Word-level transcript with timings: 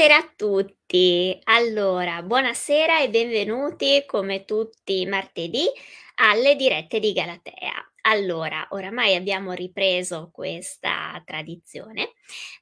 Buonasera 0.00 0.26
a 0.26 0.32
tutti. 0.34 1.38
Allora, 1.44 2.22
buonasera 2.22 3.02
e 3.02 3.10
benvenuti 3.10 4.02
come 4.06 4.46
tutti 4.46 5.00
i 5.00 5.04
martedì 5.04 5.66
alle 6.14 6.56
dirette 6.56 6.98
di 6.98 7.12
Galatea. 7.12 7.92
Allora, 8.04 8.66
oramai 8.70 9.14
abbiamo 9.14 9.52
ripreso 9.52 10.30
questa 10.32 11.22
tradizione 11.26 12.12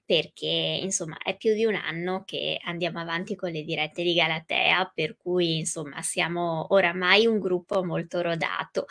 perché 0.04 0.46
insomma 0.46 1.18
è 1.18 1.36
più 1.36 1.54
di 1.54 1.64
un 1.64 1.74
anno 1.74 2.24
che 2.24 2.58
andiamo 2.64 3.00
avanti 3.00 3.34
con 3.34 3.50
le 3.50 3.62
dirette 3.62 4.02
di 4.02 4.14
Galatea, 4.14 4.90
per 4.94 5.16
cui 5.16 5.58
insomma 5.58 6.02
siamo 6.02 6.66
oramai 6.70 7.26
un 7.26 7.38
gruppo 7.38 7.84
molto 7.84 8.20
rodato 8.22 8.86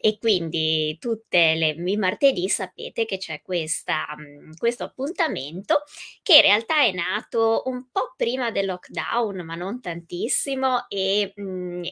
e 0.00 0.18
quindi 0.18 0.96
tutte 0.98 1.54
le 1.54 1.70
i 1.92 1.96
martedì 1.96 2.48
sapete 2.48 3.04
che 3.04 3.18
c'è 3.18 3.42
questa, 3.42 4.04
questo 4.56 4.84
appuntamento 4.84 5.82
che 6.22 6.36
in 6.36 6.42
realtà 6.42 6.82
è 6.82 6.92
nato 6.92 7.62
un 7.66 7.88
po' 7.90 8.14
prima 8.16 8.50
del 8.50 8.66
lockdown, 8.66 9.44
ma 9.44 9.54
non 9.54 9.80
tantissimo 9.80 10.88
e, 10.88 11.32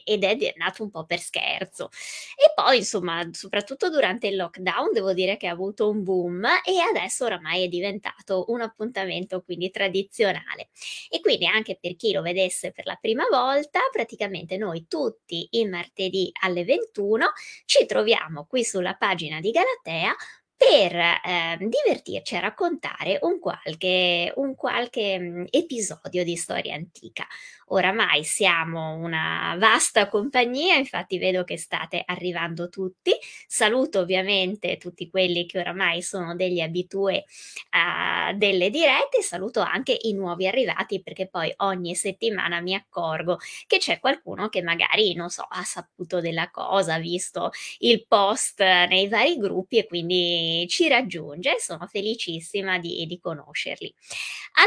ed 0.03 0.23
è 0.23 0.53
nato 0.57 0.83
un 0.83 0.89
po' 0.89 1.05
per 1.05 1.19
scherzo. 1.19 1.89
E 2.35 2.51
poi 2.55 2.77
insomma, 2.77 3.27
soprattutto 3.31 3.89
durante 3.89 4.27
il 4.27 4.35
lockdown 4.35 4.91
devo 4.93 5.13
dire 5.13 5.37
che 5.37 5.47
ha 5.47 5.51
avuto 5.51 5.89
un 5.89 6.03
boom 6.03 6.45
e 6.65 6.79
adesso 6.79 7.25
oramai 7.25 7.63
è 7.65 7.67
diventato 7.67 8.30
un 8.47 8.61
appuntamento 8.61 9.41
quindi 9.41 9.69
tradizionale. 9.69 10.69
E 11.09 11.19
quindi 11.21 11.45
anche 11.47 11.77
per 11.79 11.95
chi 11.95 12.11
lo 12.11 12.21
vedesse 12.21 12.71
per 12.71 12.85
la 12.85 12.97
prima 12.99 13.25
volta, 13.29 13.79
praticamente 13.91 14.57
noi 14.57 14.85
tutti 14.87 15.47
i 15.51 15.65
martedì 15.67 16.31
alle 16.41 16.63
21 16.63 17.31
ci 17.65 17.85
troviamo 17.85 18.45
qui 18.45 18.63
sulla 18.63 18.93
pagina 18.95 19.39
di 19.39 19.51
Galatea 19.51 20.15
per, 20.55 20.95
ehm, 21.25 21.69
divertirci 21.69 22.35
a 22.35 22.39
raccontare 22.39 23.17
un 23.21 23.39
qualche 23.39 24.31
un 24.35 24.53
qualche, 24.53 25.47
episodio 25.49 26.23
di 26.23 26.35
storia 26.35 26.75
antica. 26.75 27.25
Oramai 27.73 28.23
siamo 28.25 28.95
una 28.95 29.55
vasta 29.57 30.09
compagnia, 30.09 30.75
infatti 30.75 31.17
vedo 31.17 31.43
che 31.45 31.57
state 31.57 32.03
arrivando 32.05 32.67
tutti. 32.67 33.11
Saluto 33.47 33.99
ovviamente 33.99 34.75
tutti 34.77 35.09
quelli 35.09 35.45
che 35.45 35.59
oramai 35.59 36.01
sono 36.01 36.35
degli 36.35 36.59
habitué 36.59 37.23
a 37.71 38.33
delle 38.35 38.69
dirette 38.69 39.21
saluto 39.21 39.61
anche 39.61 39.97
i 40.01 40.13
nuovi 40.13 40.47
arrivati 40.47 41.01
perché 41.01 41.27
poi 41.27 41.51
ogni 41.57 41.95
settimana 41.95 42.59
mi 42.61 42.73
accorgo 42.75 43.37
che 43.67 43.77
c'è 43.77 43.99
qualcuno 43.99 44.49
che 44.49 44.61
magari, 44.61 45.13
non 45.13 45.29
so, 45.29 45.43
ha 45.47 45.63
saputo 45.63 46.19
della 46.19 46.49
cosa, 46.49 46.95
ha 46.95 46.99
visto 46.99 47.51
il 47.79 48.05
post 48.07 48.59
nei 48.61 49.07
vari 49.07 49.37
gruppi 49.37 49.77
e 49.77 49.87
quindi 49.87 50.65
ci 50.69 50.87
raggiunge. 50.87 51.55
Sono 51.59 51.87
felicissima 51.87 52.79
di 52.79 53.05
di 53.07 53.19
conoscerli. 53.19 53.93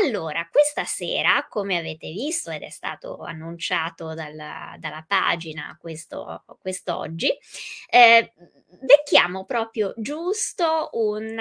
Allora, 0.03 0.48
questa 0.51 0.84
sera, 0.84 1.47
come 1.48 1.77
avete 1.77 2.11
visto 2.11 2.51
ed 2.51 2.62
è 2.62 2.70
stato 2.70 2.92
annunciato 3.23 4.14
dalla 4.14 4.77
dalla 4.78 5.05
pagina 5.06 5.77
questo 5.81 6.45
quest'oggi, 6.61 7.31
ehm, 7.91 8.28
becchiamo 8.81 9.45
proprio 9.45 9.92
giusto 9.97 10.91
un 10.92 11.39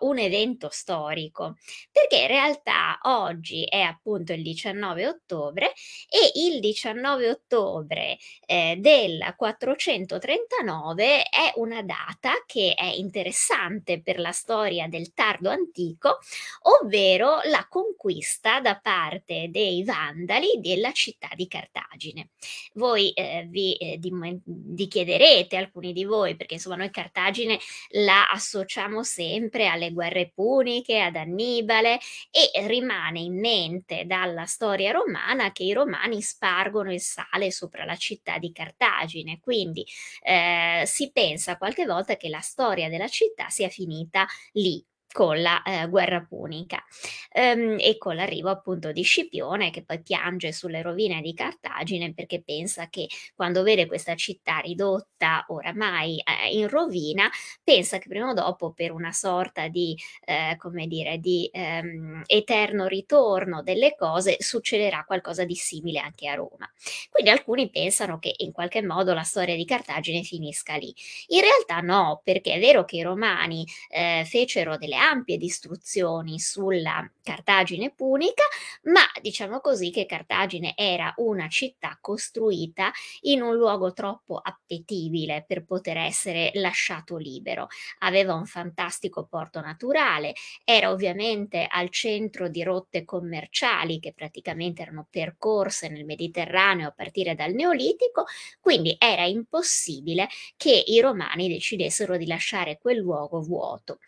un 0.00 0.18
evento 0.18 0.68
storico, 0.70 1.56
perché 1.90 2.22
in 2.22 2.26
realtà 2.28 2.98
oggi 3.02 3.64
è 3.64 3.80
appunto 3.80 4.32
il 4.32 4.42
19 4.42 5.06
ottobre 5.06 5.72
e 6.08 6.30
il 6.46 6.60
19 6.60 7.28
ottobre, 7.30 8.18
ehm, 8.46 8.80
del 8.80 9.34
439 9.36 11.22
è 11.24 11.52
una 11.56 11.82
data 11.82 12.32
che 12.46 12.74
è 12.76 12.84
interessante 12.86 14.00
per 14.02 14.18
la 14.18 14.32
storia 14.32 14.88
del 14.88 15.12
tardo 15.14 15.50
antico, 15.50 16.18
ovvero 16.62 17.40
la 17.44 17.66
conquista 17.68 18.60
da 18.60 18.78
parte 18.80 19.48
dei 19.50 19.82
Vandali 19.84 20.60
della 20.60 20.83
città 20.92 21.28
di 21.34 21.46
Cartagine. 21.48 22.30
Voi, 22.74 23.12
ehm, 23.14 23.48
vi, 23.50 23.74
ehm, 23.78 23.96
dim 23.98 24.40
vi 24.44 24.86
chiederete, 24.88 25.56
alcuni 25.56 25.92
di 25.92 26.04
voi, 26.04 26.36
perché 26.36 26.54
insomma 26.54 26.76
noi 26.76 26.90
Cartagine 26.90 27.58
la 27.90 28.28
associamo 28.28 29.02
sempre 29.02 29.66
alle 29.68 29.92
guerre 29.92 30.30
puniche, 30.34 31.00
ad 31.00 31.16
Annibale 31.16 31.98
e 32.30 32.66
rimane 32.66 33.20
in 33.20 33.38
mente 33.38 34.04
dalla 34.06 34.44
storia 34.46 34.92
romana 34.92 35.52
che 35.52 35.64
i 35.64 35.72
romani 35.72 36.20
spargono 36.22 36.92
il 36.92 37.00
sale 37.00 37.50
sopra 37.50 37.84
la 37.84 37.96
città 37.96 38.38
di 38.38 38.52
Cartagine, 38.52 39.38
quindi, 39.40 39.84
ehm, 40.22 40.84
si 40.84 41.10
pensa 41.12 41.56
qualche 41.56 41.84
volta 41.86 42.16
che 42.16 42.28
la 42.28 42.40
storia 42.40 42.88
della 42.88 43.08
città 43.08 43.48
sia 43.48 43.68
finita 43.68 44.26
lì 44.52 44.84
con 45.14 45.40
la, 45.40 45.62
ehm, 45.62 45.88
guerra 45.90 46.26
punica, 46.28 46.82
ehm, 47.30 47.76
e 47.78 47.96
con 47.98 48.16
l'arrivo 48.16 48.50
appunto 48.50 48.90
di 48.90 49.02
Scipione 49.02 49.70
che 49.70 49.84
poi 49.84 50.02
piange 50.02 50.52
sulle 50.52 50.82
rovine 50.82 51.20
di 51.20 51.32
Cartagine 51.34 52.12
perché 52.14 52.42
pensa 52.42 52.88
che 52.88 53.06
quando 53.34 53.62
vede 53.62 53.86
questa 53.86 54.16
città 54.16 54.58
ridotta 54.58 55.44
oramai, 55.48 56.20
ehm, 56.24 56.58
in 56.58 56.68
rovina, 56.68 57.30
pensa 57.62 57.98
che 57.98 58.08
prima 58.08 58.30
o 58.30 58.34
dopo 58.34 58.72
per 58.72 58.90
una 58.92 59.12
sorta 59.12 59.68
di, 59.68 59.96
ehm, 60.24 60.56
come 60.56 60.86
dire, 60.88 61.18
di, 61.18 61.48
ehm, 61.52 62.22
eterno 62.26 62.86
ritorno 62.88 63.62
delle 63.62 63.94
cose 63.94 64.36
succederà 64.40 65.04
qualcosa 65.06 65.44
di 65.44 65.54
simile 65.54 66.00
anche 66.00 66.26
a 66.28 66.34
Roma. 66.34 66.68
Quindi 67.10 67.30
alcuni 67.30 67.70
pensano 67.70 68.18
che 68.18 68.34
in 68.38 68.52
qualche 68.52 68.82
modo 68.82 69.14
la 69.14 69.22
storia 69.22 69.54
di 69.56 69.64
Cartagine 69.64 70.22
finisca 70.22 70.74
lì. 70.76 70.92
In 71.28 71.40
realtà 71.40 71.80
no, 71.80 72.20
perché 72.24 72.54
è 72.54 72.58
vero 72.60 72.84
che 72.84 72.96
i 72.96 73.02
romani, 73.02 73.64
ehm, 73.90 74.24
fecero 74.24 74.76
delle 74.76 74.96
ampie 75.04 75.36
distruzioni 75.36 76.38
sulla 76.38 77.08
Cartagine 77.22 77.92
punica, 77.94 78.42
ma 78.84 79.00
diciamo 79.20 79.60
così 79.60 79.90
che 79.90 80.06
Cartagine 80.06 80.74
era 80.76 81.12
una 81.16 81.48
città 81.48 81.98
costruita 82.00 82.90
in 83.22 83.42
un 83.42 83.54
luogo 83.54 83.92
troppo 83.92 84.38
appetibile 84.42 85.44
per 85.46 85.64
poter 85.64 85.96
essere 85.98 86.50
lasciato 86.54 87.16
libero. 87.16 87.68
Aveva 88.00 88.34
un 88.34 88.46
fantastico 88.46 89.26
porto 89.26 89.60
naturale, 89.60 90.34
era 90.64 90.90
ovviamente 90.90 91.66
al 91.68 91.90
centro 91.90 92.48
di 92.48 92.62
rotte 92.62 93.04
commerciali 93.04 94.00
che 94.00 94.12
praticamente 94.12 94.82
erano 94.82 95.06
percorse 95.10 95.88
nel 95.88 96.04
Mediterraneo 96.04 96.88
a 96.88 96.92
partire 96.92 97.34
dal 97.34 97.52
Neolitico, 97.52 98.24
quindi 98.60 98.96
era 98.98 99.24
impossibile 99.24 100.28
che 100.56 100.82
i 100.86 101.00
romani 101.00 101.48
decidessero 101.48 102.16
di 102.16 102.26
lasciare 102.26 102.78
quel 102.78 102.98
luogo 102.98 103.40
vuoto. 103.40 103.98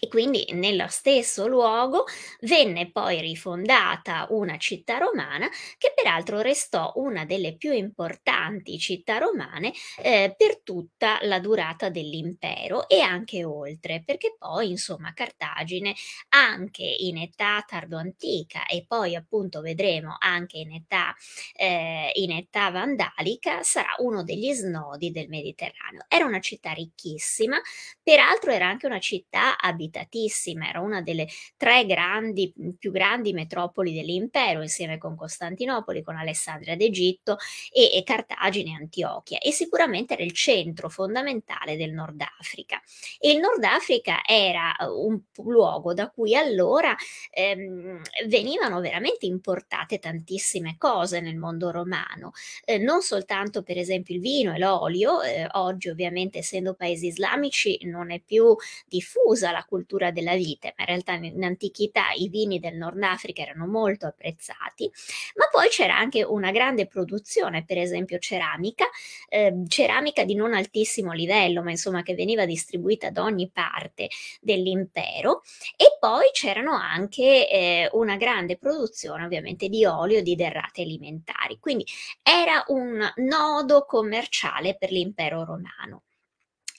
E 0.00 0.08
quindi 0.08 0.46
nello 0.52 0.86
stesso 0.88 1.46
luogo 1.46 2.04
venne 2.40 2.90
poi 2.90 3.20
rifondata 3.20 4.26
una 4.30 4.56
città 4.58 4.98
romana 4.98 5.48
che 5.76 5.92
peraltro 5.94 6.40
restò 6.40 6.92
una 6.96 7.24
delle 7.24 7.56
più 7.56 7.72
importanti 7.72 8.78
città 8.78 9.18
romane, 9.18 9.72
ehm, 10.02 10.34
per 10.36 10.60
tutta 10.62 11.18
la 11.22 11.38
durata 11.40 11.88
dell'impero 11.88 12.88
e 12.88 13.00
anche 13.00 13.44
oltre, 13.44 14.02
perché 14.04 14.34
poi 14.38 14.70
insomma 14.70 15.12
Cartagine 15.14 15.94
anche 16.30 16.82
in 16.84 17.18
età 17.18 17.62
tardo-antica 17.66 18.66
e 18.66 18.84
poi 18.86 19.14
appunto 19.14 19.60
vedremo 19.60 20.16
anche 20.18 20.58
in 20.58 20.72
età 20.72 21.14
ehm, 21.54 22.10
in 22.14 22.30
età 22.32 22.70
vandalica 22.70 23.62
sarà 23.62 23.94
uno 23.98 24.22
degli 24.24 24.52
snodi 24.52 25.10
del 25.10 25.28
Mediterraneo. 25.28 26.04
Era 26.08 26.24
una 26.24 26.40
città 26.40 26.72
ricchissima, 26.72 27.60
peraltro 28.02 28.50
era 28.50 28.66
anche 28.66 28.86
una 28.86 28.98
città 29.00 29.56
abitatissima, 29.88 30.68
era 30.68 30.80
una 30.80 31.00
delle 31.02 31.26
3 31.56 31.86
grandi 31.86 32.52
mhmm, 32.54 32.72
più 32.78 32.90
grandi 32.92 33.32
metropoli 33.32 33.92
dell'impero 33.94 34.62
insieme 34.62 34.98
con 34.98 35.16
Costantinopoli, 35.16 36.02
con 36.02 36.16
Alessandria 36.16 36.76
d'Egitto 36.76 37.36
e 37.72 37.86
e 37.98 38.02
Cartagine 38.04 38.70
e 38.72 38.74
Antiochia 38.74 39.38
e 39.38 39.50
sicuramente 39.52 40.12
era 40.14 40.22
il 40.22 40.32
centro 40.32 40.88
fondamentale 40.88 41.76
del 41.76 41.92
Nord 41.92 42.20
Africa. 42.38 42.80
E 43.18 43.30
il 43.32 43.38
Nord 43.38 43.62
Africa 43.64 44.20
era 44.24 44.74
uhm, 44.80 45.20
un 45.36 45.46
luogo 45.50 45.94
da 45.94 46.10
cui 46.10 46.34
allora, 46.36 46.94
ehm, 47.30 48.00
venivano 48.26 48.80
veramente 48.80 49.26
importate 49.26 49.98
tantissime 49.98 50.76
cose 50.78 51.20
nel 51.20 51.36
mondo 51.36 51.70
romano, 51.70 52.32
ehm, 52.64 52.82
non 52.82 53.00
soltanto 53.02 53.62
per 53.62 53.78
esempio 53.78 54.14
il 54.14 54.20
vino 54.20 54.54
e 54.54 54.58
l'olio, 54.58 55.22
ehm, 55.22 55.48
oggi 55.52 55.88
ovviamente 55.88 56.38
essendo 56.38 56.74
paesi 56.74 57.06
islamici 57.06 57.78
non 57.84 58.10
è 58.10 58.20
più 58.20 58.54
diffusa 58.86 59.50
la 59.52 59.64
cultura 59.68 60.10
della 60.10 60.34
vite, 60.34 60.74
ma 60.76 60.84
in 60.84 60.86
realtà 60.88 61.12
in 61.14 61.44
antichità 61.44 62.10
i 62.16 62.28
vini 62.28 62.58
del 62.58 62.76
Nord 62.76 63.02
Africa 63.02 63.42
erano 63.42 63.66
molto 63.66 64.06
apprezzati, 64.06 64.90
ma 65.36 65.46
poi 65.50 65.68
c'era 65.68 65.96
anche 65.96 66.22
una 66.24 66.50
grande 66.50 66.86
produzione, 66.86 67.64
per 67.64 67.78
esempio 67.78 68.18
ceramica, 68.18 68.86
ehm, 69.28 69.66
ceramica 69.68 70.24
di 70.24 70.34
non 70.34 70.54
altissimo 70.54 71.12
livello, 71.12 71.62
ma 71.62 71.70
insomma 71.70 72.02
che 72.02 72.14
veniva 72.14 72.44
distribuita 72.46 73.10
da 73.10 73.22
ogni 73.22 73.50
parte 73.50 74.08
dell'impero 74.40 75.42
e 75.76 75.96
poi 76.00 76.28
c'erano 76.32 76.72
anche, 76.74 77.48
ehm, 77.48 77.88
una 77.92 78.16
grande 78.16 78.56
produzione 78.58 79.24
ovviamente 79.24 79.68
di 79.68 79.84
olio 79.84 80.18
e 80.18 80.22
di 80.22 80.34
derrate 80.36 80.82
alimentari. 80.82 81.58
Quindi 81.60 81.84
era 82.22 82.64
un 82.68 82.98
nodo 83.16 83.84
commerciale 83.84 84.76
per 84.76 84.90
l'impero 84.90 85.44
romano. 85.44 86.02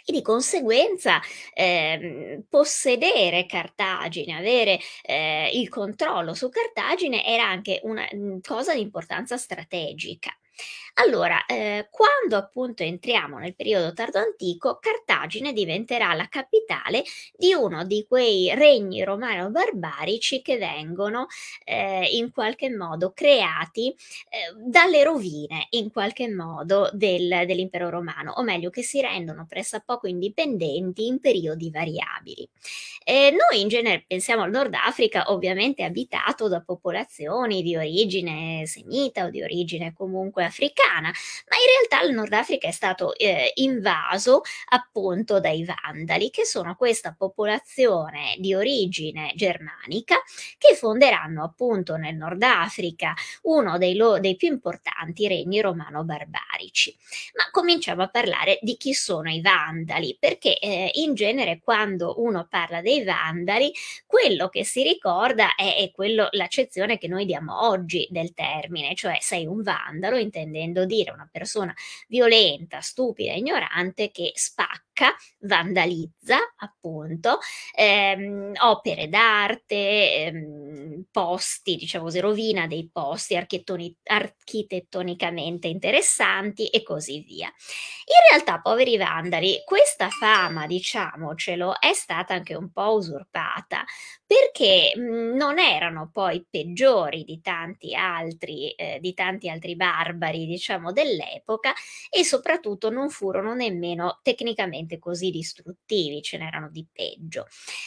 E 0.10 0.12
di 0.12 0.22
conseguenza 0.24 1.22
ehm, 1.54 2.44
possedere 2.50 3.46
Cartagine, 3.46 4.38
avere 4.38 4.80
eh, 5.04 5.52
il 5.54 5.70
controllo 5.70 6.34
su 6.34 6.50
Cartagine 6.50 7.24
era 7.24 7.46
anche 7.48 7.80
una 7.84 8.08
mh, 8.12 8.40
cosa 8.42 8.74
di 8.74 8.82
importanza 8.82 9.38
strategica. 9.38 10.32
Allora, 10.96 11.46
ehm, 11.46 11.88
quando 11.90 12.36
appunto 12.36 12.84
entriamo 12.84 13.38
nel 13.38 13.56
periodo 13.56 13.94
tardo 13.94 14.20
antico, 14.20 14.78
Cartagine 14.80 15.54
diventerà 15.54 16.14
la 16.14 16.28
capitale 16.28 17.04
di 17.36 17.54
uno 17.54 17.86
di 17.86 18.06
quei 18.08 18.54
regni 18.56 19.04
romano-barbarici 19.04 20.42
che 20.42 20.58
vengono, 20.58 21.28
ehm, 21.64 22.04
in 22.12 22.32
qualche 22.32 22.70
modo 22.70 23.12
creati, 23.14 23.96
ehm, 24.30 24.70
dalle 24.70 25.04
rovine, 25.04 25.68
in 25.72 25.92
qualche 25.92 26.28
modo, 26.30 26.90
del 26.94 27.28
dell'impero 27.46 27.90
romano, 27.90 28.34
o 28.34 28.44
meglio 28.44 28.70
che 28.70 28.82
si 28.84 29.00
rendono 29.02 29.46
pressappoco 29.48 30.08
indipendenti 30.08 31.08
in 31.08 31.20
periodi 31.20 31.70
variabili. 31.72 32.48
Ehm, 33.04 33.36
noi 33.36 33.62
in 33.62 33.68
genere 33.68 34.04
pensiamo 34.08 34.44
al 34.44 34.52
Nord 34.52 34.74
Africa 34.76 35.32
ovviamente 35.32 35.84
abitato 35.84 36.48
da 36.48 36.62
popolazioni 36.62 37.62
di 37.64 37.76
origine 37.76 38.66
semita 38.66 39.26
o 39.26 39.30
di 39.30 39.42
origine 39.42 39.94
comunque 39.94 40.44
africana, 40.46 40.79
ma 41.02 41.58
in 41.58 41.88
realtà 41.90 42.08
il 42.08 42.14
Nord 42.14 42.34
Africa 42.34 42.68
è 42.68 42.72
stato 42.72 43.16
eh, 43.16 43.52
invaso 43.56 44.42
appunto 44.70 45.40
dai 45.40 45.66
Vandali, 45.66 46.30
che 46.30 46.46
sono 46.46 46.76
questa 46.76 47.14
popolazione 47.18 48.36
di 48.38 48.54
origine 48.54 49.32
germanica 49.36 50.22
che 50.58 50.76
fonderanno 50.76 51.44
appunto 51.44 51.96
nel 51.96 52.16
Nord 52.16 52.42
Africa 52.44 53.14
uno 53.44 53.78
dei, 53.78 53.96
lo- 53.96 54.20
dei 54.20 54.36
più 54.36 54.48
importanti 54.48 55.28
regni 55.28 55.62
romano-barbarici. 55.62 56.96
Ma 57.36 57.50
cominciamo 57.52 58.04
a 58.04 58.10
parlare 58.10 58.60
di 58.62 58.78
chi 58.78 58.94
sono 58.94 59.30
i 59.30 59.42
Vandali, 59.42 60.18
perché 60.20 60.58
eh, 60.60 60.92
in 60.96 61.14
genere 61.14 61.60
quando 61.64 62.16
uno 62.18 62.48
parla 62.50 62.82
dei 62.82 63.04
Vandali, 63.04 63.72
quello 64.06 64.50
che 64.50 64.64
si 64.64 64.84
ricorda 64.84 65.56
è, 65.56 65.76
è 65.78 65.92
quello, 65.92 66.28
l'accezione 66.32 66.98
che 66.98 67.08
noi 67.08 67.26
diamo 67.26 67.68
oggi 67.68 68.08
del 68.10 68.34
termine, 68.34 68.96
cioè 68.96 69.18
sei 69.20 69.46
un 69.46 69.62
vandalo 69.62 70.18
intendendo 70.18 70.69
dire 70.86 71.12
una 71.12 71.28
persona 71.32 71.74
violenta, 72.08 72.82
stupida, 72.82 73.34
ignorante 73.34 74.12
che 74.12 74.32
spacca 74.36 74.89
vandalizza 75.40 76.38
appunto 76.58 77.40
ehm, 77.76 78.54
opere 78.62 79.08
d'arte, 79.10 80.26
ehm, 80.26 81.06
posti, 81.12 81.76
diciamo 81.76 82.06
così, 82.06 82.20
rovina 82.20 82.68
dei 82.68 82.90
posti 82.92 83.36
architettonicamente 83.36 85.68
interessanti 85.68 86.68
e 86.68 86.84
così 86.84 87.20
via. 87.22 87.48
In 87.48 88.32
realtà, 88.32 88.60
poveri 88.60 88.98
vandali, 88.98 89.62
questa 89.66 90.10
fama, 90.10 90.66
diciamocelo, 90.66 91.80
è 91.80 91.94
stata 91.94 92.34
anche 92.34 92.56
un 92.56 92.72
po' 92.72 92.94
usurpata 92.96 93.84
perché 94.26 94.94
non 94.96 95.60
erano 95.60 96.10
poi 96.12 96.46
peggiori 96.50 97.24
di 97.24 97.40
tanti 97.42 97.96
altri, 97.96 98.72
eh, 98.72 98.98
di 99.00 99.14
tanti 99.14 99.50
altri 99.50 99.76
barbari, 99.76 100.46
diciamo, 100.46 100.92
dell'epoca 100.92 101.74
e 102.10 102.24
soprattutto 102.24 102.90
non 102.90 103.10
furono 103.10 103.54
nemmeno 103.54 104.20
tecnicamente 104.24 104.89
così 104.98 105.30
distruttivi, 105.30 106.22
ce 106.22 106.38
n'erano 106.38 106.70
di 106.72 106.86
peggio. 106.92 107.46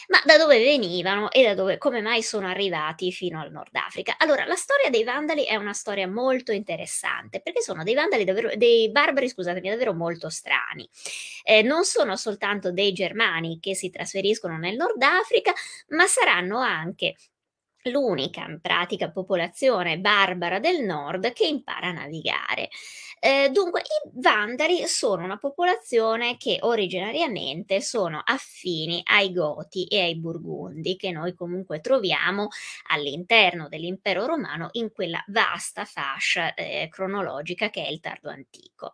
Ma 0.08 0.20
da 0.24 0.38
dove 0.38 0.58
venivano 0.58 1.30
e 1.30 1.42
da 1.42 1.54
dove, 1.54 1.78
come 1.78 2.00
mai 2.00 2.22
sono 2.22 2.46
arrivati 2.46 3.10
fino 3.10 3.40
al 3.40 3.50
Nord 3.50 3.74
Africa? 3.74 4.14
Allora, 4.18 4.44
la 4.44 4.54
storia 4.54 4.90
dei 4.90 5.02
Vandali 5.02 5.44
è 5.44 5.56
una 5.56 5.72
storia 5.72 6.06
molto 6.06 6.52
interessante 6.52 7.40
perché 7.40 7.62
sono 7.62 7.82
dei 7.82 7.94
Vandali 7.94 8.24
davvero, 8.24 8.50
dei 8.54 8.90
barbari, 8.90 9.28
scusatemi, 9.28 9.68
davvero 9.70 9.94
molto 9.94 10.28
strani. 10.28 10.88
Eh, 11.42 11.62
non 11.62 11.84
sono 11.84 12.16
soltanto 12.16 12.70
dei 12.70 12.92
germani 12.92 13.58
che 13.58 13.74
si 13.74 13.90
trasferiscono 13.90 14.56
nel 14.56 14.76
Nord 14.76 15.02
Africa, 15.02 15.52
ma 15.88 16.06
saranno 16.06 16.58
anche 16.58 17.16
l'unica 17.84 18.44
in 18.46 18.60
pratica 18.60 19.10
popolazione 19.10 19.98
barbara 19.98 20.60
del 20.60 20.84
nord 20.84 21.32
che 21.32 21.46
impara 21.46 21.88
a 21.88 21.92
navigare. 21.92 22.68
Eh, 23.24 23.50
dunque, 23.52 23.82
i 23.82 24.10
Vandali 24.14 24.84
sono 24.88 25.22
una 25.22 25.36
popolazione 25.38 26.36
che 26.36 26.58
originariamente 26.62 27.80
sono 27.80 28.20
affini 28.24 29.00
ai 29.04 29.30
Goti 29.32 29.84
e 29.86 30.00
ai 30.00 30.16
Burgundi, 30.18 30.96
che 30.96 31.12
noi 31.12 31.32
comunque 31.32 31.80
troviamo 31.80 32.48
all'interno 32.88 33.68
dell'impero 33.68 34.26
romano 34.26 34.70
in 34.72 34.90
quella 34.90 35.22
vasta 35.28 35.84
fascia 35.84 36.52
eh, 36.54 36.88
cronologica 36.90 37.70
che 37.70 37.84
è 37.86 37.90
il 37.90 38.00
tardo 38.00 38.28
antico. 38.28 38.92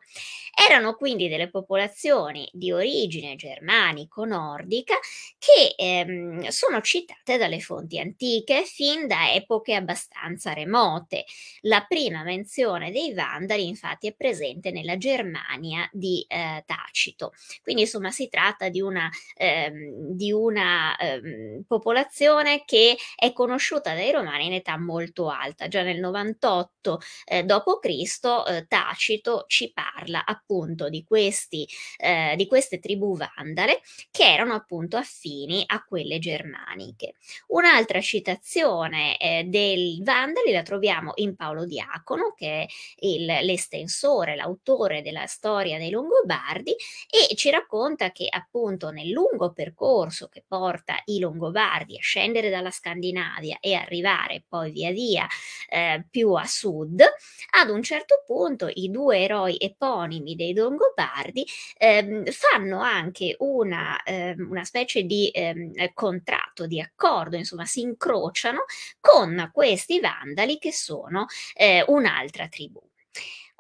Erano 0.55 0.95
quindi 0.95 1.29
delle 1.29 1.49
popolazioni 1.49 2.49
di 2.53 2.73
origine 2.73 3.37
germanico-nordica 3.37 4.97
che 5.39 5.75
ehm, 5.77 6.49
sono 6.49 6.81
citate 6.81 7.37
dalle 7.39 7.61
fonti 7.61 7.99
antiche 7.99 8.65
fin 8.65 9.07
da 9.07 9.33
epoche 9.33 9.75
abbastanza 9.75 10.53
remote. 10.53 11.25
La 11.63 11.85
prima 11.89 12.23
menzione 12.25 12.91
dei 12.91 13.13
Vandali 13.15 13.67
infatti 13.67 14.09
è 14.09 14.15
presente 14.19 14.73
nella 14.73 14.99
Germania 14.99 15.89
di 15.93 16.27
eh, 16.29 16.65
Tacito. 16.67 17.33
Quindi 17.63 17.83
insomma 17.83 18.11
si 18.11 18.29
tratta 18.29 18.69
di 18.69 18.81
una, 18.81 19.09
ehm, 19.37 20.11
di 20.11 20.33
una 20.33 20.97
ehm, 20.99 21.63
popolazione 21.67 22.65
che 22.67 22.97
è 23.17 23.33
conosciuta 23.33 23.95
dai 23.95 24.11
romani 24.11 24.47
in 24.47 24.55
età 24.55 24.77
molto 24.77 25.31
alta. 25.31 25.69
Già 25.69 25.83
nel 25.83 26.01
98 26.01 27.01
eh, 27.27 27.45
d.C. 27.45 28.45
Eh, 28.49 28.67
Tacito 28.67 29.45
ci 29.47 29.73
parla 29.73 30.25
appunto 30.27 30.89
di, 30.89 31.05
questi, 31.05 31.67
eh, 31.97 32.35
di 32.37 32.47
queste 32.49 32.81
tribù 32.81 33.17
vandale 33.17 33.81
che 34.11 34.33
erano 34.33 34.55
appunto 34.55 34.97
affini 34.97 35.63
a 35.67 35.83
quelle 35.85 36.19
germaniche. 36.19 37.15
Un'altra 37.49 38.01
citazione 38.01 39.17
eh, 39.19 39.45
dei 39.45 40.01
Vandali 40.03 40.51
la 40.51 40.63
troviamo 40.63 41.13
in 41.17 41.37
Paolo 41.37 41.65
Diacono, 41.65 42.33
che 42.37 42.63
è 42.63 42.67
il, 43.01 43.25
l'estensore 43.25 44.07
l'autore, 44.09 44.37
l'autore 44.37 45.03
della 45.03 45.27
storia 45.27 45.79
dei 45.79 45.91
Longobardi 45.91 46.75
e 47.11 47.35
ci 47.35 47.51
racconta 47.51 48.11
che 48.11 48.27
appunto 48.29 48.91
nel 48.91 49.11
lungo 49.11 49.53
percorso 49.53 50.29
che 50.29 50.45
porta 50.47 51.01
i 51.07 51.19
Longobardi 51.19 51.97
a 51.97 52.01
scendere 52.01 52.49
dalla 52.49 52.71
Scandinavia 52.71 53.59
e 53.61 53.75
arrivare 53.75 54.45
poi 54.49 54.71
via 54.71 54.91
via 54.91 55.27
eh, 55.69 56.05
più 56.11 56.33
a 56.33 56.47
sud, 56.47 57.03
ad 57.51 57.69
un 57.69 57.83
certo 57.83 58.23
punto 58.27 58.71
i 58.73 58.91
due 58.91 59.19
eroi 59.19 59.57
eponimi 59.59 60.35
dei 60.35 60.55
Longobardi 60.55 61.47
eh, 61.77 62.23
fanno 62.31 62.81
anche 62.81 63.37
una, 63.41 64.03
eh, 64.03 64.35
una 64.39 64.65
specie 64.65 65.03
di 65.03 65.29
ehm, 65.33 65.93
contratto, 65.93 66.67
di 66.67 66.81
accordo, 66.81 67.37
insomma 67.37 67.65
si 67.67 67.81
incrociano 67.81 68.65
con 69.01 69.51
questi 69.53 70.01
vandali 70.01 70.59
che 70.59 70.73
sono 70.73 71.27
eh, 71.55 71.85
un'altra 71.87 72.49
tribù. 72.49 72.88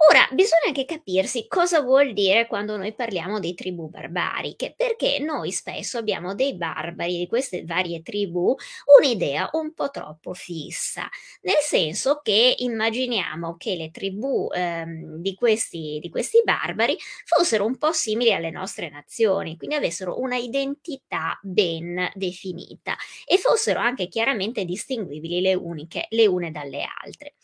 Ora, 0.00 0.28
bisogna 0.32 0.66
anche 0.68 0.84
capirsi 0.84 1.48
cosa 1.48 1.80
vuol 1.80 2.12
dire 2.12 2.46
quando 2.46 2.76
noi 2.76 2.94
parliamo 2.94 3.40
di 3.40 3.52
tribù 3.54 3.88
barbariche, 3.88 4.72
perché 4.76 5.18
noi 5.18 5.50
spesso 5.50 5.98
abbiamo 5.98 6.36
dei 6.36 6.54
barbari 6.54 7.18
di 7.18 7.26
queste 7.26 7.64
varie 7.64 8.00
tribù 8.02 8.54
un'idea 8.96 9.48
un 9.54 9.74
po' 9.74 9.90
troppo 9.90 10.34
fissa, 10.34 11.08
nel 11.42 11.56
senso 11.60 12.20
che 12.22 12.54
immaginiamo 12.58 13.56
che 13.56 13.74
le 13.74 13.90
tribù 13.90 14.48
ehm, 14.52 15.16
di, 15.16 15.34
questi, 15.34 15.98
di 16.00 16.08
questi 16.10 16.42
barbari 16.44 16.96
fossero 17.24 17.64
un 17.64 17.76
po' 17.76 17.90
simili 17.90 18.32
alle 18.32 18.50
nostre 18.50 18.88
nazioni, 18.90 19.56
quindi 19.56 19.74
avessero 19.74 20.20
una 20.20 20.36
identità 20.36 21.38
ben 21.42 22.08
definita 22.14 22.96
e 23.26 23.36
fossero 23.36 23.80
anche 23.80 24.06
chiaramente 24.06 24.64
distinguibili 24.64 25.40
le, 25.40 25.54
uniche, 25.54 26.06
le 26.10 26.26
une 26.26 26.52
dalle 26.52 26.84
altre 27.04 27.34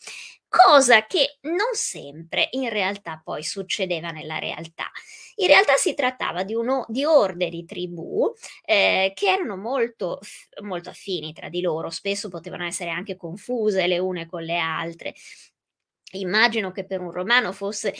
cosa 0.55 1.05
che 1.05 1.37
non 1.41 1.73
sempre 1.73 2.47
in 2.51 2.69
realtà 2.69 3.21
poi 3.21 3.43
succedeva 3.43 4.11
nella 4.11 4.39
realtà. 4.39 4.89
In 5.35 5.47
realtà 5.47 5.75
si 5.75 5.93
trattava 5.93 6.43
di, 6.43 6.53
uno, 6.53 6.85
di 6.87 7.03
orde 7.03 7.49
tribù 7.65 8.31
eh, 8.63 9.11
che 9.13 9.27
erano 9.27 9.57
molto, 9.57 10.19
molto 10.61 10.89
affini 10.89 11.33
tra 11.33 11.49
di 11.49 11.59
loro, 11.59 11.89
spesso 11.89 12.29
potevano 12.29 12.63
essere 12.63 12.89
anche 12.89 13.17
confuse 13.17 13.85
le 13.85 13.97
une 13.97 14.27
con 14.27 14.43
le 14.43 14.57
altre. 14.57 15.13
Immagino 16.17 16.71
che 16.71 16.85
per 16.85 17.01
un 17.01 17.11
romano 17.11 17.51
fosse 17.51 17.93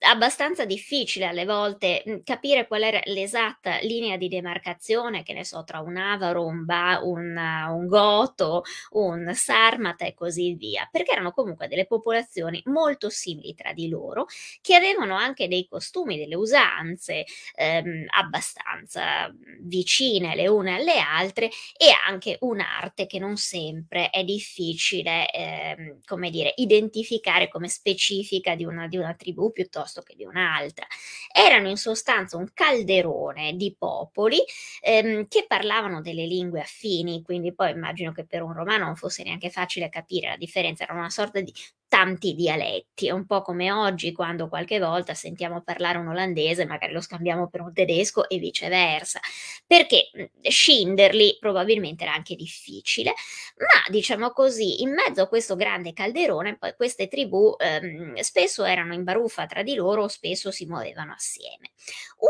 abbastanza 0.00 0.64
difficile 0.64 1.26
alle 1.26 1.44
volte 1.44 2.20
capire 2.24 2.66
qual 2.66 2.82
era 2.82 3.00
l'esatta 3.04 3.78
linea 3.82 4.16
di 4.16 4.28
demarcazione, 4.28 5.22
che 5.22 5.32
ne 5.32 5.44
so, 5.44 5.62
tra 5.64 5.80
un 5.80 5.96
avaro, 5.96 6.44
un, 6.44 6.64
ba, 6.64 7.00
un, 7.02 7.36
un 7.36 7.86
goto, 7.86 8.62
un 8.90 9.30
sarmata 9.34 10.04
e 10.04 10.14
così 10.14 10.54
via, 10.54 10.88
perché 10.90 11.12
erano 11.12 11.32
comunque 11.32 11.68
delle 11.68 11.86
popolazioni 11.86 12.60
molto 12.66 13.08
simili 13.10 13.54
tra 13.54 13.72
di 13.72 13.88
loro, 13.88 14.26
che 14.60 14.74
avevano 14.74 15.14
anche 15.16 15.48
dei 15.48 15.66
costumi, 15.68 16.18
delle 16.18 16.34
usanze 16.34 17.24
ehm, 17.54 18.06
abbastanza 18.08 19.32
vicine 19.60 20.34
le 20.34 20.48
une 20.48 20.76
alle 20.76 20.98
altre 20.98 21.46
e 21.76 21.86
anche 22.06 22.36
un'arte 22.40 23.06
che 23.06 23.18
non 23.18 23.36
sempre 23.36 24.10
è 24.10 24.24
difficile, 24.24 25.30
ehm, 25.30 25.98
come 26.04 26.30
dire, 26.30 26.52
identificare 26.56 27.48
come 27.48 27.61
specifica 27.68 28.54
di 28.54 28.64
una, 28.64 28.86
di 28.88 28.96
una 28.96 29.14
tribù 29.14 29.52
piuttosto 29.52 30.02
che 30.02 30.14
di 30.14 30.24
un'altra. 30.24 30.86
Erano 31.32 31.68
in 31.68 31.76
sostanza 31.76 32.36
un 32.36 32.48
calderone 32.52 33.54
di 33.56 33.74
popoli 33.76 34.38
ehm, 34.80 35.26
che 35.28 35.44
parlavano 35.46 36.00
delle 36.00 36.26
lingue 36.26 36.60
affini, 36.60 37.22
quindi 37.22 37.54
poi 37.54 37.70
immagino 37.70 38.12
che 38.12 38.24
per 38.24 38.42
un 38.42 38.52
romano 38.52 38.84
non 38.86 38.96
fosse 38.96 39.22
neanche 39.22 39.50
facile 39.50 39.88
capire 39.88 40.28
la 40.28 40.36
differenza, 40.36 40.84
era 40.84 40.94
una 40.94 41.10
sorta 41.10 41.40
di 41.40 41.52
tanti 41.92 42.32
dialetti, 42.32 43.08
è 43.08 43.10
un 43.10 43.26
po' 43.26 43.42
come 43.42 43.70
oggi 43.70 44.12
quando 44.12 44.48
qualche 44.48 44.78
volta 44.78 45.12
sentiamo 45.12 45.60
parlare 45.60 45.98
un 45.98 46.08
olandese, 46.08 46.64
magari 46.64 46.94
lo 46.94 47.02
scambiamo 47.02 47.48
per 47.48 47.60
un 47.60 47.70
tedesco 47.74 48.26
e 48.30 48.38
viceversa, 48.38 49.20
perché 49.66 50.08
scinderli 50.40 51.36
probabilmente 51.38 52.04
era 52.04 52.14
anche 52.14 52.34
difficile, 52.34 53.12
ma 53.58 53.82
diciamo 53.90 54.30
così, 54.30 54.80
in 54.80 54.94
mezzo 54.94 55.20
a 55.20 55.28
questo 55.28 55.54
grande 55.54 55.92
calderone, 55.92 56.56
poi 56.56 56.72
queste 56.74 57.08
tribù 57.08 57.54
ehm, 57.58 58.14
spesso 58.20 58.64
erano 58.64 58.94
in 58.94 59.04
baruffa 59.04 59.44
tra 59.44 59.62
di 59.62 59.74
loro, 59.74 60.08
spesso 60.08 60.50
si 60.50 60.64
muovevano 60.64 61.12
assieme. 61.12 61.72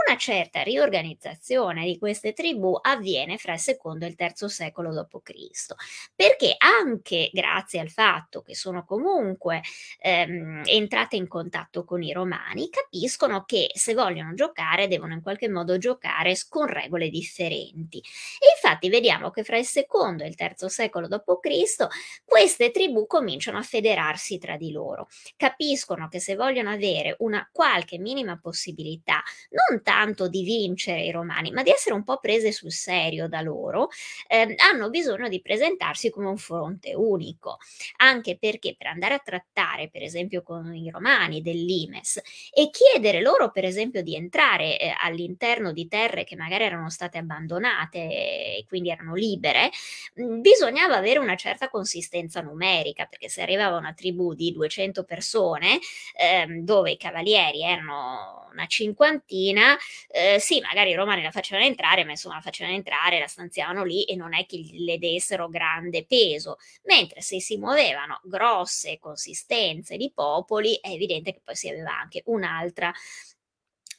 Una 0.06 0.16
certa 0.16 0.62
riorganizzazione 0.62 1.84
di 1.84 1.98
queste 1.98 2.32
tribù 2.32 2.76
avviene 2.80 3.36
fra 3.38 3.52
il 3.52 3.60
secondo 3.60 4.04
e 4.06 4.08
il 4.08 4.14
terzo 4.16 4.48
secolo 4.48 4.92
d.C., 4.92 5.74
perché 6.14 6.54
anche 6.58 7.30
grazie 7.32 7.80
al 7.80 7.90
fatto 7.90 8.42
che 8.42 8.54
sono 8.54 8.84
comunque 8.84 9.51
ehm, 9.98 10.62
entrate 10.64 11.16
in 11.16 11.28
contatto 11.28 11.84
con 11.84 12.02
i 12.02 12.12
romani, 12.12 12.68
capiscono 12.70 13.44
che 13.44 13.70
se 13.74 13.94
vogliono 13.94 14.34
giocare 14.34 14.88
devono 14.88 15.12
in 15.12 15.22
qualche 15.22 15.48
modo 15.48 15.78
giocare 15.78 16.34
con 16.48 16.66
regole 16.66 17.08
differenti. 17.08 17.98
E 17.98 18.52
infatti 18.54 18.88
vediamo 18.88 19.30
che 19.30 19.44
fra 19.44 19.58
il 19.58 19.64
secondo 19.66 20.24
e 20.24 20.28
il 20.28 20.34
terzo 20.34 20.68
secolo 20.68 21.08
d.C. 21.08 21.86
queste 22.24 22.70
tribù 22.70 23.06
cominciano 23.06 23.58
a 23.58 23.62
federarsi 23.62 24.38
tra 24.38 24.56
di 24.56 24.70
loro, 24.70 25.08
capiscono 25.36 26.08
che 26.08 26.20
se 26.20 26.34
vogliono 26.36 26.70
avere 26.70 27.16
una 27.18 27.48
qualche 27.52 27.98
minima 27.98 28.38
possibilità, 28.38 29.22
non 29.50 29.82
tanto 29.82 30.28
di 30.28 30.42
vincere 30.42 31.02
i 31.04 31.10
romani, 31.10 31.50
ma 31.50 31.62
di 31.62 31.70
essere 31.70 31.94
un 31.94 32.04
po' 32.04 32.18
prese 32.18 32.52
sul 32.52 32.72
serio 32.72 33.28
da 33.28 33.40
loro, 33.40 33.88
eh, 34.28 34.54
hanno 34.56 34.90
bisogno 34.90 35.28
di 35.28 35.40
presentarsi 35.40 36.10
come 36.10 36.28
un 36.28 36.36
fronte 36.36 36.94
unico, 36.94 37.58
anche 37.98 38.36
perché 38.38 38.74
per 38.76 38.88
andare 38.88 39.14
a 39.14 39.18
trattare 39.18 39.41
trattare 39.52 39.88
per 39.88 40.02
esempio 40.02 40.42
con 40.42 40.74
i 40.74 40.90
romani 40.90 41.42
dell'Imes 41.42 42.20
e 42.52 42.70
chiedere 42.70 43.20
loro 43.20 43.50
per 43.50 43.64
esempio 43.64 44.02
di 44.02 44.14
entrare 44.14 44.78
eh, 44.78 44.94
all'interno 44.98 45.72
di 45.72 45.88
terre 45.88 46.24
che 46.24 46.36
magari 46.36 46.64
erano 46.64 46.88
state 46.90 47.18
abbandonate 47.18 47.98
e 47.98 48.64
quindi 48.66 48.90
erano 48.90 49.14
libere, 49.14 49.70
bisognava 50.14 50.96
avere 50.96 51.18
una 51.18 51.36
certa 51.36 51.68
consistenza 51.68 52.40
numerica 52.40 53.06
perché 53.06 53.28
se 53.28 53.42
arrivava 53.42 53.76
una 53.76 53.94
tribù 53.94 54.34
di 54.34 54.52
200 54.52 55.04
persone 55.04 55.78
ehm, 56.18 56.60
dove 56.64 56.92
i 56.92 56.96
cavalieri 56.96 57.62
erano 57.62 58.48
una 58.52 58.66
cinquantina, 58.66 59.76
eh, 60.08 60.38
sì, 60.38 60.60
magari 60.60 60.90
i 60.90 60.94
romani 60.94 61.22
la 61.22 61.30
facevano 61.30 61.66
entrare, 61.66 62.04
ma 62.04 62.10
insomma 62.10 62.34
la 62.36 62.40
facevano 62.42 62.76
entrare, 62.76 63.18
la 63.18 63.26
stanziavano 63.26 63.82
lì 63.84 64.04
e 64.04 64.14
non 64.14 64.34
è 64.34 64.44
che 64.44 64.60
le 64.72 64.98
dessero 64.98 65.48
grande 65.48 66.04
peso, 66.04 66.58
mentre 66.84 67.22
se 67.22 67.40
si 67.40 67.56
muovevano 67.56 68.20
grosse 68.24 68.98
consistenze 68.98 69.96
di 69.96 70.12
popoli, 70.14 70.78
è 70.80 70.90
evidente 70.90 71.32
che 71.32 71.40
poi 71.42 71.56
si 71.56 71.68
aveva 71.68 71.98
anche 71.98 72.22
un'altra 72.26 72.92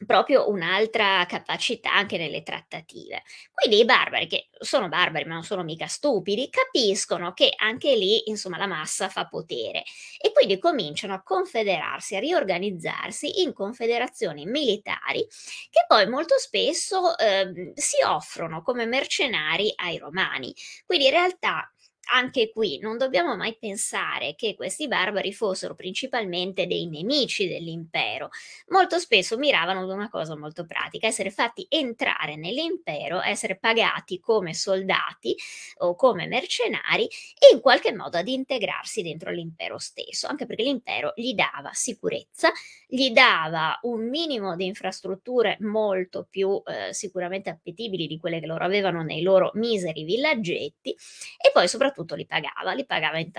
proprio 0.05 0.49
un'altra 0.49 1.25
capacità 1.27 1.93
anche 1.93 2.17
nelle 2.17 2.43
trattative. 2.43 3.23
Quindi 3.53 3.79
i 3.79 3.85
barbari, 3.85 4.27
che 4.27 4.49
sono 4.59 4.87
barbari 4.89 5.25
ma 5.25 5.33
non 5.33 5.43
sono 5.43 5.63
mica 5.63 5.87
stupidi, 5.87 6.49
capiscono 6.49 7.33
che 7.33 7.51
anche 7.55 7.95
lì, 7.95 8.29
insomma, 8.29 8.57
la 8.57 8.67
massa 8.67 9.09
fa 9.09 9.25
potere 9.27 9.83
e 10.19 10.31
quindi 10.31 10.59
cominciano 10.59 11.13
a 11.13 11.21
confederarsi, 11.23 12.15
a 12.15 12.19
riorganizzarsi 12.19 13.41
in 13.41 13.53
confederazioni 13.53 14.45
militari 14.45 15.25
che 15.69 15.85
poi 15.87 16.07
molto 16.07 16.37
spesso 16.37 17.17
eh, 17.17 17.71
si 17.75 17.97
offrono 18.05 18.61
come 18.61 18.85
mercenari 18.85 19.71
ai 19.75 19.97
romani. 19.97 20.53
Quindi 20.85 21.05
in 21.05 21.11
realtà 21.11 21.69
anche 22.11 22.51
qui 22.51 22.79
non 22.79 22.97
dobbiamo 22.97 23.35
mai 23.35 23.55
pensare 23.57 24.35
che 24.35 24.55
questi 24.55 24.87
barbari 24.87 25.33
fossero 25.33 25.75
principalmente 25.75 26.67
dei 26.67 26.87
nemici 26.87 27.47
dell'impero. 27.47 28.29
Molto 28.67 28.99
spesso 28.99 29.37
miravano 29.37 29.83
ad 29.83 29.89
una 29.89 30.09
cosa 30.09 30.35
molto 30.37 30.65
pratica, 30.65 31.07
essere 31.07 31.31
fatti 31.31 31.65
entrare 31.69 32.35
nell'impero, 32.35 33.21
essere 33.21 33.57
pagati 33.57 34.19
come 34.19 34.53
soldati 34.53 35.35
o 35.77 35.95
come 35.95 36.27
mercenari 36.27 37.05
e 37.05 37.53
in 37.53 37.61
qualche 37.61 37.93
modo 37.93 38.17
ad 38.17 38.27
integrarsi 38.27 39.01
dentro 39.01 39.31
l'impero 39.31 39.77
stesso, 39.77 40.27
anche 40.27 40.45
perché 40.45 40.63
l'impero 40.63 41.13
gli 41.15 41.33
dava 41.33 41.71
sicurezza, 41.71 42.51
gli 42.87 43.11
dava 43.11 43.79
un 43.83 44.09
minimo 44.09 44.55
di 44.55 44.65
infrastrutture 44.65 45.57
molto 45.61 46.27
più 46.29 46.61
eh, 46.65 46.93
sicuramente 46.93 47.49
appetibili 47.49 48.07
di 48.07 48.19
quelle 48.19 48.39
che 48.39 48.45
loro 48.45 48.65
avevano 48.65 49.03
nei 49.03 49.21
loro 49.21 49.51
miseri 49.55 50.03
villaggetti 50.03 50.91
e 50.91 51.51
poi 51.51 51.67
soprattutto 51.67 51.92
soprattutto 51.93 52.15
li 52.15 52.25
pagava, 52.25 52.73
li 52.73 52.85
pagava 52.85 53.19
in 53.19 53.31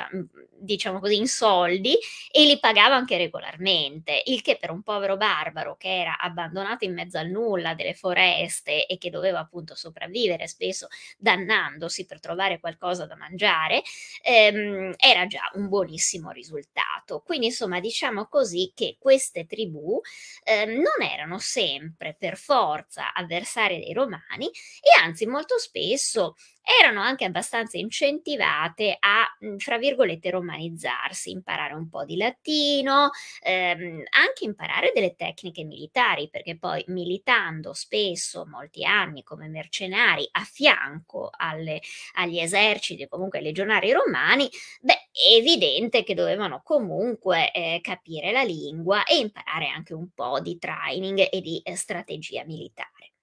diciamo 0.56 0.98
così 1.00 1.16
in 1.16 1.26
soldi 1.26 1.96
e 2.30 2.44
li 2.46 2.58
pagava 2.58 2.94
anche 2.94 3.16
regolarmente, 3.18 4.22
il 4.26 4.40
che 4.40 4.56
per 4.56 4.70
un 4.70 4.82
povero 4.82 5.16
barbaro 5.16 5.76
che 5.76 6.00
era 6.00 6.16
abbandonato 6.18 6.84
in 6.84 6.94
mezzo 6.94 7.18
al 7.18 7.28
nulla 7.28 7.74
delle 7.74 7.94
foreste 7.94 8.86
e 8.86 8.96
che 8.96 9.10
doveva 9.10 9.40
appunto 9.40 9.74
sopravvivere 9.74 10.46
spesso 10.46 10.86
dannandosi 11.18 12.06
per 12.06 12.20
trovare 12.20 12.60
qualcosa 12.60 13.04
da 13.06 13.16
mangiare, 13.16 13.82
ehm, 14.22 14.94
era 14.96 15.26
già 15.26 15.50
un 15.54 15.68
buonissimo 15.68 16.30
risultato. 16.30 17.20
Quindi 17.24 17.46
insomma 17.46 17.80
diciamo 17.80 18.26
così 18.28 18.72
che 18.74 18.96
queste 18.98 19.44
tribù 19.46 20.00
ehm, 20.44 20.70
non 20.70 21.06
erano 21.08 21.38
sempre 21.38 22.14
per 22.18 22.36
forza 22.36 23.12
avversarie 23.12 23.78
dei 23.78 23.92
romani 23.92 24.46
e 24.46 25.02
anzi 25.02 25.26
molto 25.26 25.58
spesso 25.58 26.34
erano 26.80 27.00
anche 27.02 27.24
abbastanza 27.24 27.76
incentivate 27.78 28.96
a, 28.98 29.24
mhmm, 29.40 29.58
fra 29.58 29.78
virgolette, 29.78 30.30
romanizzarsi, 30.30 31.30
imparare 31.30 31.74
un 31.74 31.88
po' 31.88 32.04
di 32.04 32.16
latino, 32.16 33.10
ehm, 33.42 34.02
anche 34.10 34.44
imparare 34.44 34.92
delle 34.94 35.14
tecniche 35.14 35.64
militari, 35.64 36.28
perché 36.30 36.56
poi 36.58 36.82
militando 36.88 37.72
spesso 37.74 38.46
molti 38.46 38.84
anni 38.84 39.22
come 39.22 39.48
mercenari 39.48 40.26
a 40.32 40.42
fianco 40.44 41.30
alle, 41.36 41.80
agli 42.14 42.38
eserciti, 42.38 43.06
comunque 43.08 43.38
ai 43.38 43.44
legionari 43.44 43.92
romani, 43.92 44.48
beh, 44.80 45.08
è 45.12 45.34
evidente 45.36 46.02
che 46.04 46.14
dovevano 46.14 46.60
comunque 46.62 47.50
eh, 47.52 47.80
capire 47.82 48.32
la 48.32 48.42
lingua 48.42 49.04
e 49.04 49.18
imparare 49.18 49.68
anche 49.68 49.94
un 49.94 50.08
po' 50.14 50.40
di 50.40 50.58
training 50.58 51.28
e 51.30 51.40
di 51.40 51.60
eh, 51.62 51.76
strategia 51.76 52.44
militare. 52.44 53.13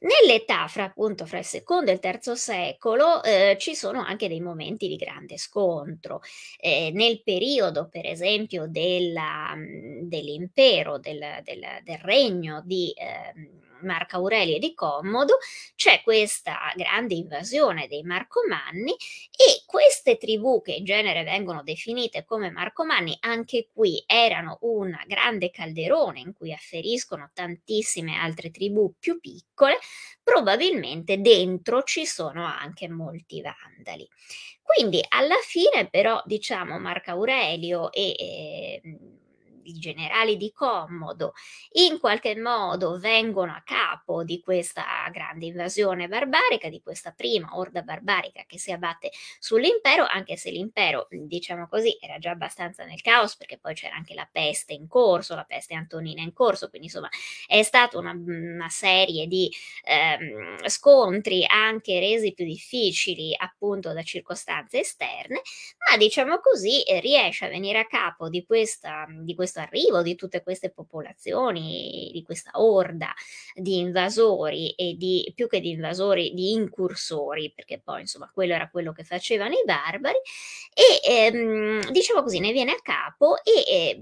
Nell'età 0.00 0.68
fra 0.68 0.84
appunto 0.84 1.26
fra 1.26 1.38
il 1.38 1.44
secondo 1.44 1.90
e 1.90 1.94
il 1.94 2.00
terzo 2.00 2.34
secolo 2.34 3.22
eh, 3.22 3.56
ci 3.58 3.74
sono 3.74 4.02
anche 4.02 4.28
dei 4.28 4.40
momenti 4.40 4.88
di 4.88 4.96
grande 4.96 5.38
scontro. 5.38 6.20
Eh, 6.58 6.90
nel 6.92 7.22
periodo, 7.22 7.88
per 7.88 8.06
esempio, 8.06 8.66
della, 8.68 9.54
dell'impero, 10.02 10.98
del, 10.98 11.40
del, 11.42 11.64
del 11.82 11.98
regno 11.98 12.62
di 12.64 12.92
eh, 12.92 13.64
Marco 13.82 14.16
Aurelio 14.16 14.58
di 14.58 14.74
Commodo, 14.74 15.38
c'è 15.74 16.02
questa 16.02 16.72
grande 16.74 17.14
invasione 17.14 17.86
dei 17.88 18.02
Marcomanni 18.02 18.92
e 18.92 19.62
queste 19.66 20.16
tribù 20.16 20.62
che 20.62 20.72
in 20.72 20.84
genere 20.84 21.24
vengono 21.24 21.62
definite 21.62 22.24
come 22.24 22.50
Marcomanni, 22.50 23.16
anche 23.20 23.68
qui 23.72 24.02
erano 24.06 24.58
un 24.62 24.96
grande 25.06 25.50
calderone 25.50 26.20
in 26.20 26.32
cui 26.32 26.52
afferiscono 26.52 27.30
tantissime 27.32 28.16
altre 28.16 28.50
tribù 28.50 28.94
più 28.98 29.20
piccole, 29.20 29.78
probabilmente 30.22 31.20
dentro 31.20 31.82
ci 31.82 32.06
sono 32.06 32.44
anche 32.44 32.88
molti 32.88 33.42
vandali. 33.42 34.08
Quindi 34.62 35.04
alla 35.08 35.38
fine 35.42 35.88
però 35.88 36.20
diciamo 36.24 36.78
Marco 36.78 37.12
Aurelio 37.12 37.92
e 37.92 38.14
eh, 38.18 38.82
i 39.66 39.74
generali 39.74 40.36
di 40.36 40.52
Commodo 40.52 41.34
in 41.72 41.98
qualche 41.98 42.36
modo 42.36 42.98
vengono 42.98 43.52
a 43.52 43.62
capo 43.64 44.24
di 44.24 44.40
questa 44.40 44.84
grande 45.12 45.46
invasione 45.46 46.08
barbarica, 46.08 46.68
di 46.68 46.80
questa 46.82 47.12
prima 47.12 47.56
orda 47.56 47.82
barbarica 47.82 48.44
che 48.46 48.58
si 48.58 48.72
abbatte 48.72 49.10
sull'impero, 49.38 50.06
anche 50.06 50.36
se 50.36 50.50
l'impero, 50.50 51.06
diciamo 51.10 51.68
così, 51.68 51.96
era 52.00 52.18
già 52.18 52.30
abbastanza 52.30 52.84
nel 52.84 53.00
caos 53.02 53.36
perché 53.36 53.58
poi 53.58 53.74
c'era 53.74 53.96
anche 53.96 54.14
la 54.14 54.28
peste 54.30 54.72
in 54.72 54.86
corso, 54.86 55.34
la 55.34 55.44
peste 55.44 55.74
antonina 55.74 56.22
in 56.22 56.32
corso, 56.32 56.68
quindi 56.68 56.86
insomma 56.86 57.08
è 57.46 57.62
stata 57.62 57.98
una, 57.98 58.12
una 58.12 58.68
serie 58.68 59.26
di 59.26 59.52
ehm, 59.84 60.66
scontri 60.66 61.44
anche 61.46 61.98
resi 62.00 62.32
più 62.32 62.44
difficili 62.44 63.34
appunto 63.36 63.92
da 63.92 64.02
circostanze 64.02 64.80
esterne, 64.80 65.42
ma 65.90 65.96
diciamo 65.96 66.38
così 66.40 66.82
riesce 67.00 67.46
a 67.46 67.48
venire 67.48 67.78
a 67.80 67.86
capo 67.86 68.28
di, 68.28 68.44
questa, 68.44 69.06
di 69.08 69.34
questo 69.34 69.55
questo 69.56 69.60
arrivo 69.60 70.02
di 70.02 70.14
tutte 70.14 70.42
queste 70.42 70.70
popolazioni, 70.70 72.10
di 72.12 72.22
questa 72.22 72.50
orda 72.54 73.12
di 73.54 73.78
invasori 73.78 74.72
e 74.72 74.94
di 74.96 75.32
più 75.34 75.48
che 75.48 75.60
di 75.60 75.70
invasori, 75.70 76.34
di 76.34 76.52
incursori, 76.52 77.52
perché 77.54 77.80
poi 77.82 78.02
insomma 78.02 78.30
quello 78.32 78.52
era 78.54 78.68
quello 78.68 78.92
che 78.92 79.04
facevano 79.04 79.54
i 79.54 79.62
barbari, 79.64 80.18
e 80.74 81.10
ehm, 81.10 81.90
diciamo 81.90 82.22
così 82.22 82.38
ne 82.38 82.52
viene 82.52 82.72
a 82.72 82.80
capo 82.82 83.42
e 83.42 83.64
eh, 83.66 84.00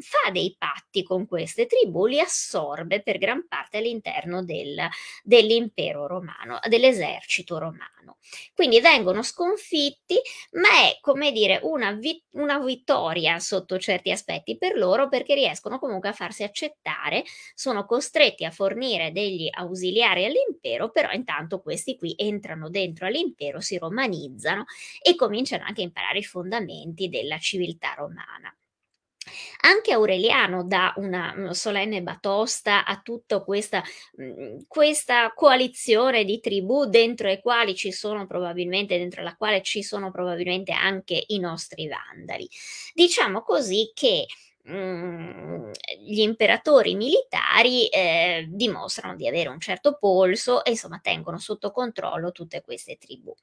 fa 0.00 0.30
dei 0.30 0.56
patti 0.58 1.02
con 1.02 1.26
queste 1.26 1.66
tribù, 1.66 2.06
li 2.06 2.20
assorbe 2.20 3.02
per 3.02 3.18
gran 3.18 3.46
parte 3.46 3.78
all'interno 3.78 4.44
del, 4.44 4.88
dell'impero 5.22 6.06
romano, 6.06 6.58
dell'esercito 6.68 7.58
romano. 7.58 8.16
Quindi 8.54 8.80
vengono 8.80 9.22
sconfitti, 9.22 10.16
ma 10.52 10.68
è 10.88 10.98
come 11.00 11.30
dire 11.32 11.60
una, 11.62 11.92
vi- 11.92 12.22
una 12.32 12.58
vittoria 12.58 13.38
sotto 13.38 13.78
certi 13.78 14.10
aspetti 14.10 14.56
per 14.56 14.76
loro 14.76 14.95
perché 15.08 15.34
riescono 15.34 15.78
comunque 15.78 16.08
a 16.08 16.12
farsi 16.12 16.42
accettare, 16.42 17.24
sono 17.54 17.84
costretti 17.84 18.44
a 18.44 18.50
fornire 18.50 19.12
degli 19.12 19.48
ausiliari 19.50 20.24
all'impero, 20.24 20.90
però 20.90 21.10
intanto 21.12 21.60
questi 21.60 21.96
qui 21.96 22.14
entrano 22.16 22.70
dentro 22.70 23.06
all'impero, 23.06 23.60
si 23.60 23.78
romanizzano 23.78 24.64
e 25.02 25.14
cominciano 25.14 25.64
anche 25.64 25.82
a 25.82 25.84
imparare 25.84 26.18
i 26.18 26.24
fondamenti 26.24 27.08
della 27.08 27.38
civiltà 27.38 27.94
romana. 27.94 28.54
Anche 29.62 29.92
Aureliano 29.92 30.64
dà 30.64 30.92
una, 30.96 31.52
solenne 31.52 32.02
batosta 32.02 32.84
a 32.84 33.00
tutta 33.02 33.42
questa, 33.42 33.82
mh, 34.16 34.66
questa, 34.68 35.32
coalizione 35.34 36.24
di 36.24 36.38
tribù 36.40 36.84
dentro 36.84 37.26
le 37.26 37.40
quali 37.40 37.74
ci 37.74 37.90
sono 37.90 38.26
probabilmente, 38.26 38.98
dentro 38.98 39.22
la 39.22 39.34
quale 39.36 39.62
ci 39.62 39.82
sono 39.82 40.10
probabilmente 40.10 40.72
anche 40.72 41.24
i 41.28 41.38
nostri 41.38 41.88
vandali. 41.88 42.48
Diciamo 42.94 43.42
così 43.42 43.90
che 43.94 44.26
gli 44.68 46.20
imperatori 46.20 46.94
militari 46.94 47.86
eh, 47.88 48.46
dimostrano 48.48 49.14
di 49.14 49.28
avere 49.28 49.48
un 49.48 49.60
certo 49.60 49.96
polso 49.98 50.64
e 50.64 50.70
insomma 50.70 50.98
tengono 51.02 51.38
sotto 51.38 51.70
controllo 51.70 52.32
tutte 52.32 52.62
queste 52.62 52.96
tribù. 52.96 53.34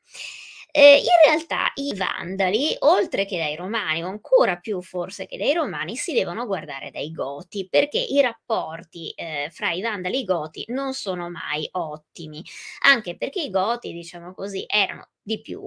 Eh, 0.75 0.97
in 0.97 1.05
realtà 1.23 1.71
i 1.75 1.95
Vandali, 1.95 2.75
oltre 2.79 3.25
che 3.25 3.37
dai 3.37 3.55
Romani, 3.55 4.03
o 4.03 4.07
ancora 4.07 4.57
più 4.57 4.81
forse 4.81 5.27
che 5.27 5.37
dai 5.37 5.53
Romani, 5.53 5.95
si 5.95 6.13
devono 6.13 6.47
guardare 6.47 6.89
dai 6.89 7.11
Goti, 7.11 7.67
perché 7.69 7.99
i 7.99 8.19
rapporti 8.21 9.11
eh, 9.11 9.49
fra 9.51 9.71
i 9.71 9.81
Vandali 9.81 10.15
e 10.15 10.19
i 10.21 10.23
Goti 10.23 10.65
non 10.69 10.93
sono 10.93 11.29
mai 11.29 11.67
ottimi, 11.73 12.43
anche 12.85 13.15
perché 13.15 13.41
i 13.41 13.51
Goti, 13.51 13.93
diciamo 13.93 14.33
così, 14.33 14.65
erano 14.67 15.09
di 15.21 15.41
più 15.41 15.61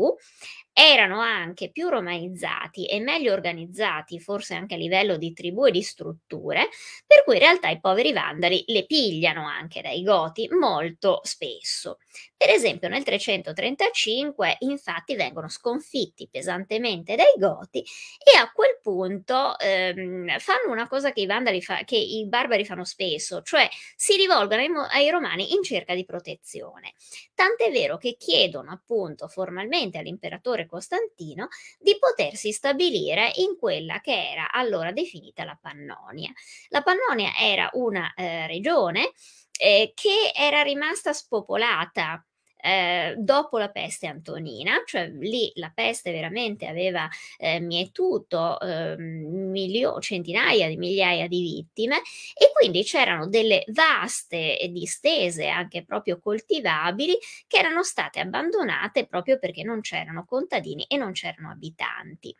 erano 0.79 1.21
anche 1.21 1.71
più 1.71 1.89
romanizzati 1.89 2.85
e 2.85 3.01
meglio 3.01 3.33
organizzati, 3.33 4.21
forse 4.21 4.55
anche 4.55 4.75
a 4.75 4.77
livello 4.77 5.17
di 5.17 5.33
tribù 5.33 5.65
e 5.65 5.71
di 5.71 5.81
strutture, 5.81 6.69
per 7.07 7.25
cui 7.25 7.35
in 7.37 7.41
realtà 7.41 7.71
i 7.71 7.81
poveri 7.81 8.13
vandali 8.13 8.63
le 8.67 8.85
pigliano 8.85 9.47
anche 9.47 9.81
dai 9.81 10.03
goti 10.03 10.47
molto 10.51 11.21
spesso. 11.23 11.97
Per 12.37 12.51
esempio 12.51 12.89
nel 12.89 13.05
335 13.05 14.57
infatti 14.61 15.15
vengono 15.15 15.49
sconfitti 15.49 16.29
pesantemente 16.31 17.17
dai 17.17 17.33
goti 17.39 17.79
e 18.23 18.37
a 18.37 18.51
quel 18.53 18.79
punto 18.83 19.59
ehm, 19.59 20.39
fanno 20.39 20.71
una 20.73 20.89
cosa 20.89 21.11
che 21.13 21.23
i, 21.23 21.27
vandali 21.27 21.63
fa- 21.63 21.85
che 21.85 21.97
i 21.97 22.27
barbari 22.27 22.67
fanno 22.67 22.85
spesso, 22.85 23.41
cioè 23.41 23.67
si 23.97 24.17
rivolgono 24.17 24.61
ai, 24.61 25.05
ai 25.05 25.11
romani 25.11 25.55
in 25.55 25.63
cerca 25.63 25.95
di 25.95 26.05
protezione. 26.05 26.93
Tant'è 27.35 27.71
vero 27.71 27.97
che 27.97 28.17
chiedono 28.19 28.71
appunto 28.73 29.29
formalmente 29.29 29.99
all'imperatore 29.99 30.66
Costantino 30.67 31.49
di 31.79 31.97
potersi 31.99 32.53
stabilire 32.53 33.33
in 33.37 33.57
quella 33.59 34.01
che 34.01 34.31
era 34.31 34.51
allora 34.51 34.93
definita 34.93 35.45
la 35.45 35.59
Pannonia. 35.61 36.33
La 36.69 36.83
Pannonia 36.83 37.33
era 37.39 37.71
una 37.75 38.13
eh, 38.15 38.47
regione 38.47 39.13
eh, 39.59 39.93
che 39.95 40.33
era 40.35 40.63
rimasta 40.63 41.13
spopolata 41.13 42.25
eh, 42.67 43.15
dopo 43.17 43.59
la 43.59 43.69
peste 43.69 44.09
antonina, 44.09 44.83
cioè 44.85 45.09
lì 45.09 45.53
la 45.55 45.71
peste 45.73 46.11
veramente 46.11 46.67
aveva 46.67 47.09
eh, 47.39 47.61
mietuto 47.61 48.59
eh, 48.61 48.97
milio- 48.99 50.01
centinaia 50.01 50.67
di 50.67 50.77
migliaia 50.77 51.29
di 51.29 51.41
vittime 51.43 51.99
e 52.35 52.51
quindi 52.53 52.83
c'erano 52.83 53.29
delle 53.29 53.63
vaste 53.69 54.59
distese 54.71 55.47
anche 55.49 55.85
proprio 55.85 56.19
coltivabili 56.19 57.17
che 57.47 57.59
erano 57.59 57.85
state 57.85 58.19
abbandonate 58.19 59.07
proprio 59.07 59.39
perché 59.39 59.63
non 59.63 59.81
c'erano 59.81 60.25
contadini 60.25 60.85
e 60.89 60.97
non 60.97 61.13
c'erano 61.13 61.51
abitanti 61.51 62.35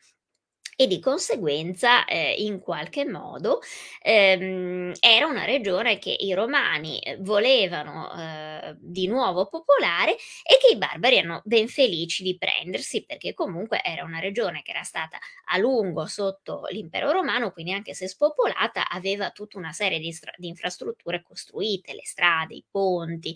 e 0.77 0.87
di 0.87 1.01
conseguenza 1.01 2.05
eh, 2.05 2.35
in 2.39 2.61
qualche 2.61 3.07
modo 3.07 3.61
ehm, 4.03 4.93
era 5.01 5.27
una 5.27 5.45
regione 5.45 5.99
che 5.99 6.15
i 6.19 6.35
romani 6.35 6.99
eh, 7.01 7.17
volevano 7.21 8.13
eh, 8.13 8.77
di 8.79 9.07
nuovo 9.07 9.47
popolare 9.47 10.13
e 10.13 10.59
che 10.61 10.75
i 10.75 10.77
barbari 10.77 11.17
erano 11.17 11.41
ben 11.45 11.69
felici 11.69 12.23
di 12.23 12.37
prendersi 12.37 13.05
perché 13.07 13.33
comunque 13.33 13.81
era 13.83 14.05
una 14.05 14.19
regione 14.19 14.63
che 14.63 14.73
era 14.73 14.83
stata 14.83 15.19
a 15.47 15.57
lungo 15.59 16.07
sotto 16.07 16.65
l'impero 16.71 17.11
romano, 17.11 17.53
quindi 17.53 17.73
anche 17.73 17.95
se 17.95 18.07
spopolata 18.09 18.89
aveva 18.89 19.31
tutta 19.31 19.59
una 19.59 19.73
serie 19.73 19.99
di, 19.99 20.13
stra- 20.13 20.33
di 20.37 20.49
infrastrutture 20.49 21.23
costruite, 21.23 21.95
le 21.95 22.05
strade, 22.05 22.55
i 22.55 22.65
ponti, 22.71 23.35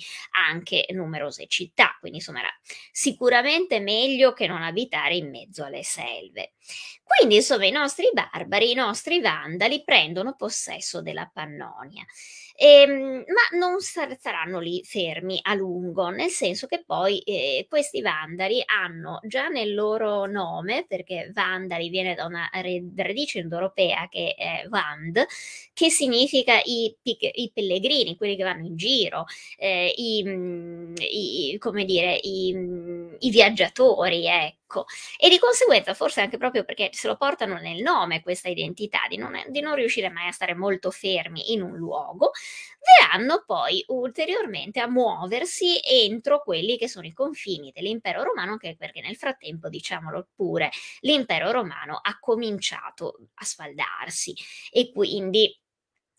anche 0.48 0.86
numerose 0.90 1.46
città, 1.46 1.96
quindi 2.00 2.18
insomma 2.18 2.40
era 2.40 2.50
sicuramente 2.92 3.80
meglio 3.80 4.32
che 4.32 4.46
non 4.46 4.62
abitare 4.62 5.16
in 5.16 5.30
mezzo 5.30 5.64
alle 5.64 5.82
selve. 5.82 6.52
Quindi, 7.02 7.29
insomma, 7.36 7.66
i 7.66 7.70
nostri 7.70 8.10
barbari, 8.12 8.70
i 8.70 8.74
nostri 8.74 9.20
vandali 9.20 9.82
prendono 9.84 10.34
possesso 10.36 11.02
della 11.02 11.30
Pannonia. 11.32 12.04
E, 12.56 12.82
ehm, 12.82 13.24
ma 13.26 13.58
non 13.58 13.80
saranno 13.80 14.58
lì 14.60 14.82
fermi 14.84 15.38
a 15.42 15.54
lungo, 15.54 16.08
nel 16.10 16.28
senso 16.28 16.66
che 16.66 16.82
poi 16.84 17.20
eh, 17.20 17.66
questi 17.68 18.02
vandali 18.02 18.62
hanno 18.66 19.18
già 19.24 19.48
nel 19.48 19.74
loro 19.74 20.26
nome, 20.26 20.84
perché 20.86 21.30
vandali 21.32 21.88
viene 21.88 22.14
da 22.14 22.26
una 22.26 22.50
radice 22.96 23.38
indoeuropea 23.38 24.08
che 24.10 24.34
è 24.36 24.66
vand, 24.68 25.24
che 25.72 25.88
significa 25.90 26.60
i, 26.62 26.94
i 27.02 27.50
pellegrini, 27.52 28.16
quelli 28.16 28.36
che 28.36 28.44
vanno 28.44 28.66
in 28.66 28.76
giro, 28.76 29.24
eh, 29.56 29.92
i, 29.96 30.22
mm, 30.24 30.94
i, 30.98 31.56
come 31.58 31.84
dire, 31.84 32.18
i, 32.22 32.52
mm, 32.54 33.14
i 33.20 33.30
viaggiatori, 33.30 34.26
ecco. 34.26 34.58
E 35.18 35.28
di 35.28 35.38
conseguenza, 35.38 35.94
forse 35.94 36.20
anche 36.20 36.36
proprio 36.36 36.64
perché 36.64 36.90
se 36.92 37.08
lo 37.08 37.16
portano 37.16 37.58
nel 37.58 37.82
nome 37.82 38.22
questa 38.22 38.48
identità, 38.48 39.00
di 39.08 39.16
non, 39.16 39.32
di 39.48 39.60
non 39.60 39.74
riuscire 39.74 40.10
mai 40.10 40.28
a 40.28 40.32
stare 40.32 40.54
molto 40.54 40.90
fermi 40.90 41.52
in 41.52 41.62
un 41.62 41.76
luogo, 41.76 42.30
verranno 42.98 43.42
poi 43.46 43.84
ulteriormente 43.88 44.80
a 44.80 44.88
muoversi 44.88 45.80
entro 45.82 46.40
quelli 46.42 46.78
che 46.78 46.88
sono 46.88 47.06
i 47.06 47.12
confini 47.12 47.70
dell'impero 47.74 48.22
romano, 48.22 48.52
anche 48.52 48.76
perché 48.78 49.00
nel 49.00 49.16
frattempo, 49.16 49.68
diciamolo 49.68 50.28
pure, 50.34 50.70
l'impero 51.00 51.50
romano 51.50 51.98
ha 52.00 52.18
cominciato 52.18 53.18
a 53.34 53.44
sfaldarsi. 53.44 54.34
E 54.70 54.90
quindi 54.92 55.59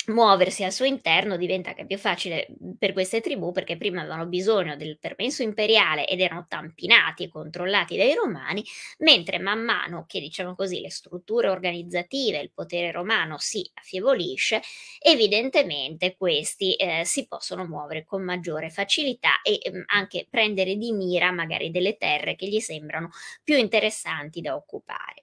muoversi 0.07 0.63
al 0.63 0.71
suo 0.71 0.85
interno 0.85 1.37
diventa 1.37 1.69
anche 1.69 1.85
più 1.85 1.97
facile 1.97 2.47
mhmm, 2.49 2.73
per 2.77 2.93
queste 2.93 3.21
tribù 3.21 3.51
perché 3.51 3.77
prima 3.77 4.01
avevano 4.01 4.25
bisogno 4.25 4.75
del 4.75 4.97
permesso 4.99 5.43
imperiale 5.43 6.07
ed 6.07 6.19
erano 6.21 6.45
tampinati 6.47 7.23
e 7.23 7.29
controllati 7.29 7.97
dai 7.97 8.13
romani, 8.13 8.63
mentre 8.99 9.39
man 9.39 9.59
mano 9.63 10.05
che 10.07 10.19
diciamo 10.19 10.55
così 10.55 10.81
le 10.81 10.89
strutture 10.89 11.49
organizzative, 11.49 12.39
il 12.39 12.51
potere 12.53 12.91
romano 12.91 13.37
si 13.37 13.69
affievolisce, 13.75 14.61
evidentemente 14.99 16.15
questi 16.15 16.73
eh, 16.75 17.03
si 17.05 17.27
possono 17.27 17.65
muovere 17.65 18.03
con 18.05 18.23
maggiore 18.23 18.69
facilità 18.69 19.41
e 19.43 19.59
eh, 19.61 19.83
anche 19.87 20.27
prendere 20.29 20.75
di 20.75 20.91
mira 20.93 21.31
magari 21.31 21.71
delle 21.71 21.97
terre 21.97 22.35
che 22.35 22.47
gli 22.47 22.59
sembrano 22.59 23.09
più 23.43 23.55
interessanti 23.57 24.41
da 24.41 24.55
occupare. 24.55 25.20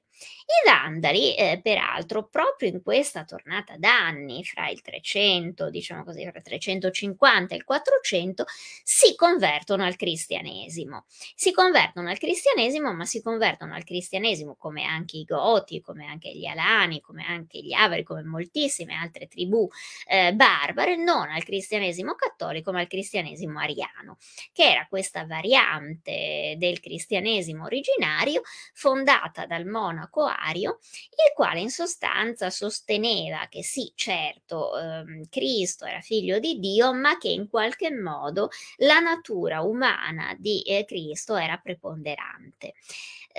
I 0.48 0.68
Vandali, 0.68 1.37
eh, 1.37 1.61
peraltro, 1.62 2.26
proprio 2.26 2.70
in 2.70 2.83
questa 2.83 3.24
tornata 3.24 3.76
d'anni, 3.76 4.44
fra 4.44 4.68
il 4.68 4.81
300, 4.81 5.70
diciamo 5.70 6.04
così, 6.04 6.22
fra 6.26 6.38
il 6.38 6.42
350 6.42 7.54
e 7.54 7.57
il 7.59 7.64
400, 7.64 8.44
si 8.83 9.14
convertono 9.14 9.85
al 9.85 9.96
cristianesimo. 9.96 11.04
Si 11.35 11.52
convertono 11.52 12.09
al 12.09 12.18
cristianesimo, 12.18 12.92
ma 12.94 13.04
si 13.04 13.22
convertono 13.22 13.74
al 13.74 13.85
cristianesimo 13.85 14.57
come 14.57 14.85
anche 14.85 15.18
i 15.18 15.24
Goti, 15.24 15.81
come 15.81 16.07
anche 16.07 16.35
gli 16.35 16.46
Alani, 16.46 17.00
come 17.00 17.24
anche 17.24 17.61
gli 17.61 17.72
Avari, 17.72 18.02
come 18.02 18.22
moltissime 18.22 18.94
altre 18.94 19.28
tribù 19.28 19.68
eh, 20.07 20.33
barbare, 20.33 20.96
non 20.96 21.28
al 21.28 21.44
cristianesimo 21.44 22.14
cattolico, 22.14 22.72
ma 22.72 22.81
al 22.81 22.87
cristianesimo 22.87 23.59
ariano, 23.61 24.16
che 24.52 24.70
era 24.70 24.87
questa 24.88 25.26
variante 25.26 26.54
del 26.57 26.81
cristianesimo 26.81 27.64
originario 27.64 28.40
fondata 28.72 29.46
dal 29.46 29.66
monaco 29.66 30.08
Ario, 30.25 30.79
il 31.11 31.33
quale 31.35 31.61
in 31.61 31.71
sostanza 31.71 32.51
sosteneva 32.51 33.47
che 33.49 33.62
sì, 33.62 33.92
certo, 33.94 34.77
ehm, 34.79 35.29
Cristo 35.29 35.85
era 35.85 36.01
figlio 36.01 36.38
di 36.38 36.59
Dio, 36.59 36.92
ma 36.94 37.18
che 37.18 37.29
in 37.29 37.49
qualche 37.49 37.90
modo 37.90 38.49
la 38.79 38.99
natura 38.99 39.61
umana 39.62 40.35
di 40.38 40.62
eh, 40.62 40.85
Cristo 40.85 41.37
era 41.37 41.57
preponderante. 41.59 42.75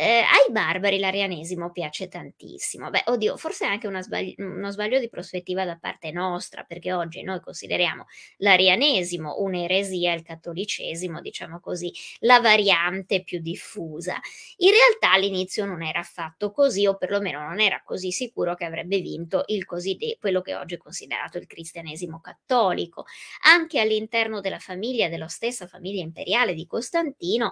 Ehm, 0.02 0.24
ai 0.24 0.52
barbari 0.52 0.98
l'arianesimo 0.98 1.72
piace 1.72 2.08
tantissimo. 2.08 2.90
Beh, 2.90 3.04
oddio, 3.08 3.36
forse 3.36 3.66
è 3.66 3.68
anche 3.68 3.86
una 3.88 4.02
sbagl 4.02 4.34
uno 4.38 4.72
sbaglio 4.72 4.98
di 4.98 5.10
prospettiva 5.10 5.66
da 5.66 5.78
parte 5.78 6.12
nostra, 6.12 6.64
perché 6.64 6.94
oggi 6.94 7.22
noi 7.22 7.42
consideriamo 7.42 8.06
l'arianesimo 8.38 9.36
un'eresia, 9.40 10.14
il 10.14 10.22
cattolicesimo, 10.24 11.20
diciamo 11.20 11.60
così, 11.60 11.92
la 12.20 12.40
variante 12.40 13.24
più 13.24 13.40
diffusa. 13.42 14.18
In 14.58 14.72
realtà 14.72 15.12
all'inizio 15.12 15.66
non 15.66 15.84
era 15.84 16.00
affatto 16.00 16.52
così, 16.52 16.88
o 16.88 16.96
perlomeno 16.96 17.42
non 17.42 17.60
era 17.60 17.82
così 17.84 18.12
sicuro 18.12 18.56
che 18.56 18.64
avrebbe 18.64 19.00
vinto 19.02 19.44
il 19.48 19.66
coside 19.66 20.16
quello 20.18 20.42
che 20.42 20.56
oggi 20.56 20.76
è 20.76 20.78
considerato 20.78 21.38
il 21.38 21.46
cristianesimo 21.46 22.22
cattolico. 22.22 23.06
Anche 23.44 23.80
all'interno 23.82 24.40
della 24.40 24.60
famiglia, 24.60 25.10
della 25.10 25.28
stessa 25.28 25.68
famiglia 25.68 26.02
imperiale 26.02 26.54
di 26.54 26.66
Costantino, 26.66 27.52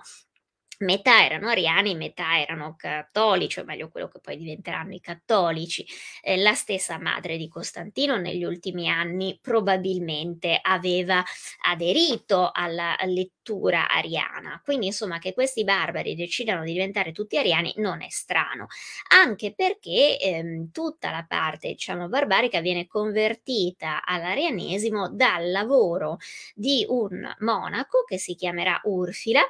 metà 0.80 1.24
erano 1.26 1.48
ariani, 1.50 1.96
metà 1.96 2.40
erano 2.40 2.76
cattolici, 2.78 3.60
o 3.60 3.64
meglio 3.64 3.90
quello 3.90 4.08
che 4.08 4.20
poi 4.20 4.38
diventeranno 4.38 4.94
i 4.94 5.00
cattolici. 5.00 5.86
Eh, 6.22 6.38
la 6.38 6.54
stessa 6.54 7.00
madre 7.00 7.38
di 7.38 7.48
Costantino 7.48 8.18
negli 8.18 8.44
ultimi 8.44 8.90
anni 8.90 9.38
probabilmente 9.42 10.60
aveva 10.62 11.24
aderito 11.66 12.50
alla 12.54 12.96
lettura 13.06 13.90
ariana, 13.90 14.62
quindi 14.64 14.88
insomma 14.88 15.20
che 15.20 15.34
questi 15.34 15.64
barbari 15.64 16.16
decidano 16.16 16.64
di 16.64 16.74
diventare 16.74 17.12
tutti 17.12 17.38
ariani 17.38 17.74
non 17.78 18.02
è 18.02 18.08
strano, 18.10 18.68
anche 19.10 19.54
perché 19.56 20.20
ehm, 20.20 20.72
tutta 20.72 21.12
la 21.12 21.26
parte 21.28 21.70
diciamo 21.70 22.08
barbarica 22.08 22.62
viene 22.62 22.88
convertita 22.88 24.04
all'arianesimo 24.06 25.10
dal 25.10 25.50
lavoro 25.52 26.18
di 26.54 26.86
un 26.88 27.34
monaco 27.40 28.04
che 28.06 28.18
si 28.18 28.36
chiamerà 28.36 28.80
Urfila 28.84 29.42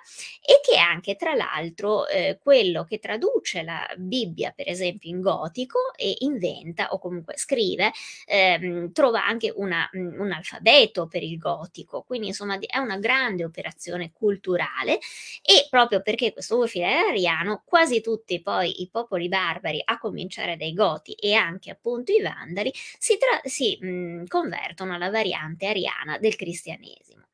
e 0.41 0.59
che 0.63 0.77
anche 0.77 1.15
tra 1.17 1.33
l'altro 1.33 2.07
eh, 2.07 2.39
quello 2.41 2.85
che 2.85 2.99
traduce 2.99 3.63
la 3.63 3.85
Bibbia, 3.97 4.51
per 4.55 4.69
esempio, 4.69 5.09
in 5.09 5.19
gotico 5.21 5.93
e 5.95 6.15
inventa 6.19 6.89
o 6.91 6.99
comunque 6.99 7.37
scrive, 7.37 7.91
ehm, 8.25 8.91
trova 8.93 9.25
anche 9.25 9.51
una, 9.55 9.89
mm, 9.95 10.19
un 10.19 10.31
alfabeto 10.31 11.07
per 11.07 11.23
il 11.23 11.37
gotico, 11.37 12.03
quindi 12.03 12.27
insomma 12.27 12.57
è 12.59 12.77
una 12.77 12.97
grande 12.97 13.43
operazione 13.43 14.11
culturale 14.13 14.99
e 15.41 15.67
proprio 15.69 16.01
perché 16.01 16.31
questo 16.33 16.57
Urfila 16.57 16.89
era 16.89 17.09
ariano, 17.09 17.63
quasi 17.65 18.01
tutti 18.01 18.41
poi 18.41 18.81
i 18.81 18.89
popoli 18.89 19.27
barbari, 19.27 19.81
a 19.83 19.97
cominciare 19.97 20.55
dai 20.57 20.73
Goti 20.73 21.13
e 21.13 21.33
anche 21.33 21.71
appunto 21.71 22.11
i 22.11 22.21
Vandali, 22.21 22.71
si, 22.73 23.17
tra- 23.17 23.41
si 23.43 23.77
mh, 23.81 23.87
mm, 23.87 24.25
convertono 24.27 24.93
alla 24.93 25.09
variante 25.09 25.67
ariana 25.67 26.17
del 26.19 26.35
cristianesimo. 26.35 27.25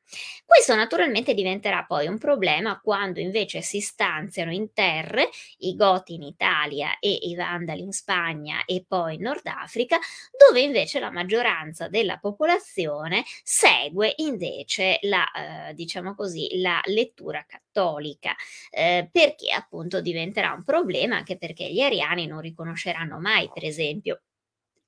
Questo 0.44 0.74
naturalmente 0.74 1.34
diventerà 1.34 1.84
poi 1.84 2.06
un 2.06 2.18
problema 2.18 2.78
quando 2.80 3.20
invece 3.20 3.62
si 3.62 3.80
stanziano 3.80 4.52
in 4.52 4.72
terre 4.72 5.28
i 5.58 5.74
Goti 5.74 6.14
in 6.14 6.22
Italia 6.22 6.98
e 7.00 7.10
i 7.10 7.34
Vandali 7.34 7.80
in 7.82 7.92
Spagna 7.92 8.64
e 8.64 8.84
poi 8.86 9.14
in 9.14 9.22
Nord 9.22 9.46
Africa, 9.46 9.98
dove 10.36 10.60
invece 10.60 11.00
la 11.00 11.10
maggioranza 11.10 11.88
della 11.88 12.18
popolazione 12.18 13.24
segue 13.42 14.12
invece 14.16 14.98
la, 15.02 15.68
eh, 15.68 15.74
diciamo 15.74 16.14
così, 16.14 16.60
la 16.60 16.80
lettura 16.84 17.44
cattolica, 17.46 18.34
eh, 18.70 19.08
perché 19.10 19.52
appunto 19.52 20.00
diventerà 20.00 20.52
un 20.52 20.62
problema 20.62 21.16
anche 21.16 21.36
perché 21.38 21.70
gli 21.72 21.80
ariani 21.80 22.26
non 22.26 22.40
riconosceranno 22.40 23.18
mai, 23.18 23.50
per 23.52 23.64
esempio, 23.64 24.20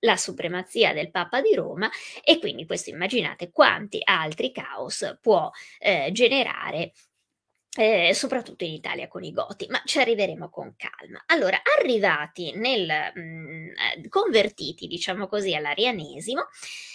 la 0.00 0.16
supremazia 0.16 0.92
del 0.92 1.10
Papa 1.10 1.40
di 1.40 1.54
Roma 1.54 1.90
e 2.22 2.38
quindi 2.38 2.66
questo 2.66 2.90
immaginate 2.90 3.50
quanti 3.50 4.00
altri 4.02 4.52
caos 4.52 5.18
può 5.20 5.50
eh, 5.78 6.10
generare 6.12 6.92
eh, 7.78 8.14
soprattutto 8.14 8.64
in 8.64 8.72
Italia 8.72 9.06
con 9.06 9.22
i 9.22 9.32
Goti, 9.32 9.66
ma 9.68 9.80
ci 9.84 9.98
arriveremo 9.98 10.48
con 10.48 10.74
calma. 10.76 11.22
Allora, 11.26 11.60
arrivati 11.78 12.52
nel 12.56 13.12
mh, 13.14 13.20
mm, 13.20 13.68
eh, 13.68 14.08
convertiti, 14.08 14.86
diciamo 14.86 15.26
così, 15.26 15.54
all'arianesimo, 15.54 16.42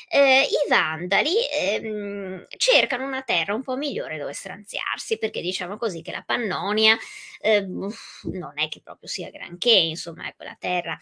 eh, 0.10 0.42
i 0.42 0.70
Vandali 0.70 1.36
ehm, 1.52 2.46
cercano 2.58 3.06
una 3.06 3.22
terra 3.22 3.54
un 3.54 3.62
po' 3.62 3.78
migliore 3.78 4.18
dove 4.18 4.34
stranziarsi, 4.34 5.18
perché 5.18 5.42
diciamo 5.42 5.78
così 5.78 6.02
che 6.02 6.12
la 6.12 6.24
Pannonia 6.26 6.98
eh, 7.40 7.62
non 7.62 8.54
è 8.56 8.68
che 8.68 8.82
proprio 8.82 9.08
sia 9.08 9.30
granché, 9.30 9.72
insomma, 9.72 10.28
è 10.28 10.34
quella 10.36 10.56
terra 10.60 10.98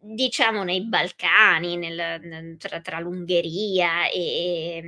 diciamo 0.00 0.62
nei 0.62 0.84
Balcani, 0.84 1.76
nel, 1.76 2.56
tra, 2.56 2.80
tra, 2.80 3.00
l'Ungheria 3.00 4.08
e, 4.08 4.80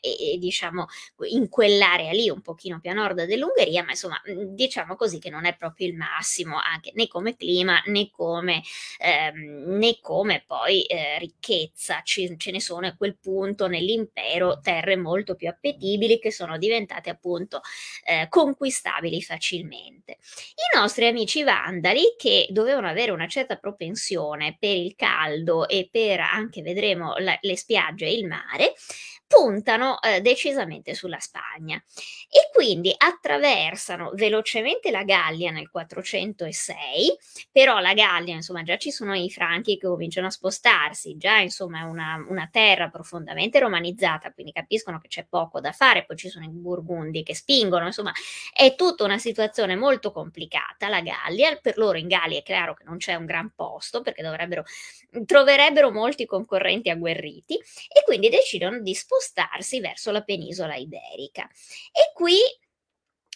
e, 0.00 0.32
e, 0.32 0.38
diciamo 0.38 0.86
in 1.28 1.50
quell'area 1.50 2.12
lì, 2.12 2.30
un 2.30 2.40
pochino 2.40 2.80
più 2.80 2.90
a 2.90 2.94
nord 2.94 3.24
dell'Ungheria, 3.24 3.84
ma 3.84 3.90
insomma 3.90 4.20
mm, 4.30 4.54
diciamo 4.54 4.96
così 4.96 5.18
che 5.18 5.28
non 5.28 5.44
è 5.44 5.54
proprio 5.54 5.88
il 5.88 5.94
massimo 5.94 6.56
anche 6.58 6.92
né 6.94 7.08
come 7.08 7.36
clima 7.36 7.82
né 7.86 8.10
come, 8.10 8.62
ehm, 8.98 9.76
né 9.76 9.98
come 10.00 10.44
poi 10.46 10.82
eh, 10.84 11.18
ricchezza, 11.18 12.00
ce, 12.02 12.36
ce 12.38 12.50
ne 12.50 12.60
sono 12.60 12.86
a 12.86 12.96
quel 12.96 13.18
punto 13.18 13.66
nell'impero 13.66 14.60
terre 14.60 14.96
molto 14.96 15.34
più 15.34 15.48
appetibili 15.48 16.18
che 16.18 16.32
sono 16.32 16.56
diventate 16.56 17.10
appunto 17.10 17.60
eh, 18.04 18.28
conquistabili 18.30 19.20
facilmente. 19.20 20.12
I 20.12 20.78
nostri 20.78 21.06
amici 21.06 21.42
vandali 21.42 22.14
che 22.16 22.46
dovevano 22.48 22.88
avere 22.88 23.10
una 23.10 23.28
certa 23.28 23.56
propensione 23.56 24.37
passione 24.38 24.56
per 24.58 24.76
il 24.76 24.94
caldo 24.94 25.68
e 25.68 25.88
per 25.90 26.20
anche 26.20 26.62
vedremo 26.62 27.14
la, 27.18 27.36
le 27.40 27.56
spiagge 27.56 28.06
e 28.06 28.14
il 28.14 28.26
mare, 28.26 28.74
puntano 29.28 30.00
eh, 30.00 30.20
decisamente 30.20 30.94
sulla 30.94 31.20
Spagna. 31.20 31.80
E 32.30 32.50
quindi 32.52 32.92
attraversano 32.96 34.10
velocemente 34.14 34.90
la 34.90 35.04
Gallia 35.04 35.50
nel 35.50 35.70
406, 35.70 37.16
però 37.52 37.78
la 37.78 37.92
Gallia, 37.94 38.34
insomma, 38.34 38.62
già 38.62 38.76
ci 38.78 38.90
sono 38.90 39.14
i 39.14 39.30
franchi 39.30 39.76
che 39.78 39.86
cominciano 39.86 40.26
a 40.26 40.30
spostarsi, 40.30 41.16
già 41.16 41.38
insomma 41.38 41.80
è 41.80 41.82
una, 41.82 42.24
una 42.28 42.48
terra 42.50 42.88
profondamente 42.88 43.58
romanizzata, 43.58 44.32
quindi 44.32 44.52
capiscono 44.52 44.98
che 44.98 45.08
c'è 45.08 45.26
poco 45.28 45.60
da 45.60 45.72
fare, 45.72 46.04
poi 46.04 46.16
ci 46.16 46.28
sono 46.28 46.44
i 46.46 46.48
burgundi 46.50 47.22
che 47.22 47.34
spingono, 47.34 47.86
insomma, 47.86 48.12
è 48.52 48.74
tutta 48.74 49.04
una 49.04 49.18
situazione 49.18 49.76
molto 49.76 50.10
complicata 50.10 50.88
la 50.88 51.00
Gallia, 51.00 51.56
per 51.60 51.76
loro 51.76 51.98
in 51.98 52.08
Gallia 52.08 52.38
è 52.38 52.42
chiaro 52.42 52.74
che 52.74 52.84
non 52.84 52.96
c'è 52.96 53.14
un 53.14 53.26
gran 53.26 53.52
posto 53.54 54.00
perché 54.00 54.22
dovrebbero 54.22 54.64
troverebbero 55.24 55.90
molti 55.90 56.26
concorrenti 56.26 56.90
agguerriti 56.90 57.54
e 57.54 58.02
quindi 58.04 58.28
decidono 58.28 58.80
di 58.80 58.94
spostarsi 58.94 59.17
spostarsi 59.18 59.80
verso 59.80 60.10
la 60.10 60.22
penisola 60.22 60.76
iberica. 60.76 61.48
E 61.92 62.12
qui 62.14 62.38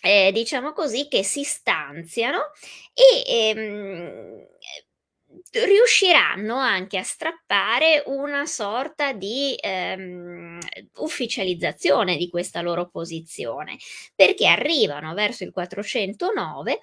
eh, 0.00 0.30
diciamo 0.32 0.72
così 0.72 1.08
che 1.08 1.22
si 1.22 1.44
stanziano 1.44 2.50
e 2.94 3.50
ehm, 3.50 4.46
riusciranno 5.52 6.56
anche 6.56 6.96
a 6.96 7.02
strappare 7.02 8.02
una 8.06 8.46
sorta 8.46 9.12
di 9.12 9.54
ehm, 9.60 10.58
ufficializzazione 10.96 12.16
di 12.16 12.30
questa 12.30 12.62
loro 12.62 12.88
posizione, 12.88 13.76
perché 14.14 14.46
arrivano 14.46 15.12
verso 15.12 15.44
il 15.44 15.52
409 15.52 16.72
e 16.72 16.80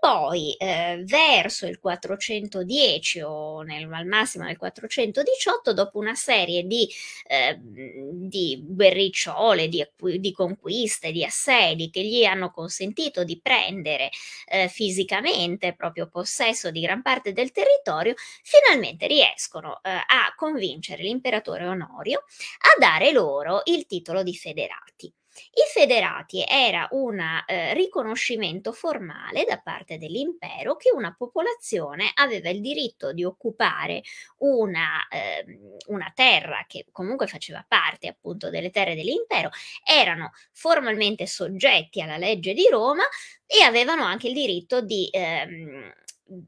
poi 0.00 0.54
eh, 0.54 1.02
verso 1.04 1.66
il 1.66 1.78
410 1.78 3.20
o 3.20 3.60
nel, 3.62 3.92
al 3.92 4.06
massimo 4.06 4.44
nel 4.44 4.56
418, 4.56 5.74
dopo 5.74 5.98
una 5.98 6.14
serie 6.14 6.62
di, 6.64 6.88
eh, 7.26 7.58
di 7.60 8.62
guerricciole, 8.66 9.68
di, 9.68 9.86
di, 10.18 10.32
conquiste, 10.32 11.12
di 11.12 11.24
assedi 11.24 11.90
che 11.90 12.02
gli 12.02 12.24
hanno 12.24 12.50
consentito 12.50 13.22
di 13.24 13.38
prendere 13.40 14.08
eh, 14.46 14.68
fisicamente 14.68 15.74
proprio 15.74 16.08
possesso 16.08 16.70
di 16.70 16.80
gran 16.80 17.02
parte 17.02 17.32
del 17.32 17.50
territorio, 17.52 17.96
finalmente 18.42 19.06
riescono 19.06 19.80
eh, 19.82 19.90
a 19.90 20.32
convincere 20.36 21.02
l'imperatore 21.02 21.66
Onorio 21.66 22.18
a 22.18 22.78
dare 22.78 23.12
loro 23.12 23.62
il 23.64 23.86
titolo 23.86 24.22
di 24.22 24.34
federati. 24.34 25.12
I 25.52 25.62
federati 25.72 26.44
era 26.46 26.88
un 26.92 27.20
eh, 27.20 27.74
riconoscimento 27.74 28.72
formale 28.72 29.44
da 29.44 29.58
parte 29.58 29.98
dell'impero 29.98 30.76
che 30.76 30.90
una 30.92 31.14
popolazione 31.16 32.10
aveva 32.14 32.48
il 32.48 32.60
diritto 32.60 33.12
di 33.12 33.24
occupare 33.24 34.02
una, 34.38 35.06
eh, 35.08 35.76
una, 35.86 36.10
terra 36.14 36.64
che 36.66 36.86
comunque 36.90 37.26
faceva 37.26 37.64
parte 37.66 38.08
appunto 38.08 38.50
delle 38.50 38.70
terre 38.70 38.94
dell'impero, 38.94 39.50
erano 39.84 40.32
formalmente 40.52 41.26
soggetti 41.26 42.00
alla 42.00 42.16
legge 42.16 42.52
di 42.54 42.68
Roma 42.68 43.04
e 43.46 43.62
avevano 43.62 44.04
anche 44.04 44.28
il 44.28 44.34
diritto 44.34 44.80
di 44.80 45.08
ehm, 45.12 45.92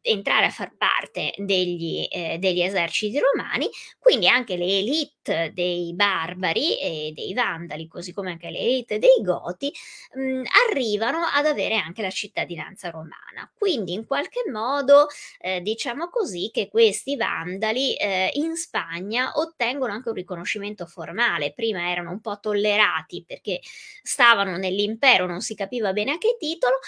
entrare 0.03 0.47
a 0.47 0.51
far 0.51 0.75
parte 0.77 1.33
degli, 1.37 2.07
eh, 2.11 2.39
degli 2.39 2.61
eserciti 2.61 3.19
romani, 3.19 3.69
quindi 3.99 4.29
anche 4.29 4.57
le 4.57 4.65
elite 4.67 5.53
dei 5.55 5.95
barbari 5.95 6.79
e 6.79 7.13
dei 7.15 7.33
vandali, 7.35 7.87
così 7.89 8.13
come 8.13 8.31
anche 8.33 8.51
le 8.51 8.59
elite 8.59 8.99
dei 8.99 9.23
goti, 9.23 9.73
mh, 10.15 10.43
arrivano 10.69 11.21
ad 11.33 11.47
avere 11.47 11.77
anche 11.77 12.03
la 12.03 12.11
cittadinanza 12.11 12.91
romana. 12.91 13.51
Quindi 13.57 13.93
in 13.93 14.07
qualche 14.07 14.43
modo 14.51 15.07
eh, 15.41 15.61
diciamo 15.61 16.09
così 16.09 16.51
che 16.53 16.69
questi 16.69 17.17
vandali 17.17 17.95
eh, 17.97 18.31
in 18.35 18.57
Spagna 18.57 19.33
ottengono 19.35 19.93
anche 19.93 20.09
un 20.09 20.15
riconoscimento 20.15 20.87
formale, 20.87 21.53
prima 21.53 21.91
erano 21.91 22.11
un 22.11 22.21
po' 22.21 22.39
tollerati 22.41 23.25
perché 23.27 23.61
stavano 24.03 24.57
nell'impero, 24.57 25.27
non 25.27 25.41
si 25.41 25.55
capiva 25.55 25.93
bene 25.93 26.13
a 26.13 26.19
che 26.19 26.37
titolo, 26.39 26.79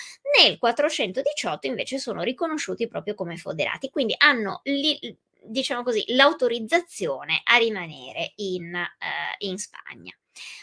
nel 0.41 0.59
418 0.59 1.67
invece 1.67 1.99
sono 1.99 2.23
riconosciuti 2.23 2.82
proprio 2.89 3.15
come 3.15 3.37
foderati, 3.37 3.91
quindi 3.91 4.15
hanno 4.17 4.61
li, 4.65 4.99
diciamo 5.43 5.83
così, 5.83 6.05
l'autorizzazione 6.09 7.41
a 7.45 7.57
rimanere 7.57 8.33
in, 8.37 8.75
eh, 8.75 9.47
in 9.47 9.59
Spagna. 9.59 10.17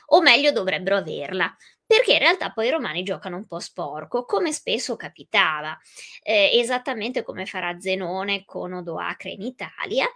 O 0.07 0.21
meglio, 0.21 0.51
dovrebbero 0.51 0.97
averla, 0.97 1.55
perché 1.85 2.13
in 2.13 2.19
realtà 2.19 2.51
poi 2.51 2.67
i 2.67 2.71
romani 2.71 3.03
giocano 3.03 3.35
un 3.35 3.45
po' 3.45 3.59
sporco, 3.59 4.25
come 4.25 4.51
spesso 4.51 4.95
capitava, 4.95 5.77
eh, 6.21 6.51
esattamente 6.53 7.23
come 7.23 7.45
farà 7.45 7.79
Zenone 7.79 8.45
con 8.45 8.73
Odoacre 8.73 9.31
in 9.31 9.41
Italia, 9.41 10.07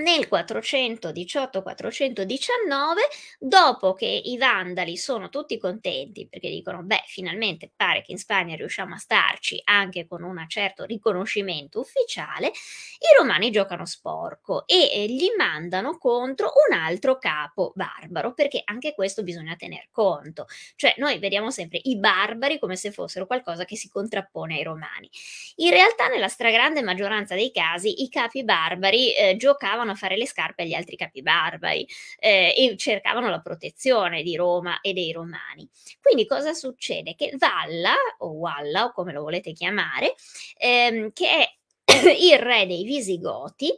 nel 0.00 0.26
418-419, 0.30 2.94
dopo 3.38 3.94
che 3.94 4.06
i 4.06 4.36
vandali 4.36 4.96
sono 4.96 5.28
tutti 5.28 5.58
contenti 5.58 6.28
perché 6.28 6.48
dicono, 6.48 6.82
beh, 6.82 7.04
finalmente 7.06 7.70
pare 7.74 8.02
che 8.02 8.12
in 8.12 8.18
Spagna 8.18 8.56
riusciamo 8.56 8.94
a 8.94 8.98
starci 8.98 9.60
anche 9.64 10.06
con 10.06 10.22
un 10.22 10.44
certo 10.48 10.84
riconoscimento 10.84 11.80
ufficiale, 11.80 12.48
i 12.48 13.16
romani 13.18 13.50
giocano 13.50 13.84
sporco 13.84 14.66
e 14.66 14.90
eh, 14.92 15.06
gli 15.06 15.28
mandano 15.36 15.98
contro 15.98 16.52
un 16.68 16.76
altro 16.76 17.18
capo 17.18 17.72
barbaro, 17.74 18.34
perché 18.34 18.62
anche 18.64 18.94
questo 18.94 19.22
bisogna 19.22 19.56
tener 19.56 19.88
conto. 19.90 20.46
Cioè, 20.76 20.94
noi 20.98 21.18
vediamo 21.18 21.50
sempre 21.50 21.80
i 21.84 21.96
barbari 21.96 22.58
come 22.58 22.76
se 22.76 22.90
fossero 22.90 23.26
qualcosa 23.26 23.64
che 23.64 23.76
si 23.76 23.88
contrappone 23.88 24.56
ai 24.56 24.62
romani. 24.62 25.08
In 25.56 25.70
realtà, 25.70 26.08
nella 26.08 26.28
stragrande 26.28 26.82
maggioranza 26.82 27.34
dei 27.34 27.50
casi, 27.50 28.02
i 28.02 28.08
capi 28.08 28.44
barbari 28.44 29.14
eh, 29.14 29.36
giocavano 29.36 29.89
a 29.90 29.94
fare 29.94 30.16
le 30.16 30.26
scarpe 30.26 30.62
agli 30.62 30.74
altri 30.74 30.96
capi 30.96 31.22
barbari 31.22 31.86
eh, 32.18 32.54
e 32.56 32.76
cercavano 32.76 33.28
la 33.28 33.40
protezione 33.40 34.22
di 34.22 34.36
Roma 34.36 34.80
e 34.80 34.92
dei 34.92 35.12
romani. 35.12 35.68
Quindi 36.00 36.26
cosa 36.26 36.52
succede? 36.52 37.14
Che 37.14 37.34
Valla, 37.38 37.94
o 38.18 38.30
Walla, 38.32 38.84
o 38.84 38.92
come 38.92 39.12
lo 39.12 39.22
volete 39.22 39.52
chiamare, 39.52 40.14
ehm, 40.56 41.12
che 41.12 41.28
è 41.28 41.48
il 42.18 42.38
re 42.38 42.66
dei 42.66 42.84
Visigoti, 42.84 43.76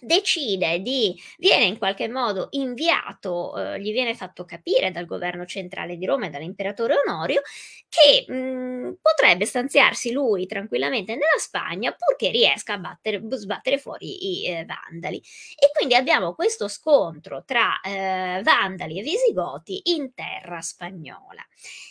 decide 0.00 0.80
di, 0.80 1.18
viene 1.38 1.64
in 1.64 1.78
qualche 1.78 2.08
modo 2.08 2.48
inviato, 2.50 3.56
eh, 3.56 3.80
gli 3.80 3.92
viene 3.92 4.14
fatto 4.14 4.44
capire 4.44 4.90
dal 4.90 5.06
governo 5.06 5.44
centrale 5.46 5.96
di 5.96 6.06
Roma 6.06 6.26
e 6.26 6.30
dall'imperatore 6.30 6.94
Onorio 7.06 7.42
che 7.88 8.24
mh, 8.26 8.34
mm, 8.34 8.92
potrebbe 9.00 9.44
stanziarsi 9.44 10.12
lui 10.12 10.46
tranquillamente 10.46 11.12
nella 11.12 11.38
Spagna 11.38 11.92
purché 11.92 12.30
riesca 12.30 12.74
a 12.74 12.78
battere, 12.78 13.22
sbattere 13.30 13.78
fuori 13.78 14.40
i 14.40 14.46
eh, 14.46 14.64
Vandali. 14.64 15.18
E 15.58 15.70
quindi 15.74 15.94
abbiamo 15.94 16.34
questo 16.34 16.68
scontro 16.68 17.44
tra 17.44 17.80
eh, 17.80 18.40
Vandali 18.42 18.98
e 18.98 19.02
Visigoti 19.02 19.80
in 19.94 20.12
terra 20.14 20.60
spagnola. 20.60 21.44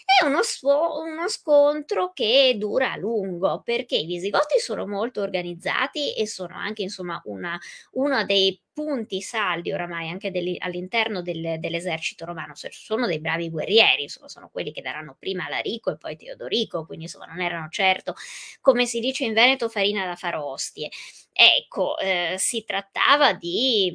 È 0.06 0.26
uno, 0.26 0.41
sfo- 0.41 1.00
uno 1.02 1.28
scontro 1.28 2.12
che 2.13 2.56
dura 2.58 2.93
a 2.93 2.98
lungo 2.98 3.62
perché 3.63 3.96
i 3.96 4.06
Visigoti 4.06 4.60
sono 4.60 4.88
molto 4.88 5.22
organizzati 5.22 6.15
e 6.15 6.26
sono 6.28 6.56
anche 6.56 6.82
insomma 6.82 7.22
una, 7.26 7.60
uno 7.98 8.24
dei 8.26 8.60
punti 8.74 9.22
saldi 9.22 9.74
oramai 9.74 10.10
anche 10.10 10.32
all'interno 10.60 11.24
del, 11.24 11.60
dell'esercito 11.60 12.26
romano, 12.26 12.54
sono 12.56 13.08
dei 13.08 13.20
bravi 13.20 13.50
guerrieri, 13.50 14.04
insomma, 14.04 14.28
sono 14.28 14.50
quelli 14.52 14.72
che 14.72 14.82
daranno 14.82 15.16
prima 15.18 15.50
Larico 15.50 15.92
e 15.92 15.98
poi 15.98 16.16
Teodorico, 16.16 16.86
quindi 16.86 17.06
insomma 17.06 17.26
non 17.26 17.42
erano 17.42 17.70
certo, 17.70 18.14
come 18.62 18.86
si 18.86 19.00
dice 19.00 19.26
in 19.26 19.34
Veneto, 19.34 19.68
farina 19.68 20.06
da 20.06 20.16
far 20.16 20.36
ostie. 20.36 20.90
Ecco, 21.34 21.98
eh, 21.98 22.36
si 22.38 22.64
trattava 22.64 23.34
di, 23.34 23.92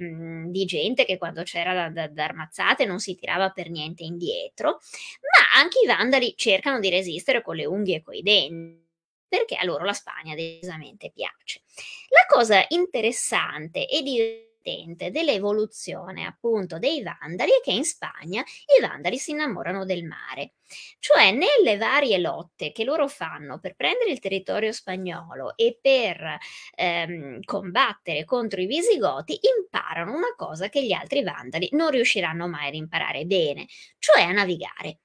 di, 0.49 0.65
gente 0.65 1.05
che 1.05 1.19
quando 1.19 1.43
c'era 1.43 1.73
da, 1.75 1.89
da, 1.89 2.09
da 2.09 2.25
armazzate 2.25 2.85
non 2.85 2.99
si 2.99 3.15
tirava 3.17 3.51
per 3.51 3.71
niente 3.71 4.03
indietro, 4.05 4.81
ma 5.21 5.61
anche 5.61 5.79
i 5.83 5.87
vandali 5.87 6.35
cercano 6.37 6.79
di 6.81 6.91
resistere 6.91 7.43
con 7.43 7.57
le 7.57 7.67
unghie 7.67 7.97
e 7.97 8.03
coi 8.03 8.23
denti 8.23 8.82
perché 9.33 9.57
a 9.57 9.65
loro 9.65 9.87
la 9.87 9.95
Spagna 9.95 10.35
decisamente 10.35 11.11
piace. 11.11 11.63
La 12.11 12.27
cosa 12.29 12.63
interessante 12.69 13.89
e 13.89 14.03
di 14.03 14.51
dell'evoluzione 14.63 16.25
appunto 16.25 16.79
dei 16.79 17.03
Vandali 17.03 17.51
è 17.51 17.61
che 17.65 17.73
in 17.73 17.85
Spagna 17.85 18.43
i 18.43 18.81
Vandali 18.81 19.19
si 19.19 19.33
innamorano 19.33 19.85
del 19.85 20.05
mare. 20.05 20.53
Cioè 21.01 21.33
nelle 21.33 21.77
varie 21.79 22.19
lotte 22.19 22.71
che 22.71 22.85
loro 22.85 23.09
fanno 23.09 23.59
per 23.59 23.75
prendere 23.75 24.13
il 24.13 24.21
territorio 24.21 24.71
spagnolo 24.71 25.57
e 25.57 25.79
per 25.81 26.39
ehm, 26.77 27.41
combattere 27.43 28.25
contro 28.25 28.61
i 28.61 28.67
Visigoti, 28.67 29.41
imparano 29.59 30.15
una 30.15 30.33
cosa 30.37 30.69
che 30.69 30.85
gli 30.85 30.93
altri 30.93 31.25
Vandali 31.25 31.69
non 31.73 31.91
riusciranno 31.91 32.47
mai 32.47 32.69
ad 32.69 32.75
imparare 32.75 33.25
bene, 33.25 33.67
cioè 33.99 34.23
a 34.23 34.31
navigare 34.31 34.99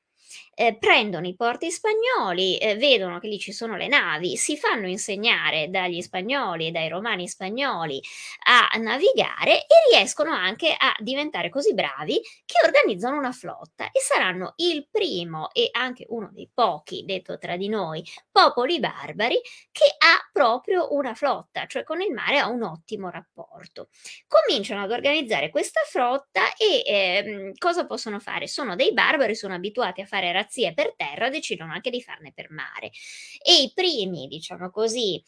eh, 0.60 0.76
prendono 0.76 1.28
i 1.28 1.36
porti 1.36 1.70
spagnoli, 1.70 2.58
eh, 2.58 2.76
vedono 2.78 3.20
che 3.20 3.28
lì 3.28 3.38
ci 3.38 3.52
sono 3.52 3.78
le 3.78 3.88
navi, 3.88 4.36
si 4.38 4.58
fanno 4.58 4.88
insegnare 4.88 5.70
dagli 5.70 6.02
spagnoli 6.02 6.67
e 6.67 6.72
dai 6.72 6.89
romani 6.89 7.28
spagnoli 7.28 8.02
a 8.48 8.76
navigare 8.80 9.60
e 9.67 9.76
riescono 9.91 10.32
anche 10.32 10.76
a 10.76 10.96
diventare 11.00 11.50
così 11.50 11.76
bravi 11.76 12.20
che 12.43 12.65
organizzano 12.65 13.17
una 13.17 13.32
flotta 13.32 13.91
e 13.91 14.00
saranno 14.00 14.54
il 14.58 14.88
primo 14.89 15.52
e 15.54 15.70
anche 15.72 16.06
uno 16.10 16.32
dei 16.34 16.50
pochi, 16.52 17.04
detto 17.06 17.38
tra 17.38 17.56
di 17.56 17.67
noi, 17.70 18.04
popoli 18.32 18.80
barbari 18.80 19.39
che 19.72 19.86
ha 20.00 20.28
proprio 20.32 20.91
una 20.96 21.13
flotta, 21.13 21.67
cioè 21.67 21.84
con 21.84 22.02
il 22.02 22.12
mare 22.12 22.39
ha 22.39 22.48
un 22.48 22.63
ottimo 22.63 23.12
rapporto. 23.12 23.89
Cominciano 24.28 24.82
ad 24.84 24.91
organizzare 24.91 25.50
questa 25.52 25.82
flotta 25.88 26.56
e 26.56 26.82
eh, 26.84 27.52
cosa 27.60 27.86
possono 27.86 28.20
fare? 28.20 28.48
Sono 28.48 28.76
dei 28.76 28.91
barbari, 28.93 29.36
sono 29.36 29.54
abituati 29.54 30.02
a 30.02 30.06
fare 30.06 30.32
razzie 30.48 30.74
per 30.74 30.94
terra, 30.96 31.30
decidono 31.30 31.74
anche 31.74 31.90
di 31.90 32.02
farne 32.02 32.32
per 32.34 32.50
mare. 32.52 32.92
E 33.44 33.62
i 33.62 33.72
primi, 33.74 34.28
diciamo 34.28 34.72
così, 34.72 35.22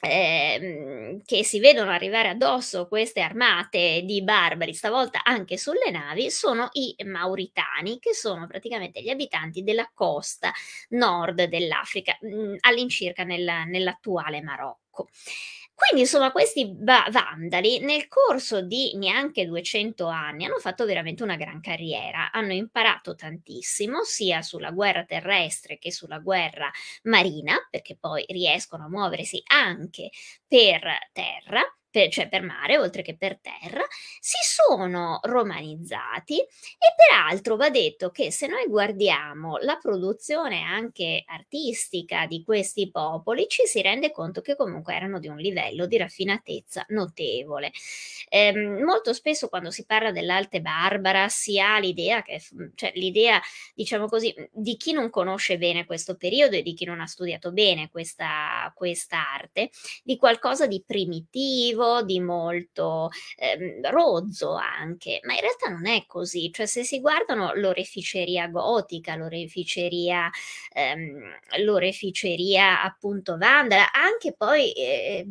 eh, 0.00 1.22
che 1.24 1.42
si 1.42 1.58
vedono 1.58 1.90
arrivare 1.90 2.28
addosso 2.28 2.86
queste 2.86 3.20
armate 3.20 4.02
di 4.04 4.22
barbari, 4.22 4.74
stavolta 4.74 5.22
anche 5.24 5.56
sulle 5.58 5.90
navi, 5.90 6.30
sono 6.30 6.68
i 6.72 6.94
Mauritani, 7.04 7.98
che 7.98 8.14
sono 8.14 8.46
praticamente 8.46 9.02
gli 9.02 9.08
abitanti 9.08 9.62
della 9.62 9.90
costa 9.92 10.52
nord 10.90 11.44
dell'Africa, 11.44 12.16
mh, 12.20 12.28
mm, 12.28 12.54
all'incirca 12.60 13.24
nel, 13.24 13.64
nell'attuale 13.66 14.42
Marocco. 14.42 15.08
Quindi 15.76 16.00
insomma 16.04 16.32
questi 16.32 16.66
ba- 16.74 17.06
vandali 17.10 17.80
nel 17.80 18.08
corso 18.08 18.62
di 18.62 18.96
neanche 18.96 19.44
200 19.46 20.06
anni 20.06 20.44
hanno 20.46 20.58
fatto 20.58 20.86
veramente 20.86 21.22
una 21.22 21.36
gran 21.36 21.60
carriera, 21.60 22.32
hanno 22.32 22.54
imparato 22.54 23.14
tantissimo 23.14 24.02
sia 24.02 24.40
sulla 24.42 24.70
guerra 24.70 25.04
terrestre 25.04 25.78
che 25.78 25.92
sulla 25.92 26.18
guerra 26.18 26.70
marina, 27.04 27.56
perché 27.70 27.94
poi 27.96 28.24
riescono 28.28 28.84
a 28.86 28.88
muoversi 28.88 29.42
anche 29.46 30.10
per 30.48 31.10
terra 31.12 31.62
per, 31.96 32.10
cioè 32.10 32.28
per 32.28 32.42
mare 32.42 32.76
oltre 32.76 33.00
che 33.00 33.16
per 33.16 33.38
terra, 33.38 33.82
si 34.20 34.36
sono 34.42 35.18
romanizzati 35.22 36.38
e 36.38 36.94
peraltro 36.94 37.56
va 37.56 37.70
detto 37.70 38.10
che 38.10 38.30
se 38.30 38.46
noi 38.46 38.66
guardiamo 38.66 39.56
la 39.56 39.78
produzione 39.80 40.60
anche 40.60 41.24
artistica 41.26 42.26
di 42.26 42.42
questi 42.44 42.90
popoli 42.90 43.46
ci 43.48 43.64
si 43.64 43.80
rende 43.80 44.10
conto 44.10 44.42
che 44.42 44.56
comunque 44.56 44.94
erano 44.94 45.18
di 45.18 45.28
un 45.28 45.38
livello 45.38 45.86
di 45.86 45.96
raffinatezza 45.96 46.84
notevole. 46.88 47.72
Eh, 48.28 48.52
molto 48.52 49.14
spesso 49.14 49.48
quando 49.48 49.70
si 49.70 49.86
parla 49.86 50.10
dell'arte 50.10 50.60
barbara 50.60 51.30
si 51.30 51.58
ha 51.58 51.78
l'idea 51.78 52.20
che, 52.20 52.42
cioè 52.74 52.92
l'idea, 52.96 53.40
diciamo 53.74 54.06
così, 54.06 54.34
di 54.52 54.76
chi 54.76 54.92
non 54.92 55.08
conosce 55.08 55.56
bene 55.56 55.86
questo 55.86 56.16
periodo 56.16 56.56
e 56.56 56.62
di 56.62 56.74
chi 56.74 56.84
non 56.84 57.00
ha 57.00 57.06
studiato 57.06 57.52
bene 57.52 57.88
questa, 57.88 58.70
questa 58.74 59.32
arte, 59.32 59.70
di 60.02 60.18
qualcosa 60.18 60.66
di 60.66 60.82
primitivo, 60.86 61.84
di 62.02 62.20
molto 62.20 63.10
ehm, 63.36 63.90
rozzo 63.90 64.54
anche, 64.54 65.20
ma 65.24 65.34
in 65.34 65.40
realtà 65.40 65.68
non 65.68 65.86
è 65.86 66.04
così, 66.06 66.50
cioè 66.52 66.66
se 66.66 66.84
si 66.84 67.00
guardano 67.00 67.52
l'oreficeria 67.54 68.48
gotica, 68.48 69.16
l'oreficeria, 69.16 70.30
ehm, 70.72 71.38
l'oreficeria 71.64 72.82
appunto 72.82 73.36
vandala, 73.36 73.92
anche 73.92 74.34
poi... 74.36 74.72
Eh, 74.72 75.26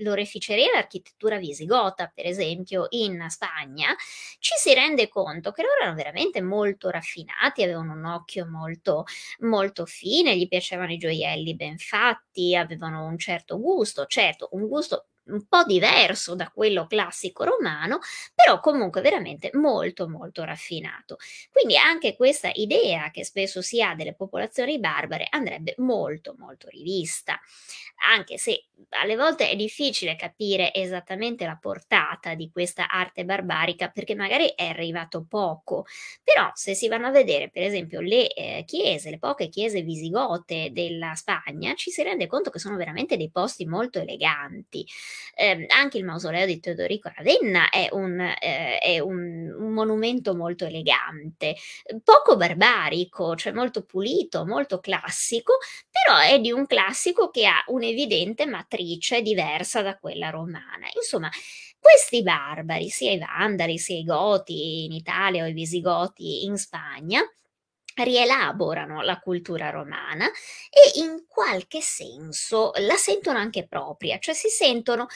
l'oreficeria 0.00 0.68
e 0.68 0.72
l'architettura 0.74 1.38
visigota, 1.38 2.10
per 2.14 2.26
esempio 2.26 2.86
in 2.90 3.24
Spagna, 3.28 3.94
ci 4.38 4.54
si 4.56 4.74
rende 4.74 5.08
conto 5.08 5.52
che 5.52 5.62
loro 5.62 5.80
erano 5.80 5.94
veramente 5.96 6.42
molto 6.42 6.90
raffinati, 6.90 7.62
avevano 7.62 7.92
un 7.92 8.04
occhio 8.04 8.46
molto, 8.46 9.04
molto 9.40 9.86
fine, 9.86 10.36
gli 10.36 10.48
piacevano 10.48 10.92
i 10.92 10.98
gioielli 10.98 11.54
ben 11.54 11.78
fatti, 11.78 12.56
avevano 12.56 13.04
un 13.04 13.18
certo 13.18 13.58
gusto, 13.60 14.06
certo, 14.06 14.48
un 14.52 14.66
gusto 14.68 15.09
un 15.30 15.46
po' 15.46 15.64
diverso 15.64 16.34
da 16.34 16.50
quello 16.50 16.86
classico 16.86 17.44
romano, 17.44 17.98
però 18.34 18.60
comunque 18.60 19.00
veramente 19.00 19.50
molto 19.54 20.08
molto 20.08 20.44
raffinato. 20.44 21.16
Quindi 21.50 21.76
anche 21.76 22.16
questa 22.16 22.50
idea 22.54 23.10
che 23.10 23.24
spesso 23.24 23.62
si 23.62 23.82
ha 23.82 23.94
delle 23.94 24.14
popolazioni 24.14 24.78
barbare 24.78 25.26
andrebbe 25.30 25.74
molto 25.78 26.34
molto 26.38 26.68
rivista, 26.68 27.38
anche 28.12 28.38
se 28.38 28.64
alle 28.90 29.16
volte 29.16 29.48
è 29.50 29.56
difficile 29.56 30.16
capire 30.16 30.72
esattamente 30.74 31.44
la 31.44 31.58
portata 31.60 32.34
di 32.34 32.50
questa 32.50 32.88
arte 32.88 33.24
barbarica 33.24 33.88
perché 33.90 34.14
magari 34.14 34.52
è 34.54 34.66
arrivato 34.66 35.24
poco, 35.28 35.84
però 36.24 36.50
se 36.54 36.74
si 36.74 36.88
vanno 36.88 37.06
a 37.08 37.10
vedere 37.10 37.50
per 37.50 37.62
esempio 37.62 38.00
le 38.00 38.32
eh, 38.32 38.64
chiese, 38.66 39.10
le 39.10 39.18
poche 39.18 39.48
chiese 39.48 39.82
visigote 39.82 40.70
della 40.72 41.14
Spagna, 41.14 41.74
ci 41.74 41.90
si 41.90 42.02
rende 42.02 42.26
conto 42.26 42.50
che 42.50 42.58
sono 42.58 42.76
veramente 42.76 43.16
dei 43.16 43.30
posti 43.30 43.66
molto 43.66 44.00
eleganti. 44.00 44.86
Eh, 45.34 45.66
anche 45.68 45.98
il 45.98 46.04
mausoleo 46.04 46.46
di 46.46 46.60
Teodorico 46.60 47.10
Ravenna 47.14 47.70
è 47.70 47.88
un, 47.92 48.20
eh, 48.20 48.78
è 48.78 48.98
un, 48.98 49.56
monumento 49.72 50.34
molto 50.34 50.64
elegante, 50.66 51.56
poco 52.02 52.36
barbarico, 52.36 53.36
cioè 53.36 53.52
molto 53.52 53.84
pulito, 53.84 54.44
molto 54.44 54.80
classico, 54.80 55.58
però 55.90 56.18
è 56.18 56.40
di 56.40 56.50
un 56.52 56.66
classico 56.66 57.30
che 57.30 57.46
ha 57.46 57.62
un'evidente 57.66 58.46
matrice 58.46 59.22
diversa 59.22 59.82
da 59.82 59.98
quella 59.98 60.30
romana. 60.30 60.88
Insomma, 60.94 61.30
questi 61.78 62.22
barbari, 62.22 62.88
sia 62.90 63.12
i 63.12 63.18
vandali 63.18 63.78
sia 63.78 63.96
i 63.96 64.04
goti 64.04 64.84
in 64.84 64.92
Italia 64.92 65.44
o 65.44 65.46
i 65.46 65.52
visigoti 65.52 66.44
in 66.44 66.56
Spagna, 66.58 67.22
rielaborano 67.96 69.02
la 69.02 69.18
cultura 69.18 69.70
romana 69.70 70.26
e 70.26 71.00
in 71.00 71.24
qualche 71.26 71.80
senso 71.80 72.72
la 72.76 72.96
sentono 72.96 73.38
anche 73.38 73.66
propria, 73.66 74.18
cioè 74.18 74.34
si 74.34 74.48
sentono 74.48 75.06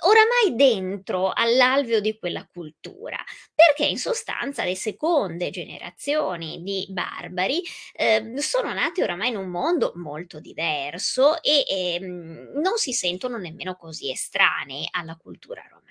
oramai 0.00 0.54
dentro 0.54 1.32
all'alveo 1.32 2.00
di 2.00 2.16
quella 2.18 2.46
cultura, 2.46 3.16
perché 3.54 3.84
in 3.84 3.98
sostanza 3.98 4.64
le 4.64 4.76
seconde 4.76 5.50
generazioni 5.50 6.62
di 6.62 6.86
barbari 6.90 7.62
eh, 7.94 8.34
sono 8.36 8.72
nati 8.72 9.02
oramai 9.02 9.30
in 9.30 9.36
un 9.36 9.48
mondo 9.48 9.92
molto 9.96 10.38
diverso 10.38 11.42
e 11.42 11.64
eh, 11.68 11.98
non 12.00 12.76
si 12.76 12.92
sentono 12.92 13.38
nemmeno 13.38 13.74
così 13.74 14.10
estranei 14.10 14.86
alla 14.90 15.16
cultura 15.16 15.62
romana. 15.62 15.86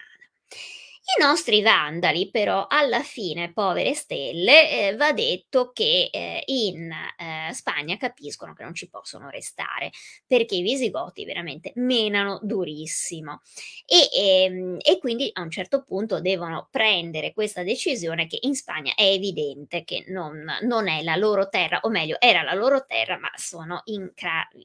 I 1.09 1.23
nostri 1.23 1.61
vandali, 1.61 2.29
però, 2.29 2.67
alla 2.67 3.01
fine, 3.01 3.53
povere 3.53 3.93
stelle, 3.93 4.89
eh, 4.89 4.95
va 4.97 5.13
detto 5.13 5.71
che 5.71 6.09
eh, 6.11 6.43
in 6.47 6.91
eh, 6.91 7.53
Spagna 7.53 7.95
capiscono 7.95 8.53
che 8.53 8.63
non 8.63 8.73
ci 8.75 8.89
possono 8.89 9.29
restare 9.29 9.91
perché 10.27 10.55
i 10.55 10.61
visigoti 10.61 11.23
veramente 11.23 11.71
menano 11.75 12.41
durissimo 12.43 13.39
e, 13.85 14.09
ehm, 14.13 14.77
e 14.81 14.97
quindi 14.99 15.29
a 15.31 15.41
un 15.43 15.49
certo 15.49 15.81
punto 15.81 16.19
devono 16.19 16.67
prendere 16.69 17.31
questa 17.31 17.63
decisione 17.63 18.27
che 18.27 18.39
in 18.41 18.53
Spagna 18.53 18.93
è 18.93 19.05
evidente 19.05 19.85
che 19.85 20.03
non, 20.09 20.43
non 20.63 20.89
è 20.89 21.03
la 21.03 21.15
loro 21.15 21.47
terra, 21.47 21.79
o 21.83 21.89
meglio, 21.89 22.17
era 22.19 22.41
la 22.41 22.53
loro 22.53 22.85
terra, 22.85 23.17
ma 23.17 23.31
sono 23.35 23.81
in, 23.85 24.11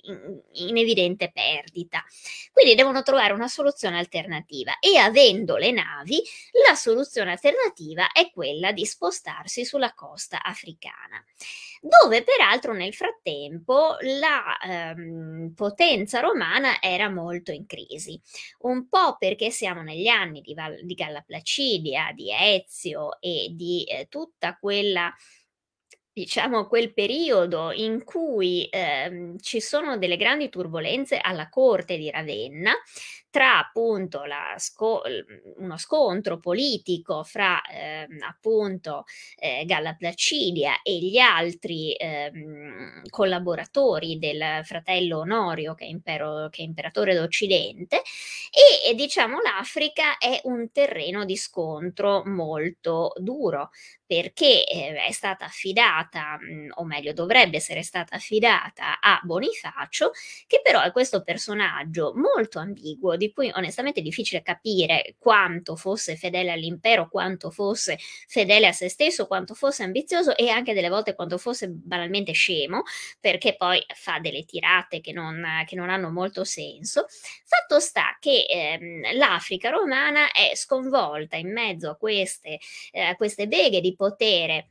in, 0.03 0.41
in 0.69 0.77
evidente 0.77 1.31
perdita. 1.33 2.03
Quindi 2.51 2.75
devono 2.75 3.03
trovare 3.03 3.33
una 3.33 3.47
soluzione 3.49 3.97
alternativa 3.97 4.81
e 4.81 4.97
avendo 4.99 5.57
le 5.57 5.71
navi 5.71 6.21
la 6.67 6.75
soluzione 6.75 7.33
alternativa 7.33 8.13
è 8.13 8.31
quella 8.31 8.73
di 8.73 8.85
spostarsi 8.85 9.65
sulla 9.65 9.93
costa 9.95 10.43
africana, 10.43 11.25
dove 11.81 12.23
peraltro 12.23 12.73
nel 12.73 12.95
frattempo 12.95 13.97
la 14.01 14.59
ehm, 14.59 15.53
potenza 15.55 16.21
romana 16.21 16.81
era 16.81 17.09
molto 17.09 17.53
in 17.53 17.67
crisi, 17.67 18.21
un 18.61 18.89
po' 18.89 19.17
perché 19.19 19.51
siamo 19.51 19.83
negli 19.83 20.09
anni 20.09 20.41
di, 20.41 20.55
Val- 20.55 20.85
di 20.85 20.95
Galla 20.95 21.23
Placidia, 21.23 22.13
di 22.15 22.31
Ezio 22.33 23.21
e 23.21 23.51
di 23.53 23.85
eh, 23.85 24.07
tutta 24.09 24.57
quella 24.59 25.13
diciamo 26.13 26.67
quel 26.67 26.93
periodo 26.93 27.73
in 27.73 28.05
cui 28.05 28.69
ehm, 28.71 29.39
ci 29.39 29.61
sono 29.61 29.97
delle 29.97 30.17
grandi 30.17 30.51
turbulenze 30.51 31.19
alla 31.19 31.49
corte 31.49 31.97
di 31.97 32.11
Ravenna, 32.11 32.73
tra 33.33 33.59
appunto 33.59 34.23
sco- 34.59 35.01
uno 35.57 35.79
scontro 35.79 36.39
politico 36.39 37.25
fra 37.25 37.63
eh, 37.63 38.07
appunto 38.29 39.05
eh, 39.39 39.65
Galla 39.65 39.95
Placidia 39.95 40.83
e 40.83 40.99
gli 40.99 41.17
altri 41.17 41.95
eh, 41.95 42.31
collaboratori 43.09 44.19
del 44.19 44.61
fratello 44.65 45.21
Onorio 45.21 45.75
che 45.75 45.87
è, 45.87 45.89
impero- 45.89 46.49
che 46.51 46.61
è 46.61 46.65
imperatore 46.67 47.15
d'Occidente 47.15 48.03
e, 48.51 48.91
e 48.91 48.95
diciamo 48.95 49.39
l'Africa 49.41 50.19
è 50.19 50.39
un 50.45 50.71
terreno 50.71 51.25
di 51.25 51.37
scontro 51.37 52.23
molto 52.27 53.15
duro 53.17 53.71
perché 54.13 54.67
eh, 54.67 55.07
è 55.07 55.11
stata 55.11 55.47
affidata, 55.47 56.37
mh, 56.39 56.73
o 56.75 56.85
meglio 56.85 57.15
dovrebbe 57.15 57.57
essere 57.57 57.83
stata 57.83 58.17
affidata 58.17 59.01
a 59.01 59.19
Bonifacio, 59.23 60.11
che 60.47 60.61
però 60.63 60.83
è 60.83 60.93
questo 60.93 61.23
personaggio 61.23 62.13
molto 62.15 62.59
ambiguo, 62.59 63.17
di 63.17 63.33
cui 63.33 63.51
onestamente 63.55 64.01
è 64.01 64.03
difficile 64.03 64.43
capire 64.43 65.15
quanto 65.19 65.77
fosse 65.77 66.17
fedele 66.17 66.53
all'impero, 66.53 67.09
quanto 67.09 67.51
fosse 67.51 67.97
fedele 68.27 68.67
a 68.67 68.73
se 68.73 68.91
stesso, 68.91 69.27
quanto 69.27 69.55
fosse 69.55 69.83
ambizioso 69.83 70.37
e 70.37 70.51
anche 70.51 70.75
delle 70.75 70.91
volte 70.91 71.15
quanto 71.15 71.39
fosse 71.39 71.71
banalmente 71.71 72.33
scemo, 72.33 72.83
perché 73.19 73.57
poi 73.57 73.83
fa 73.95 74.19
delle 74.19 74.45
tirate 74.45 75.01
che 75.01 75.13
non, 75.13 75.43
che 75.65 75.75
non 75.75 75.89
hanno 75.89 76.11
molto 76.11 76.45
senso. 76.45 77.07
Fatto 77.47 77.81
sta 77.81 78.19
che 78.21 78.45
ehm, 78.47 79.17
l'Africa 79.17 79.71
romana 79.71 80.33
è 80.33 80.53
sconvolta 80.55 81.37
in 81.37 81.51
mezzo 81.51 81.89
a 81.89 81.97
queste, 81.97 82.59
eh, 82.91 83.15
queste 83.17 83.47
beghe 83.49 83.81
di 83.81 83.95
potere 84.03 84.69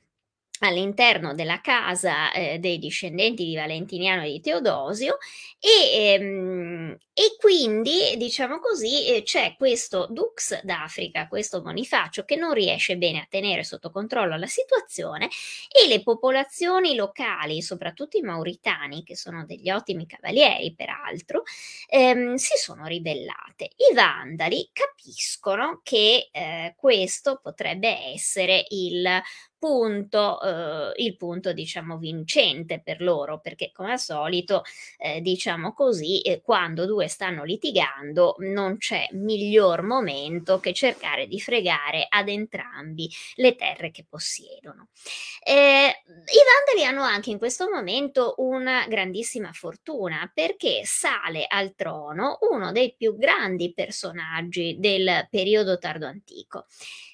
all'interno 0.68 1.34
della 1.34 1.62
casa 1.62 2.32
eh, 2.32 2.60
dei 2.60 2.78
discendenti 2.80 3.46
di 3.46 3.56
Valentiniano 3.56 4.24
e 4.24 4.32
di 4.32 4.42
Teodosio 4.42 5.18
e, 5.60 6.14
ehm, 6.14 6.98
e 7.14 7.36
quindi 7.40 8.16
diciamo 8.18 8.60
così 8.60 9.08
eh, 9.08 9.24
c'è 9.24 9.56
questo 9.58 10.08
Dux 10.10 10.62
d'Africa, 10.64 11.28
questo 11.28 11.62
Bonifacio 11.62 12.24
che 12.24 12.36
non 12.36 12.54
riesce 12.54 12.98
bene 12.98 13.20
a 13.20 13.28
tenere 13.30 13.64
sotto 13.64 13.92
controllo 13.92 14.38
la 14.38 14.48
situazione 14.48 15.30
e 15.70 15.88
le 15.88 16.02
popolazioni 16.04 16.96
locali, 16.96 17.62
soprattutto 17.62 18.18
i 18.18 18.22
mauritani 18.22 19.04
che 19.04 19.16
sono 19.16 19.46
degli 19.46 19.70
ottimi 19.70 20.06
cavalieri 20.06 20.74
peraltro, 20.76 21.44
ehm, 21.88 22.36
si 22.36 22.56
sono 22.58 22.86
ribellate. 22.86 23.70
I 23.92 23.94
vandali 23.94 24.70
capiscono 24.74 25.82
che 25.84 26.30
eh, 26.32 26.74
questo 26.78 27.40
potrebbe 27.42 27.90
essere 28.14 28.66
il 28.70 29.08
punto, 29.62 30.42
eh, 30.42 31.04
il 31.04 31.16
punto 31.18 31.54
diciamo 31.54 32.00
vincente 32.00 32.82
per 32.84 33.00
loro, 33.00 33.40
perché 33.40 33.70
come 33.72 33.92
al 33.92 34.00
solito, 34.00 34.64
eh, 34.98 35.22
diciamo 35.22 35.74
così, 35.76 36.22
eh, 36.22 36.42
quando 36.42 36.88
due 36.88 37.08
stanno 37.08 37.44
litigando 37.44 38.38
non 38.40 38.78
c'è 38.78 39.08
miglior 39.12 39.84
momento 39.84 40.60
che 40.60 40.74
cercare 40.74 41.28
di 41.28 41.40
fregare 41.40 42.08
ad 42.10 42.28
entrambi 42.28 43.08
le 43.36 43.56
terre 43.56 43.92
che 43.92 44.04
possiedono. 44.10 44.88
Eh, 45.44 45.54
I 45.54 46.74
Vandali 46.74 46.88
hanno 46.88 47.04
anche 47.04 47.30
in 47.30 47.38
questo 47.38 47.70
momento 47.70 48.34
una 48.38 48.88
grandissima 48.88 49.52
fortuna 49.54 50.30
perché 50.34 50.82
sale 50.86 51.46
al 51.48 51.76
trono 51.76 52.40
uno 52.50 52.72
dei 52.72 52.96
più 52.98 53.16
grandi 53.16 53.74
personaggi 53.74 54.78
del 54.80 55.28
periodo 55.30 55.78
tardo 55.78 56.08
antico 56.08 56.66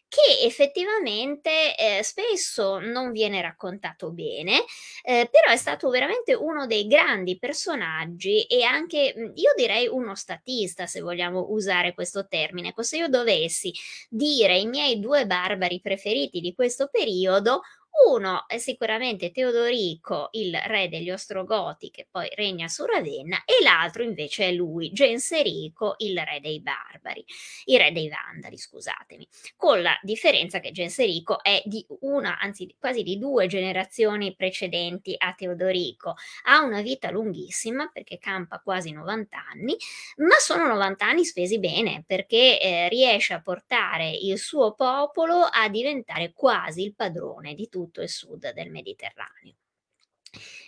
che 0.07 0.45
effettivamente 0.45 1.75
eh, 1.75 2.01
spesso 2.03 2.79
non 2.79 3.11
viene 3.11 3.41
raccontato 3.41 4.11
bene, 4.11 4.63
eh, 5.03 5.27
però 5.29 5.51
è 5.51 5.57
stato 5.57 5.89
veramente 5.89 6.33
uno 6.33 6.65
dei 6.65 6.87
grandi 6.87 7.37
personaggi 7.37 8.43
e 8.43 8.63
anche, 8.63 9.13
mhmm, 9.15 9.31
io 9.35 9.51
direi 9.55 9.87
uno 9.87 10.15
statista, 10.15 10.85
se 10.87 11.01
vogliamo 11.01 11.47
usare 11.49 11.93
questo 11.93 12.27
termine. 12.27 12.73
Se 12.77 12.97
io 12.97 13.09
dovessi 13.09 13.73
dire 14.09 14.57
i 14.57 14.65
miei 14.65 14.99
due 14.99 15.25
barbari 15.25 15.81
preferiti 15.81 16.39
di 16.39 16.53
questo 16.53 16.87
periodo, 16.89 17.61
Uno 18.05 18.47
è 18.47 18.57
sicuramente 18.59 19.31
Teodorico, 19.31 20.29
il 20.33 20.55
re 20.67 20.87
degli 20.87 21.09
Ostrogoti 21.09 21.89
che 21.89 22.07
poi 22.09 22.29
regna 22.35 22.67
su 22.67 22.85
Ravenna 22.85 23.43
e 23.43 23.63
l'altro 23.63 24.03
invece 24.03 24.47
è 24.49 24.51
lui, 24.51 24.91
Genserico, 24.93 25.95
il 25.97 26.17
re 26.17 26.39
dei 26.39 26.61
barbari, 26.61 27.25
il 27.65 27.79
re 27.79 27.91
dei 27.91 28.07
Vandali, 28.07 28.57
scusatemi, 28.57 29.27
con 29.55 29.81
la 29.81 29.97
differenza 30.03 30.59
che 30.59 30.71
Genserico 30.71 31.43
è 31.43 31.61
di 31.65 31.85
una, 32.01 32.37
anzi 32.39 32.73
quasi 32.79 33.01
di 33.01 33.17
due 33.17 33.47
generazioni 33.47 34.35
precedenti 34.35 35.15
a 35.17 35.33
Teodorico, 35.33 36.13
ha 36.43 36.61
una 36.61 36.81
vita 36.81 37.09
lunghissima 37.09 37.89
perché 37.91 38.19
campa 38.19 38.59
quasi 38.59 38.91
90 38.91 39.37
anni, 39.51 39.75
ma 40.17 40.35
sono 40.37 40.67
90 40.67 41.05
anni 41.05 41.25
spesi 41.25 41.59
bene 41.59 42.03
perché 42.05 42.59
eh, 42.61 42.89
riesce 42.89 43.33
a 43.33 43.41
portare 43.41 44.11
il 44.11 44.37
suo 44.37 44.73
popolo 44.75 45.41
a 45.41 45.67
diventare 45.67 46.31
quasi 46.33 46.83
il 46.83 46.95
padrone 46.95 47.53
di 47.55 47.67
tutto 47.87 48.01
il 48.01 48.09
sud 48.09 48.51
del 48.51 48.69
Mediterraneo. 48.69 49.55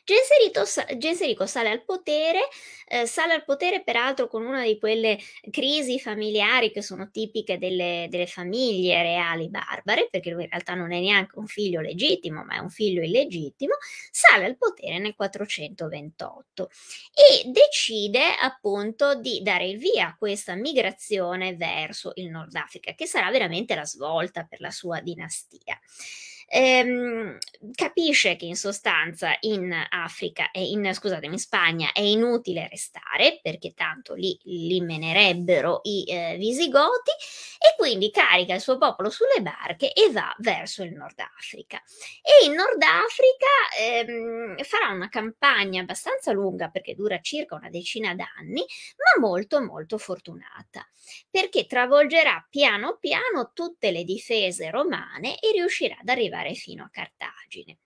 Genserito, 0.03 0.63
Genserico 0.97 1.45
sale 1.45 1.69
al 1.69 1.84
potere, 1.84 2.39
eh, 2.88 3.05
sale 3.05 3.34
al 3.34 3.43
potere 3.43 3.84
peraltro 3.84 4.27
con 4.27 4.43
una 4.43 4.63
di 4.63 4.79
quelle 4.79 5.19
crisi 5.51 5.99
familiari 5.99 6.71
che 6.71 6.82
sono 6.82 7.12
tipiche 7.12 7.60
delle, 7.60 8.08
delle, 8.10 8.25
famiglie 8.25 9.03
reali 9.03 9.49
barbare, 9.49 10.08
perché 10.10 10.32
lui 10.32 10.43
in 10.43 10.49
realtà 10.49 10.73
non 10.73 10.91
è 10.93 10.99
neanche 10.99 11.38
un 11.38 11.45
figlio 11.45 11.82
legittimo, 11.82 12.43
ma 12.43 12.55
è 12.55 12.60
un 12.60 12.71
figlio 12.71 13.03
illegittimo, 13.03 13.76
sale 14.09 14.45
al 14.45 14.57
potere 14.57 14.97
nel 14.97 15.13
428 15.13 16.70
e 17.13 17.49
decide 17.51 18.22
appunto 18.41 19.13
di 19.13 19.41
dare 19.43 19.67
il 19.67 19.78
via 19.78 20.07
a 20.07 20.15
questa 20.17 20.55
migrazione 20.55 21.55
verso 21.55 22.13
il 22.15 22.30
Nord 22.30 22.55
Africa, 22.55 22.93
che 22.93 23.05
sarà 23.05 23.30
veramente 23.30 23.76
la 23.76 23.86
svolta 23.86 24.45
per 24.45 24.61
la 24.61 24.72
sua 24.72 25.01
dinastia 25.01 25.80
ehm, 26.50 27.38
capisce 27.74 28.36
che 28.36 28.45
in 28.45 28.56
sostanza 28.56 29.36
in 29.41 29.74
Africa 29.89 30.52
e 30.52 30.70
in, 30.70 30.91
scusatemi, 30.93 31.34
in 31.34 31.39
Spagna 31.39 31.91
è 31.91 32.02
inutile 32.02 32.68
restare 32.68 33.39
perché 33.41 33.74
tanto 33.74 34.14
lì 34.14 34.38
li 34.43 34.82
menerebbero 34.82 35.82
i 35.84 36.04
eh, 36.08 36.36
visigoti 36.38 37.12
e 37.58 37.76
quindi 37.78 38.10
carica 38.12 38.54
il 38.54 38.62
suo 38.62 38.78
popolo 38.78 39.10
sulle 39.10 39.41
barche 39.41 39.93
e 39.93 40.12
va 40.12 40.34
verso 40.39 40.84
il 40.84 40.93
Nord 40.93 41.20
Africa. 41.38 41.82
E 42.22 42.45
in 42.45 42.54
Nord 42.54 42.82
Africa 42.82 43.47
ehm, 43.80 44.64
farà 44.64 44.91
una 44.93 45.10
campagna 45.10 45.82
abbastanza 45.82 46.32
lunga 46.32 46.70
perché 46.70 46.95
dura 46.95 47.20
circa 47.22 47.56
una 47.56 47.70
decina 47.70 48.16
d'anni, 48.16 48.64
ma 48.95 49.28
molto 49.28 49.62
molto 49.62 49.97
fortunata 49.97 50.88
perché 51.30 51.66
travolgerà 51.66 52.45
piano 52.50 52.97
piano 53.00 53.52
tutte 53.54 53.91
le 53.91 54.04
difese 54.04 54.70
romane 54.70 55.39
e 55.39 55.52
riuscirà 55.54 55.97
ad 56.00 56.10
arrivare 56.10 56.38
arrivare 56.39 56.53
fino 56.53 56.83
a 56.83 56.89
Cartagine. 56.89 57.77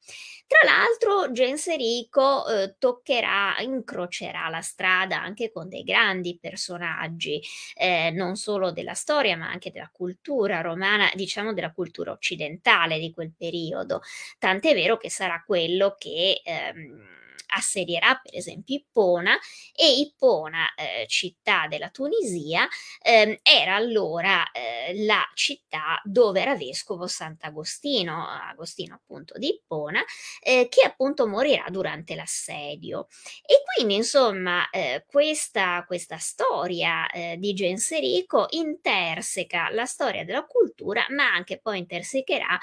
Tra 0.48 0.60
l'altro 0.64 1.32
Genserico 1.32 2.48
eh, 2.48 2.76
toccherà, 2.78 3.56
incrocerà 3.60 4.50
la 4.50 4.62
strada 4.62 5.22
anche 5.22 5.52
con 5.52 5.68
dei 5.68 5.84
grandi 5.84 6.38
personaggi, 6.40 7.42
eh, 7.76 8.12
non 8.12 8.36
solo 8.36 8.72
della 8.72 8.94
storia 8.94 9.36
ma 9.38 9.50
anche 9.50 9.72
della 9.72 9.90
cultura 9.92 10.62
romana, 10.62 11.10
diciamo 11.16 11.54
della 11.54 11.72
cultura 11.72 12.12
occidentale 12.12 13.00
di 13.00 13.12
quel 13.12 13.34
periodo, 13.36 14.02
tant'è 14.38 14.74
vero 14.74 14.98
che 14.98 15.10
sarà 15.10 15.44
quello 15.46 15.96
che... 15.98 16.42
Ehm, 16.44 17.22
assedierà 17.54 18.20
per 18.22 18.36
esempio 18.36 18.76
Ippona 18.76 19.38
e 19.76 20.00
Ippona, 20.00 20.74
eh, 20.76 21.06
città 21.08 21.68
della 21.68 21.90
Tunisia, 21.90 22.68
ehm, 23.02 23.38
era 23.42 23.76
allora 23.76 24.52
eh, 24.52 25.04
la 25.06 25.24
città 25.34 26.02
dove 26.04 26.42
era 26.42 26.56
vescovo 26.56 27.08
Sant'Agostino, 27.08 28.28
Agostino 28.28 28.96
appunto 28.96 29.38
di 29.38 29.48
Ippona, 29.50 30.04
eh, 30.42 30.68
che 30.70 30.86
appunto 30.86 31.28
morirà 31.28 31.66
durante 31.70 32.16
l'assedio. 32.16 33.08
E 33.46 33.64
quindi 33.74 33.96
insomma 33.96 34.70
eh, 34.70 35.04
questa, 35.08 35.84
questa 35.86 36.18
storia 36.18 37.10
eh, 37.10 37.38
di 37.38 37.54
Genserico 37.54 38.48
interseca 38.52 39.70
la 39.72 39.86
storia 39.86 40.24
della 40.26 40.46
cultura, 40.46 41.06
ma 41.10 41.32
anche 41.32 41.60
poi 41.60 41.80
intersecherà 41.80 42.60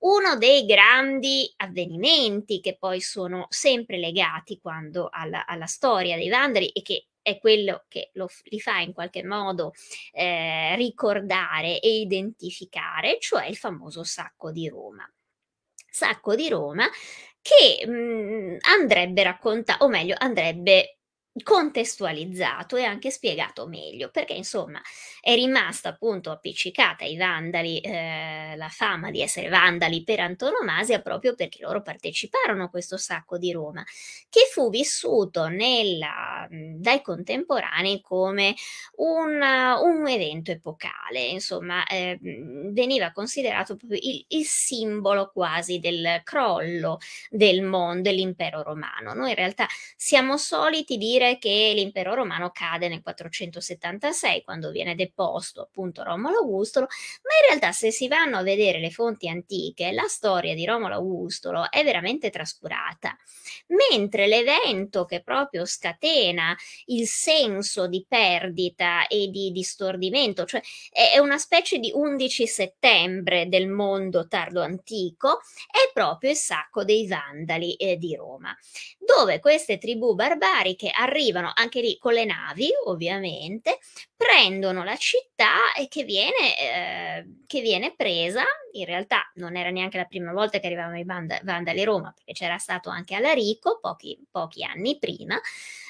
uno 0.00 0.36
dei 0.36 0.64
grandi 0.64 1.52
avvenimenti 1.56 2.60
che 2.60 2.76
poi 2.78 3.00
sono 3.00 3.46
sempre 3.48 3.98
legati 3.98 4.60
quando 4.60 5.08
alla, 5.10 5.46
alla 5.46 5.66
storia 5.66 6.16
dei 6.16 6.28
Vandali 6.28 6.68
e 6.68 6.82
che 6.82 7.06
è 7.22 7.38
quello 7.38 7.84
che 7.88 8.10
lo, 8.14 8.28
li 8.44 8.60
fa 8.60 8.78
in 8.78 8.92
qualche 8.92 9.22
modo 9.24 9.72
eh, 10.12 10.74
ricordare 10.76 11.80
e 11.80 12.00
identificare, 12.00 13.18
cioè 13.20 13.46
il 13.46 13.56
famoso 13.56 14.02
sacco 14.04 14.50
di 14.50 14.68
Roma. 14.68 15.10
Sacco 15.92 16.34
di 16.34 16.48
Roma 16.48 16.88
che 17.42 17.86
mh, 17.86 17.92
mm, 17.92 18.56
andrebbe 18.60 19.22
raccontato, 19.22 19.84
o 19.84 19.88
meglio, 19.88 20.14
andrebbe 20.18 20.99
contestualizzato 21.44 22.76
e 22.76 22.82
anche 22.84 23.10
spiegato 23.10 23.66
meglio, 23.66 24.10
perché 24.10 24.32
insomma 24.32 24.80
è 25.20 25.34
rimasta 25.34 25.90
appunto 25.90 26.30
appiccicata 26.30 27.04
ai 27.04 27.16
vandali 27.16 27.78
eh, 27.80 28.54
la 28.56 28.68
fama 28.68 29.10
di 29.10 29.20
essere 29.20 29.48
vandali 29.48 30.02
per 30.02 30.20
antonomasia 30.20 31.00
proprio 31.00 31.34
perché 31.34 31.62
loro 31.62 31.82
parteciparono 31.82 32.64
a 32.64 32.68
questo 32.68 32.96
sacco 32.96 33.38
di 33.38 33.52
Roma, 33.52 33.84
che 34.28 34.48
fu 34.50 34.70
vissuto 34.70 35.46
nella, 35.46 36.48
dai 36.50 37.00
contemporanei 37.00 38.00
come 38.00 38.54
un, 38.96 39.40
un 39.40 40.08
evento 40.08 40.50
epocale, 40.50 41.20
insomma 41.20 41.86
eh, 41.86 42.18
veniva 42.20 43.12
considerato 43.12 43.76
proprio 43.76 44.00
il, 44.02 44.24
il 44.28 44.44
simbolo 44.44 45.30
quasi 45.32 45.78
del 45.78 46.22
crollo 46.24 46.98
del 47.30 47.62
mondo, 47.62 48.02
dell'impero 48.02 48.62
romano. 48.62 49.14
Noi 49.14 49.30
in 49.30 49.36
realtà 49.36 49.66
siamo 49.96 50.36
soliti 50.36 50.96
dire 50.96 51.19
dire 51.20 51.38
che 51.38 51.72
l'impero 51.74 52.14
romano 52.14 52.50
cade 52.50 52.88
nel 52.88 53.02
476 53.02 54.42
quando 54.42 54.70
viene 54.70 54.94
deposto 54.94 55.60
appunto 55.60 56.02
Romolo 56.02 56.38
Augustolo, 56.38 56.86
ma 56.86 57.30
in 57.42 57.48
realtà 57.48 57.72
se 57.72 57.90
si 57.90 58.08
vanno 58.08 58.38
a 58.38 58.42
vedere 58.42 58.80
le 58.80 58.90
fonti 58.90 59.28
antiche, 59.28 59.92
la 59.92 60.06
storia 60.08 60.54
di 60.54 60.64
Romolo 60.64 60.94
Augustolo 60.94 61.70
è 61.70 61.84
veramente 61.84 62.30
trascurata, 62.30 63.14
mentre 63.90 64.26
l'evento 64.26 65.04
che 65.04 65.22
proprio 65.22 65.66
scatena 65.66 66.56
il 66.86 67.06
senso 67.06 67.86
di 67.86 68.04
perdita 68.08 69.06
e 69.06 69.28
di 69.28 69.50
distordimento, 69.52 70.46
cioè 70.46 70.62
è 70.90 71.18
una 71.18 71.38
specie 71.38 71.78
di 71.78 71.90
11 71.94 72.46
settembre 72.46 73.48
del 73.48 73.68
mondo 73.68 74.26
tardo 74.26 74.62
antico, 74.62 75.40
è 75.70 75.90
proprio 75.92 76.30
il 76.30 76.36
sacco 76.36 76.84
dei 76.84 77.06
Vandali 77.06 77.74
eh, 77.74 77.96
di 77.96 78.14
Roma, 78.14 78.56
dove 78.98 79.38
queste 79.40 79.78
tribù 79.78 80.14
barbariche 80.14 80.90
arrivano 80.90 81.09
arrivano 81.10 81.50
anche 81.54 81.80
lì 81.80 81.98
con 81.98 82.14
le 82.14 82.24
navi, 82.24 82.70
ovviamente, 82.86 83.78
prendono 84.16 84.84
la 84.84 84.96
città 84.96 85.72
e 85.76 85.88
che 85.88 86.04
viene, 86.04 86.58
eh, 86.58 87.26
che 87.46 87.60
viene 87.60 87.94
presa. 87.94 88.42
In 88.72 88.84
realtà 88.84 89.30
non 89.34 89.56
era 89.56 89.70
neanche 89.70 89.96
la 89.96 90.04
prima 90.04 90.32
volta 90.32 90.58
che 90.58 90.66
arrivavano 90.66 90.98
i 90.98 91.04
Vand- 91.04 91.42
Vandali 91.42 91.84
Roma, 91.84 92.12
perché 92.14 92.32
c'era 92.32 92.58
stato 92.58 92.88
anche 92.88 93.14
Alarico 93.14 93.78
pochi, 93.80 94.18
pochi 94.30 94.64
anni 94.64 94.98
prima. 94.98 95.38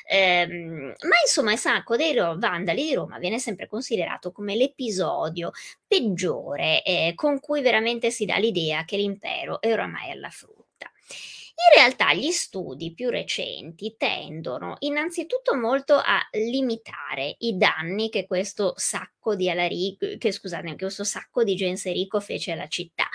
Ehm, 0.07 0.95
ma 1.03 1.17
insomma 1.23 1.53
il 1.53 1.59
sacco 1.59 1.95
dei 1.97 2.15
Vandali 2.15 2.83
di 2.85 2.95
Roma 2.95 3.19
viene 3.19 3.39
sempre 3.39 3.69
considerato 3.69 4.33
come 4.33 4.57
l'episodio 4.57 5.53
peggiore 5.87 6.83
eh, 6.83 7.13
con 7.15 7.39
cui 7.39 7.61
veramente 7.63 8.11
si 8.11 8.25
dà 8.25 8.37
l'idea 8.37 8.85
che 8.85 8.97
l'impero 8.97 9.61
è 9.61 9.73
oramai 9.73 10.11
alla 10.11 10.31
frutta. 10.31 10.91
In 11.69 11.79
realtà 11.79 12.15
gli 12.15 12.31
studi 12.31 12.95
più 12.95 13.11
recenti 13.11 13.95
tendono 13.99 14.77
innanzitutto 14.81 15.55
molto 15.57 15.95
a 15.95 16.19
limitare 16.33 17.37
i 17.41 17.57
danni 17.57 18.09
che 18.09 18.27
questo 18.27 18.73
sacco 18.77 19.37
di 19.37 19.51
Alarico, 19.51 20.07
che 20.19 20.33
scusate, 20.33 20.69
che 20.71 20.77
questo 20.77 21.05
sacco 21.05 21.45
di 21.45 21.55
Genserico 21.55 22.19
fece 22.21 22.53
alla 22.53 22.67
città. 22.67 23.09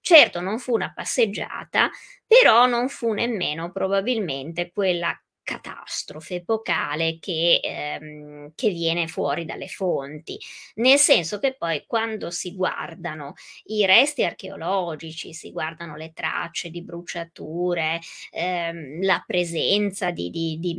Certo 0.00 0.40
non 0.40 0.58
fu 0.58 0.74
una 0.74 0.92
passeggiata, 0.92 1.90
però 2.26 2.66
non 2.66 2.88
fu 2.88 3.12
nemmeno 3.12 3.70
probabilmente 3.70 4.72
quella 4.72 5.16
catastrofe 5.42 6.36
epocale 6.36 7.18
che, 7.18 7.60
ehm, 7.62 8.52
che, 8.54 8.70
viene 8.70 9.08
fuori 9.08 9.44
dalle 9.44 9.68
fonti, 9.68 10.38
nel 10.76 10.98
senso 10.98 11.38
che 11.38 11.54
poi 11.54 11.84
quando 11.86 12.30
si 12.30 12.54
guardano 12.54 13.34
i 13.64 13.84
resti 13.84 14.24
archeologici, 14.24 15.34
si 15.34 15.50
guardano 15.50 15.96
le 15.96 16.12
tracce 16.12 16.70
di 16.70 16.82
bruciature, 16.82 18.00
ehm, 18.30 19.02
la 19.04 19.22
presenza 19.26 20.10
di, 20.10 20.30
di, 20.30 20.58
di, 20.58 20.76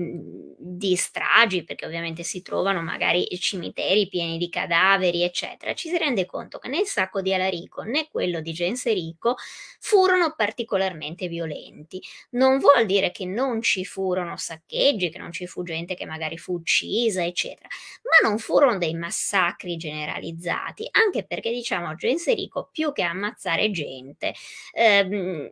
di, 0.58 0.96
stragi, 0.96 1.64
perché 1.64 1.86
ovviamente 1.86 2.24
si 2.24 2.42
trovano 2.42 2.82
magari 2.82 3.28
cimiteri 3.40 4.08
pieni 4.08 4.38
di 4.38 4.50
cadaveri, 4.50 5.24
eccetera, 5.24 5.74
ci 5.74 5.90
si 5.90 5.98
rende 5.98 6.26
conto 6.26 6.58
che 6.58 6.70
né 6.70 6.80
il 6.80 6.88
sacco 6.88 7.22
di 7.22 7.34
Alarico 7.34 7.82
né 7.84 8.08
quello 8.10 8.40
di 8.42 8.54
Genserico 8.54 9.36
furono 9.80 10.34
particolarmente 10.36 11.28
violenti. 11.28 12.02
Non 12.32 12.60
vuol 12.60 12.86
dire 12.86 13.12
che 13.12 13.26
non 13.26 13.62
ci 13.62 13.86
furono 13.86 14.38
saccheggi, 14.54 15.10
che 15.10 15.18
non 15.18 15.32
ci 15.32 15.48
fu 15.48 15.64
gente 15.64 15.96
che 15.96 16.06
magari 16.06 16.38
fu 16.38 16.54
uccisa, 16.54 17.24
eccetera, 17.24 17.68
ma 18.04 18.28
non 18.28 18.38
furono 18.38 18.78
dei 18.78 18.94
massacri 18.94 19.76
generalizzati, 19.78 20.88
anche 20.92 21.26
perché 21.26 21.52
diciamo 21.52 21.96
Genserico 21.96 22.70
più 22.72 22.92
che 22.92 23.04
ammazzare 23.04 23.72
gente 23.72 24.34
ehm, 24.74 25.52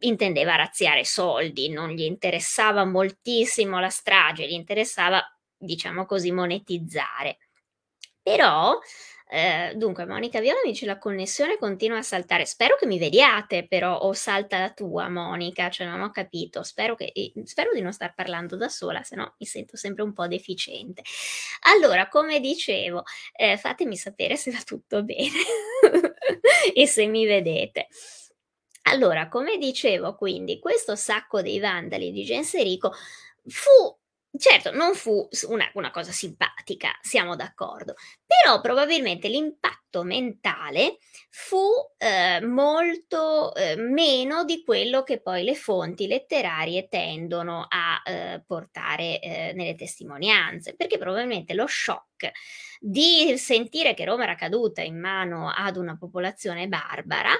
intendeva 0.00 0.56
razziare 0.56 1.04
soldi, 1.04 1.68
non 1.68 1.90
gli 1.90 2.02
interessava 2.02 2.84
moltissimo 2.84 3.80
la 3.80 3.90
strage, 3.90 4.46
gli 4.46 4.52
interessava, 4.52 5.22
diciamo 5.56 6.06
così, 6.06 6.30
monetizzare. 6.32 7.38
Però 8.22 8.78
eh, 9.32 9.74
dunque, 9.76 10.06
Monica 10.06 10.40
Viola 10.40 10.58
mi 10.64 10.72
dice 10.72 10.86
la 10.86 10.98
connessione 10.98 11.56
continua 11.56 11.98
a 11.98 12.02
saltare. 12.02 12.44
Spero 12.46 12.74
che 12.76 12.86
mi 12.86 12.98
vediate, 12.98 13.66
però, 13.66 13.96
o 13.98 14.12
salta 14.12 14.58
la 14.58 14.72
tua, 14.72 15.08
Monica, 15.08 15.70
cioè 15.70 15.86
non 15.86 16.00
ho 16.00 16.10
capito. 16.10 16.64
Spero, 16.64 16.96
che, 16.96 17.12
spero 17.44 17.70
di 17.72 17.80
non 17.80 17.92
star 17.92 18.12
parlando 18.14 18.56
da 18.56 18.68
sola, 18.68 19.04
se 19.04 19.14
no 19.14 19.34
mi 19.38 19.46
sento 19.46 19.76
sempre 19.76 20.02
un 20.02 20.12
po' 20.12 20.26
deficiente. 20.26 21.02
Allora, 21.60 22.08
come 22.08 22.40
dicevo, 22.40 23.04
eh, 23.32 23.56
fatemi 23.56 23.96
sapere 23.96 24.36
se 24.36 24.50
va 24.50 24.60
tutto 24.64 25.04
bene 25.04 25.38
e 26.74 26.86
se 26.88 27.06
mi 27.06 27.24
vedete. 27.24 27.86
Allora, 28.90 29.28
come 29.28 29.58
dicevo, 29.58 30.16
quindi, 30.16 30.58
questo 30.58 30.96
sacco 30.96 31.40
dei 31.40 31.60
vandali 31.60 32.10
di 32.10 32.24
Genserico 32.24 32.92
fu 33.46 33.96
Certo, 34.36 34.70
non 34.70 34.94
fu 34.94 35.28
una, 35.48 35.68
una, 35.74 35.90
cosa 35.90 36.12
simpatica, 36.12 36.96
siamo 37.02 37.34
d'accordo, 37.34 37.94
però 38.24 38.60
probabilmente 38.60 39.28
l'impatto 39.28 39.79
mentale 40.04 40.98
fu 41.28 41.58
eh, 41.98 42.40
molto 42.44 43.54
eh, 43.54 43.76
meno 43.76 44.44
di 44.44 44.62
quello 44.64 45.02
che 45.02 45.20
poi 45.20 45.42
le 45.42 45.54
fonti 45.54 46.06
letterarie 46.06 46.88
tendono 46.88 47.66
a 47.68 48.00
eh, 48.04 48.42
portare 48.46 49.20
eh, 49.20 49.52
nelle 49.54 49.74
testimonianze, 49.74 50.74
perché 50.74 50.98
probabilmente 50.98 51.54
lo 51.54 51.66
shock 51.66 52.30
di 52.80 53.36
sentire 53.36 53.94
che 53.94 54.04
Roma 54.04 54.22
era 54.22 54.34
caduta 54.36 54.80
in 54.80 54.98
mano 54.98 55.50
ad 55.50 55.76
una 55.76 55.96
popolazione 55.98 56.68
barbara 56.68 57.32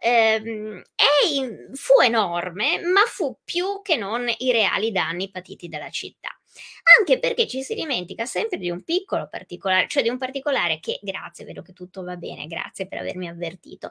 ehm, 0.00 0.82
in, 1.30 1.68
fu 1.74 2.00
enorme, 2.00 2.80
ma 2.80 3.02
fu 3.06 3.38
più 3.44 3.80
che 3.82 3.96
non 3.96 4.26
i 4.38 4.50
reali 4.50 4.90
danni 4.90 5.30
patiti 5.30 5.68
dalla 5.68 5.90
città 5.90 6.39
anche 6.98 7.18
perché 7.18 7.46
ci 7.46 7.62
si 7.62 7.74
dimentica 7.74 8.26
sempre 8.26 8.58
di 8.58 8.70
un 8.70 8.82
piccolo 8.82 9.28
particolare, 9.28 9.88
cioè 9.88 10.02
di 10.02 10.08
un 10.08 10.18
particolare 10.18 10.80
che, 10.80 10.98
grazie, 11.02 11.44
vedo 11.44 11.62
che 11.62 11.72
tutto 11.72 12.02
va 12.02 12.16
bene, 12.16 12.46
grazie 12.46 12.86
per 12.86 12.98
avermi 12.98 13.28
avvertito. 13.28 13.88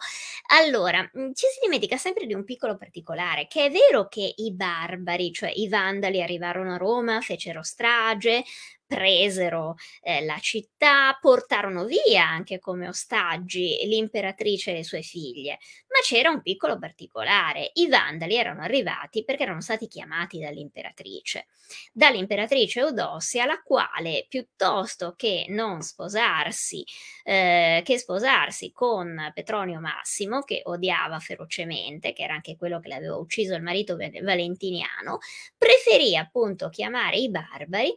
Allora, 0.51 1.01
mm, 1.01 1.31
ci 1.33 1.45
si 1.47 1.59
dimentica 1.61 1.97
sempre 1.97 2.25
di 2.25 2.33
un 2.33 2.43
piccolo 2.43 2.77
particolare, 2.77 3.47
che 3.47 3.65
è 3.65 3.71
vero 3.71 4.07
che 4.07 4.33
i 4.35 4.53
barbari, 4.53 5.31
cioè 5.31 5.51
i 5.53 5.67
vandali 5.67 6.21
arrivarono 6.21 6.73
a 6.73 6.77
Roma, 6.77 7.21
fecero 7.21 7.63
strage, 7.63 8.43
presero 8.89 9.75
eh, 10.01 10.25
la 10.25 10.39
città, 10.39 11.15
portarono 11.21 11.85
via 11.85 12.27
anche 12.27 12.57
come 12.57 12.87
ostaggi 12.87 13.77
l'imperatrice 13.83 14.71
e 14.71 14.73
le 14.73 14.83
sue 14.83 15.03
figlie. 15.03 15.59
Ma 15.89 15.99
c'era 16.01 16.31
un 16.31 16.41
piccolo 16.41 16.79
particolare, 16.79 17.69
i 17.75 17.87
vandali 17.87 18.35
erano 18.35 18.61
arrivati 18.61 19.23
perché 19.23 19.43
erano 19.43 19.61
stati 19.61 19.87
chiamati 19.87 20.39
dall'imperatrice, 20.39 21.45
dall'imperatrice 21.93 22.79
Eudossia, 22.79 23.45
la 23.45 23.61
quale 23.63 24.25
piuttosto 24.27 25.13
che 25.15 25.45
non 25.49 25.81
sposarsi, 25.83 26.83
eh, 27.23 27.81
che 27.85 27.97
sposarsi 27.99 28.71
con 28.71 29.31
Petronio 29.35 29.79
Massimo, 29.79 30.41
che 30.41 30.61
odiava 30.63 31.19
ferocemente, 31.19 32.11
che 32.13 32.23
era 32.23 32.33
anche 32.33 32.55
quello 32.57 32.79
che 32.79 32.87
le 32.87 32.95
aveva 32.95 33.17
ucciso 33.17 33.53
il 33.53 33.61
marito 33.61 33.95
Valentiniano, 33.95 35.19
preferì 35.55 36.15
appunto 36.15 36.69
chiamare 36.69 37.17
i 37.17 37.29
barbari 37.29 37.95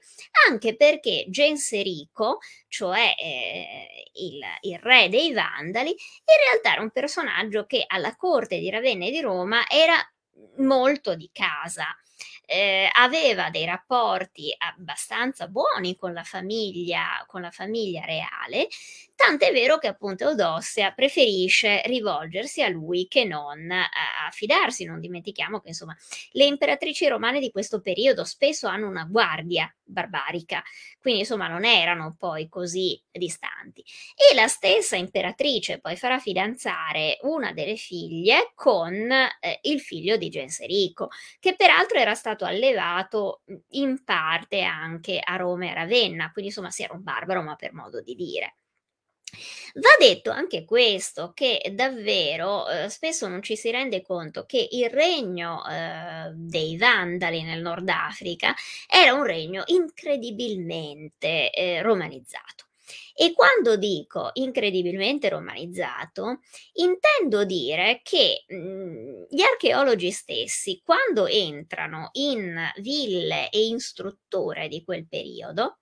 anche 0.48 0.76
perché 0.82 1.26
Genserico, 1.28 2.38
cioè 2.66 3.14
eh, 3.16 4.10
il, 4.14 4.40
il, 4.62 4.78
re 4.80 5.08
dei 5.08 5.32
Vandali, 5.32 5.90
in 5.90 6.50
realtà 6.50 6.72
era 6.72 6.82
un 6.82 6.90
personaggio 6.90 7.66
che 7.66 7.84
alla 7.86 8.16
corte 8.16 8.58
di 8.58 8.68
Ravenna 8.68 9.04
e 9.04 9.12
di 9.12 9.20
Roma 9.20 9.62
era 9.68 9.94
molto 10.56 11.14
di 11.14 11.30
casa. 11.32 11.86
Eh, 12.44 12.90
aveva 12.94 13.48
dei 13.50 13.64
rapporti 13.64 14.52
abbastanza 14.58 15.46
buoni 15.46 15.94
con 15.94 16.12
la 16.12 16.24
famiglia, 16.24 17.24
con 17.28 17.42
la 17.42 17.52
famiglia 17.52 18.04
reale, 18.04 18.66
tant'è 19.24 19.52
vero 19.52 19.78
che 19.78 19.86
appunto 19.86 20.28
Eudossia 20.28 20.90
preferisce 20.90 21.82
rivolgersi 21.84 22.62
a 22.62 22.68
lui 22.68 23.06
che 23.06 23.24
non 23.24 23.70
a, 23.70 23.88
a 24.26 24.30
fidarsi. 24.32 24.84
Non 24.84 24.98
dimentichiamo 24.98 25.60
che 25.60 25.68
insomma 25.68 25.96
le 26.32 26.44
imperatrici 26.44 27.06
romane 27.06 27.38
di 27.38 27.52
questo 27.52 27.80
periodo 27.80 28.24
spesso 28.24 28.66
hanno 28.66 28.88
una 28.88 29.04
guardia 29.04 29.72
barbarica, 29.84 30.62
quindi 30.98 31.20
insomma 31.20 31.46
non 31.46 31.64
erano 31.64 32.16
poi 32.18 32.48
così 32.48 33.00
distanti. 33.10 33.84
E 34.16 34.34
la 34.34 34.48
stessa 34.48 34.96
imperatrice 34.96 35.78
poi 35.78 35.96
farà 35.96 36.18
fidanzare 36.18 37.18
una 37.22 37.52
delle 37.52 37.76
figlie 37.76 38.52
con 38.54 39.10
eh, 39.10 39.58
il 39.62 39.80
figlio 39.80 40.16
di 40.16 40.30
Genserico, 40.30 41.10
che 41.38 41.54
peraltro 41.54 41.98
era 41.98 42.14
stato 42.14 42.44
allevato 42.44 43.42
in 43.70 44.02
parte 44.02 44.62
anche 44.62 45.20
a 45.22 45.36
Roma 45.36 45.66
e 45.66 45.68
a 45.68 45.74
Ravenna, 45.74 46.32
quindi 46.32 46.50
insomma 46.50 46.70
si 46.70 46.82
era 46.82 46.94
un 46.94 47.02
barbaro, 47.02 47.42
ma 47.42 47.54
per 47.54 47.72
modo 47.72 48.00
di 48.00 48.14
dire. 48.14 48.56
Va 49.74 49.88
detto 49.98 50.30
anche 50.30 50.64
questo, 50.64 51.32
che 51.34 51.72
davvero 51.74 52.68
eh, 52.68 52.88
spesso 52.90 53.26
non 53.28 53.42
ci 53.42 53.56
si 53.56 53.70
rende 53.70 54.02
conto 54.02 54.44
che 54.44 54.68
il 54.70 54.90
regno 54.90 55.66
eh, 55.66 56.30
dei 56.34 56.76
Vandali 56.76 57.42
nel 57.42 57.62
Nord 57.62 57.88
Africa 57.88 58.54
era 58.86 59.14
un 59.14 59.24
regno 59.24 59.62
incredibilmente 59.66 61.50
eh, 61.50 61.80
romanizzato. 61.82 62.66
E 63.14 63.32
quando 63.34 63.76
dico 63.76 64.30
incredibilmente 64.34 65.28
romanizzato, 65.28 66.40
intendo 66.74 67.44
dire 67.44 68.00
che 68.02 68.44
mh, 68.46 68.54
mhmm, 68.56 69.26
gli 69.30 69.42
archeologi 69.42 70.10
stessi, 70.10 70.80
quando 70.84 71.26
entrano 71.26 72.10
in 72.12 72.58
ville 72.76 73.48
e 73.50 73.66
in 73.66 73.78
strutture 73.80 74.68
di 74.68 74.82
quel 74.84 75.06
periodo, 75.06 75.78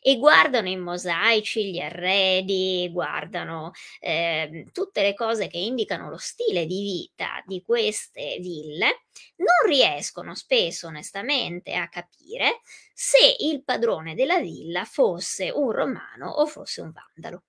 e 0.00 0.16
guardano 0.16 0.68
i 0.68 0.76
mosaici, 0.76 1.70
gli 1.70 1.78
arredi, 1.80 2.88
guardano 2.92 3.72
eh, 4.00 4.66
tutte 4.72 5.02
le 5.02 5.14
cose 5.14 5.48
che 5.48 5.58
indicano 5.58 6.08
lo 6.08 6.18
stile 6.18 6.66
di 6.66 6.82
vita 6.82 7.42
di 7.46 7.62
queste 7.62 8.38
ville, 8.40 9.04
non 9.36 9.66
riescono 9.66 10.34
spesso 10.34 10.86
onestamente 10.86 11.74
a 11.74 11.88
capire 11.88 12.60
se 12.92 13.36
il 13.38 13.62
padrone 13.64 14.14
della 14.14 14.38
villa 14.40 14.84
fosse 14.84 15.50
un 15.50 15.70
romano 15.70 16.30
o 16.30 16.46
fosse 16.46 16.80
un 16.80 16.92
vandalo. 16.92 17.42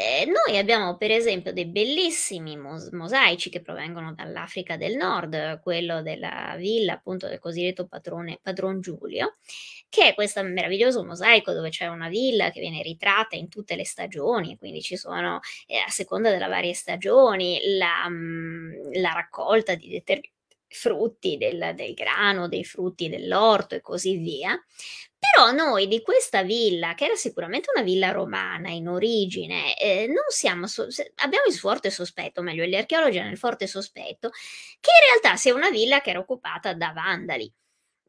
Eh, 0.00 0.26
noi 0.26 0.56
abbiamo 0.56 0.96
per 0.96 1.10
esempio 1.10 1.52
dei 1.52 1.66
bellissimi 1.66 2.56
mos- 2.56 2.90
mosaici 2.90 3.50
che 3.50 3.60
provengono 3.60 4.14
dall'Africa 4.14 4.76
del 4.76 4.94
Nord, 4.94 5.58
quello 5.58 6.02
della 6.02 6.54
villa 6.56 6.92
appunto 6.92 7.26
del 7.26 7.40
cosiddetto 7.40 7.88
patrone, 7.88 8.38
padron 8.40 8.80
Giulio, 8.80 9.38
che 9.88 10.10
è 10.10 10.14
questo 10.14 10.40
meraviglioso 10.44 11.04
mosaico 11.04 11.52
dove 11.52 11.70
c'è 11.70 11.88
una 11.88 12.08
villa 12.08 12.50
che 12.52 12.60
viene 12.60 12.80
ritratta 12.80 13.34
in 13.34 13.48
tutte 13.48 13.74
le 13.74 13.84
stagioni, 13.84 14.56
quindi 14.56 14.82
ci 14.82 14.96
sono 14.96 15.40
eh, 15.66 15.78
a 15.78 15.88
seconda 15.90 16.30
delle 16.30 16.46
varie 16.46 16.74
stagioni 16.74 17.58
la, 17.76 18.08
mh, 18.08 18.14
mm, 18.14 18.92
la 19.00 19.10
raccolta 19.12 19.74
di 19.74 19.88
determinati 19.88 20.36
frutti 20.68 21.36
del, 21.36 21.72
del 21.74 21.94
grano, 21.94 22.48
dei 22.48 22.64
frutti 22.64 23.08
dell'orto 23.08 23.74
e 23.74 23.80
così 23.80 24.16
via, 24.16 24.58
però 25.18 25.50
noi 25.50 25.88
di 25.88 26.00
questa 26.02 26.42
villa, 26.42 26.94
che 26.94 27.06
era 27.06 27.16
sicuramente 27.16 27.70
una 27.74 27.82
villa 27.82 28.12
romana 28.12 28.70
in 28.70 28.88
origine, 28.88 29.76
eh, 29.76 30.06
non 30.06 30.24
siamo 30.28 30.66
so- 30.66 30.86
abbiamo 31.16 31.46
il 31.46 31.54
forte 31.54 31.90
sospetto, 31.90 32.42
meglio 32.42 32.64
gli 32.64 32.76
archeologi 32.76 33.18
hanno 33.18 33.30
il 33.32 33.38
forte 33.38 33.66
sospetto, 33.66 34.30
che 34.80 34.90
in 34.90 35.10
realtà 35.10 35.36
sia 35.36 35.54
una 35.54 35.70
villa 35.70 36.00
che 36.00 36.10
era 36.10 36.20
occupata 36.20 36.72
da 36.74 36.92
vandali 36.94 37.52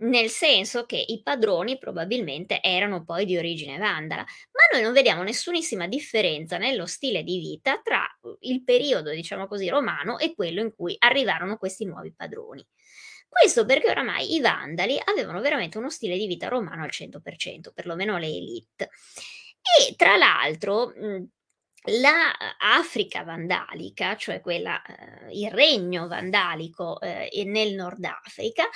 nel 0.02 0.30
senso 0.30 0.86
che 0.86 1.04
i 1.08 1.22
padroni 1.22 1.78
probabilmente 1.78 2.62
erano 2.62 3.04
poi 3.04 3.26
di 3.26 3.38
origine 3.38 3.78
vandala, 3.78 4.22
ma 4.24 4.62
noi 4.74 4.82
non 4.82 4.94
vediamo 4.94 5.24
nessunissima 5.24 5.88
differenza 5.88 6.58
nello 6.58 6.86
stile 6.86 7.24
di 7.24 7.40
vita 7.40 7.82
tra 7.84 8.06
il 8.42 8.64
periodo, 8.64 9.12
diciamo 9.12 9.48
così, 9.48 9.68
romano 9.68 10.18
e 10.18 10.34
quello 10.36 10.62
in 10.62 10.74
cui 10.74 10.96
arrivarono 11.00 11.58
questi 11.58 11.86
nuovi 11.86 12.14
padroni. 12.14 12.66
Questo 13.28 13.66
perché 13.66 13.90
oramai 13.90 14.34
i 14.34 14.40
vandali 14.40 15.00
avevano 15.04 15.40
veramente 15.42 15.78
uno 15.78 15.90
stile 15.90 16.18
di 16.18 16.26
vita 16.28 16.48
romano 16.48 16.84
al 16.84 16.90
100%, 16.92 17.72
perlomeno 17.74 18.18
le 18.18 18.28
elite. 18.28 18.90
E 19.88 19.96
tra 19.96 20.16
l'altro, 20.16 20.94
la 21.84 22.32
Africa 22.58 23.24
vandalica, 23.24 24.16
cioè 24.16 24.42
quella, 24.42 24.82
eh, 24.82 25.38
il 25.38 25.52
regno 25.52 26.08
vandalico 26.08 27.00
eh, 27.00 27.44
nel 27.46 27.76
Nord 27.76 28.04
Africa, 28.04 28.68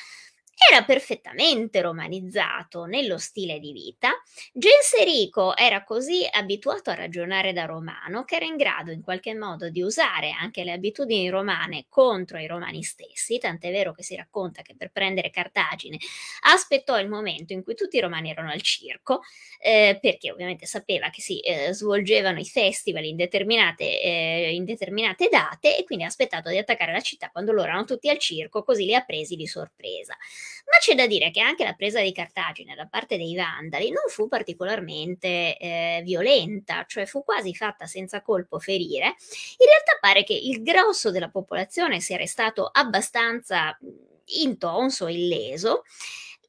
era 0.72 0.84
perfettamente 0.84 1.82
romanizzato 1.82 2.86
nello 2.86 3.18
stile 3.18 3.59
di 3.59 3.72
vita. 3.72 4.11
Genserico 4.51 5.55
era 5.55 5.84
così 5.84 6.28
abituato 6.30 6.89
a 6.89 6.95
ragionare 6.95 7.53
da 7.53 7.66
romano 7.66 8.24
che 8.24 8.36
era 8.36 8.45
in 8.45 8.55
grado 8.55 8.91
in 8.91 9.01
qualche 9.01 9.36
modo 9.36 9.70
di 9.70 9.82
usare 9.82 10.32
anche 10.32 10.64
le 10.64 10.72
abitudini 10.72 11.30
romane 11.30 11.86
contro 11.89 12.38
i 12.39 12.47
romani 12.47 12.84
stessi, 12.84 13.38
tant'è 13.38 13.72
vero 13.72 13.93
che 13.93 14.03
si 14.03 14.16
racconta 14.16 14.61
che 14.61 14.76
per 14.76 14.91
prendere 14.91 15.30
Cartagine 15.30 15.97
aspettò 16.41 16.99
il 16.99 17.07
momento 17.07 17.53
in 17.53 17.64
cui 17.64 17.76
tutti 17.76 17.97
i 17.97 17.99
romani 17.99 18.30
erano 18.30 18.51
al 18.51 18.61
circo, 18.61 19.22
eh, 19.59 19.97
perché 20.01 20.32
ovviamente 20.32 20.66
sapeva 20.66 21.09
che 21.09 21.22
si 21.22 21.39
eh, 21.39 21.74
svolgevano 21.74 22.39
i 22.39 22.45
festival 22.45 23.03
in 23.05 23.16
determinate, 23.16 24.01
eh, 24.01 24.53
in 24.53 24.66
determinate 24.66 25.30
date 25.30 25.78
e 25.78 25.84
quindi 25.84 26.03
ha 26.03 26.07
aspettato 26.07 26.49
di 26.49 26.57
attaccare 26.57 26.91
la 26.91 27.01
città 27.01 27.30
quando 27.30 27.51
loro 27.51 27.68
erano 27.68 27.86
tutti 27.86 28.09
al 28.09 28.18
circo, 28.18 28.64
così 28.64 28.86
li 28.86 28.95
ha 28.95 29.01
presi 29.01 29.36
di 29.36 29.47
sorpresa. 29.47 30.16
Ma 30.65 30.77
c'è 30.79 30.95
da 30.95 31.07
dire 31.07 31.31
che 31.31 31.39
anche 31.39 31.63
la 31.63 31.73
presa 31.73 32.01
di 32.01 32.11
Cartagine 32.11 32.75
da 32.75 32.87
parte 32.87 33.17
dei 33.17 33.35
Vandali 33.35 33.89
non 33.89 34.03
fu 34.07 34.27
particolarmente 34.27 35.57
eh, 35.57 36.01
violenta, 36.03 36.85
cioè 36.87 37.05
fu 37.05 37.23
quasi 37.23 37.53
fatta 37.53 37.85
senza 37.85 38.21
colpo 38.21 38.59
ferire. 38.59 39.15
In 39.57 39.67
realtà 39.67 39.97
pare 39.99 40.23
che 40.23 40.33
il 40.33 40.61
grosso 40.61 41.11
della 41.11 41.29
popolazione 41.29 41.99
sia 41.99 42.17
restato 42.17 42.69
abbastanza 42.71 43.77
intonso, 44.25 45.07
illeso 45.07 45.83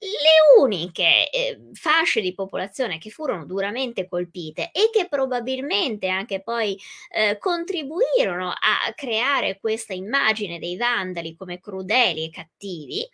le 0.00 0.60
uniche 0.62 1.30
eh, 1.30 1.58
fasce 1.72 2.20
di 2.20 2.34
popolazione 2.34 2.98
che 2.98 3.10
furono 3.10 3.46
duramente 3.46 4.06
colpite 4.08 4.70
e 4.72 4.90
che 4.92 5.06
probabilmente 5.08 6.08
anche 6.08 6.42
poi 6.42 6.78
eh, 7.10 7.38
contribuirono 7.38 8.48
a 8.50 8.92
creare 8.94 9.58
questa 9.58 9.94
immagine 9.94 10.58
dei 10.58 10.76
vandali 10.76 11.34
come 11.34 11.60
crudeli 11.60 12.24
e 12.24 12.30
cattivi, 12.30 13.08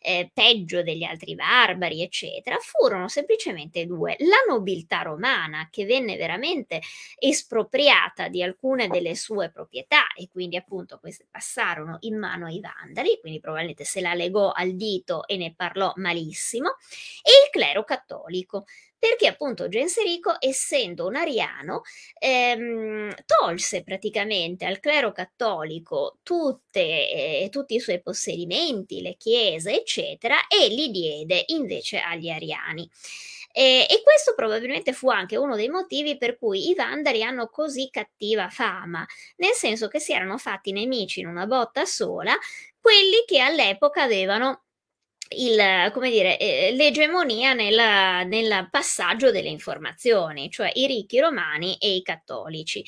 eh, 0.00 0.30
peggio 0.32 0.82
degli 0.82 1.02
altri 1.02 1.34
barbari, 1.34 2.02
eccetera, 2.02 2.56
furono 2.60 3.08
semplicemente 3.08 3.86
due. 3.86 4.16
La 4.20 4.44
nobiltà 4.48 5.02
romana 5.02 5.68
che 5.70 5.84
venne 5.84 6.16
veramente 6.16 6.80
espropriata 7.18 8.28
di 8.28 8.42
alcune 8.42 8.88
delle 8.88 9.14
sue 9.14 9.50
proprietà 9.50 10.12
e 10.14 10.28
quindi 10.30 10.56
appunto 10.56 10.98
queste 10.98 11.26
passarono 11.30 11.96
in 12.00 12.18
mano 12.18 12.46
ai 12.46 12.60
vandali, 12.60 13.18
quindi 13.20 13.40
probabilmente 13.40 13.84
se 13.84 14.00
la 14.00 14.14
legò 14.14 14.52
al 14.52 14.74
dito 14.74 15.26
e 15.26 15.36
ne 15.36 15.54
parlò 15.54 15.92
malissimo 15.96 16.25
benissimo, 16.26 16.76
e 17.22 17.30
il 17.44 17.50
clero 17.50 17.84
cattolico, 17.84 18.64
perché 18.98 19.28
appunto 19.28 19.68
Genserico, 19.68 20.36
essendo 20.38 21.06
un 21.06 21.16
ariano, 21.16 21.82
ehm, 22.18 23.14
tolse 23.24 23.84
praticamente 23.84 24.64
al 24.64 24.80
clero 24.80 25.12
cattolico 25.12 26.18
tutte, 26.22 27.10
eh, 27.10 27.48
tutti 27.50 27.74
i 27.74 27.80
suoi 27.80 28.00
possedimenti, 28.02 29.02
le 29.02 29.16
chiese, 29.16 29.74
eccetera, 29.80 30.46
e 30.48 30.68
li 30.68 30.90
diede 30.90 31.44
invece 31.48 31.98
agli 31.98 32.28
ariani. 32.28 32.88
E, 33.52 33.86
e, 33.88 34.02
questo 34.02 34.34
probabilmente 34.34 34.92
fu 34.92 35.08
anche 35.08 35.36
uno 35.38 35.56
dei 35.56 35.70
motivi 35.70 36.18
per 36.18 36.36
cui 36.36 36.68
i 36.68 36.74
Vandali 36.74 37.22
hanno 37.22 37.48
così 37.48 37.88
cattiva 37.90 38.50
fama, 38.50 39.06
nel 39.36 39.52
senso 39.52 39.88
che 39.88 39.98
si 39.98 40.12
erano 40.12 40.36
fatti 40.36 40.72
nemici 40.72 41.20
in 41.20 41.26
una 41.26 41.46
botta 41.46 41.86
sola 41.86 42.36
quelli 42.86 43.24
che 43.26 43.40
all'epoca 43.40 44.02
avevano 44.02 44.65
il, 45.30 45.90
come 45.92 46.10
dire, 46.10 46.38
eh, 46.38 46.72
l'egemonia 46.72 47.52
nel 47.52 48.68
passaggio 48.70 49.30
delle 49.30 49.48
informazioni, 49.48 50.50
cioè 50.50 50.70
i 50.74 50.86
ricchi 50.86 51.20
romani 51.20 51.76
e 51.78 51.94
i 51.94 52.02
cattolici. 52.02 52.84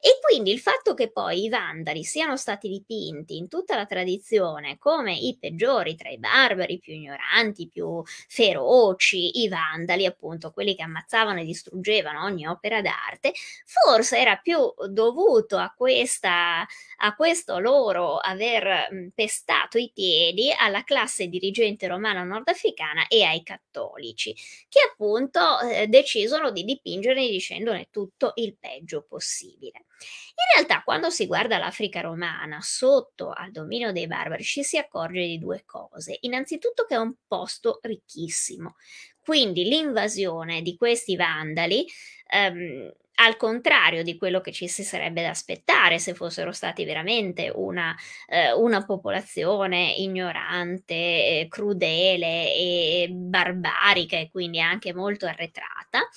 E 0.00 0.20
quindi 0.22 0.52
il 0.52 0.60
fatto 0.60 0.94
che 0.94 1.10
poi 1.10 1.42
i 1.44 1.48
vandali 1.48 2.04
siano 2.04 2.36
stati 2.36 2.68
dipinti 2.68 3.36
in 3.36 3.48
tutta 3.48 3.74
la 3.74 3.84
tradizione 3.84 4.78
come 4.78 5.12
i 5.12 5.36
peggiori 5.36 5.96
tra 5.96 6.08
i 6.08 6.18
barbari, 6.18 6.74
i 6.74 6.78
più 6.78 6.92
ignoranti, 6.92 7.62
i 7.62 7.68
più 7.68 8.00
feroci, 8.04 9.42
i 9.42 9.48
vandali, 9.48 10.06
appunto 10.06 10.52
quelli 10.52 10.76
che 10.76 10.82
ammazzavano 10.84 11.40
e 11.40 11.44
distruggevano 11.44 12.22
ogni 12.22 12.46
opera 12.46 12.80
d'arte, 12.80 13.32
forse 13.64 14.18
era 14.18 14.36
più 14.36 14.72
dovuto 14.88 15.56
a, 15.56 15.74
questa, 15.76 16.64
a 16.98 17.14
questo 17.16 17.58
loro 17.58 18.18
aver 18.18 19.10
pestato 19.14 19.78
i 19.78 19.90
piedi 19.92 20.52
alla 20.56 20.84
classe 20.84 21.26
dirigente 21.26 21.88
romana 21.88 22.22
nordafricana 22.22 23.08
e 23.08 23.24
ai 23.24 23.42
cattolici, 23.42 24.32
che 24.68 24.78
appunto 24.92 25.58
eh, 25.60 25.88
decisono 25.88 26.52
di 26.52 26.62
dipingere 26.62 27.26
dicendone 27.26 27.88
tutto 27.90 28.32
il 28.36 28.56
peggio 28.56 29.04
possibile. 29.08 29.86
In 30.00 30.54
realtà, 30.54 30.82
quando 30.84 31.10
si 31.10 31.26
guarda 31.26 31.58
l'Africa 31.58 32.00
romana 32.00 32.58
sotto 32.60 33.30
al 33.30 33.50
dominio 33.50 33.92
dei 33.92 34.06
barbari, 34.06 34.44
ci 34.44 34.62
si 34.62 34.78
accorge 34.78 35.26
di 35.26 35.38
due 35.38 35.64
cose. 35.64 36.18
Innanzitutto 36.22 36.84
che 36.84 36.94
è 36.94 36.98
un 36.98 37.14
posto 37.26 37.78
ricchissimo, 37.82 38.76
quindi 39.20 39.64
l'invasione 39.64 40.62
di 40.62 40.76
questi 40.76 41.16
vandali 41.16 41.86
ehm, 42.30 42.92
al 43.20 43.36
contrario 43.36 44.02
di 44.02 44.16
quello 44.16 44.40
che 44.40 44.52
ci 44.52 44.68
si 44.68 44.84
sarebbe 44.84 45.22
da 45.22 45.30
aspettare 45.30 45.98
se 45.98 46.14
fossero 46.14 46.52
stati 46.52 46.84
veramente 46.84 47.50
una, 47.54 47.94
eh, 48.28 48.52
una 48.52 48.84
popolazione 48.84 49.92
ignorante, 49.96 50.94
eh, 50.94 51.46
crudele 51.48 52.54
e 52.54 53.08
barbarica 53.10 54.16
e 54.18 54.30
quindi 54.30 54.60
anche 54.60 54.94
molto 54.94 55.26
arretrata, 55.26 56.08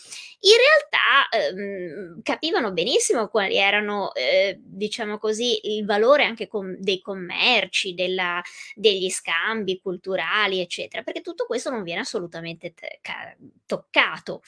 in 0.44 0.52
realtà 0.58 1.56
ehm, 1.56 2.22
capivano 2.24 2.72
benissimo 2.72 3.28
quali 3.28 3.56
erano, 3.58 4.14
eh, 4.14 4.58
diciamo 4.60 5.18
così, 5.18 5.76
il 5.76 5.86
valore 5.86 6.24
anche 6.26 6.48
com- 6.48 6.76
dei 6.78 7.00
commerci, 7.02 7.94
della, 7.94 8.42
degli 8.76 9.10
scambi 9.10 9.80
culturali, 9.80 10.60
eccetera, 10.60 11.04
perché 11.04 11.22
tutto 11.22 11.46
questo 11.46 11.70
non 11.70 11.84
viene 11.84 12.02
assolutamente 12.02 12.74
t- 12.74 13.00
ca- 13.02 13.36
toccato. 13.66 14.42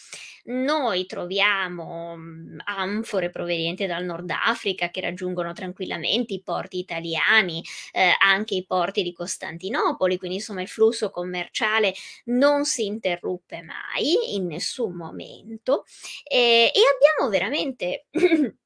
Noi 0.46 1.06
troviamo 1.06 2.16
anfore 2.66 3.30
provenienti 3.30 3.86
dal 3.86 4.04
Nord 4.04 4.32
Africa 4.32 4.90
che 4.90 5.02
raggiungono 5.02 5.54
tranquillamente 5.54 6.34
i 6.34 6.42
porti 6.42 6.80
italiani, 6.80 7.64
eh, 7.92 8.14
anche 8.20 8.56
i 8.56 8.66
porti 8.66 9.04
di 9.04 9.14
Costantinopoli, 9.14 10.18
quindi 10.18 10.38
insomma 10.38 10.62
il 10.62 10.68
flusso 10.68 11.10
commerciale 11.10 11.94
non 12.26 12.66
si 12.66 12.86
interruppe 12.86 13.62
mai 13.62 14.36
in 14.36 14.48
nessun 14.48 14.94
momento. 14.96 15.86
Eh, 16.24 16.72
e 16.74 16.80
abbiamo 16.96 17.30
veramente 17.30 18.08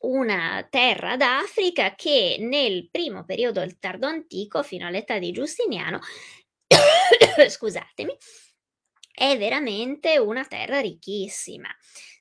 una 0.00 0.66
terra 0.70 1.16
d'Africa 1.16 1.94
che 1.94 2.36
nel 2.40 2.88
primo 2.90 3.24
periodo 3.24 3.60
del 3.60 3.78
tardo 3.78 4.06
antico 4.06 4.62
fino 4.62 4.86
all'età 4.86 5.18
di 5.18 5.30
Giustiniano 5.32 6.00
scusatemi 7.48 8.16
è 9.20 9.36
veramente 9.36 10.16
una 10.16 10.46
terra 10.46 10.80
ricchissima, 10.80 11.68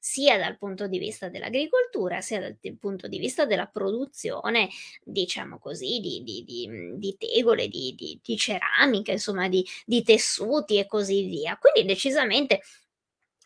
sia 0.02 0.38
dal 0.38 0.58
punto 0.58 0.86
di 0.86 1.00
vista 1.00 1.30
dell'agricoltura, 1.30 2.20
sia 2.20 2.42
dal 2.42 2.58
punto 2.78 3.08
di 3.08 3.20
vista 3.20 3.46
della 3.46 3.68
produzione, 3.68 4.68
diciamo 5.02 5.60
così, 5.60 6.02
di, 6.02 6.22
di, 6.24 6.44
di, 6.44 6.70
di 6.98 7.16
tegole, 7.18 7.70
di, 7.70 8.20
ceramica, 8.36 9.14
insomma, 9.14 9.48
di 9.48 10.04
tessuti 10.04 10.78
e 10.78 10.88
così 10.88 11.24
via. 11.24 11.58
Quindi 11.58 11.86
decisamente 11.88 12.60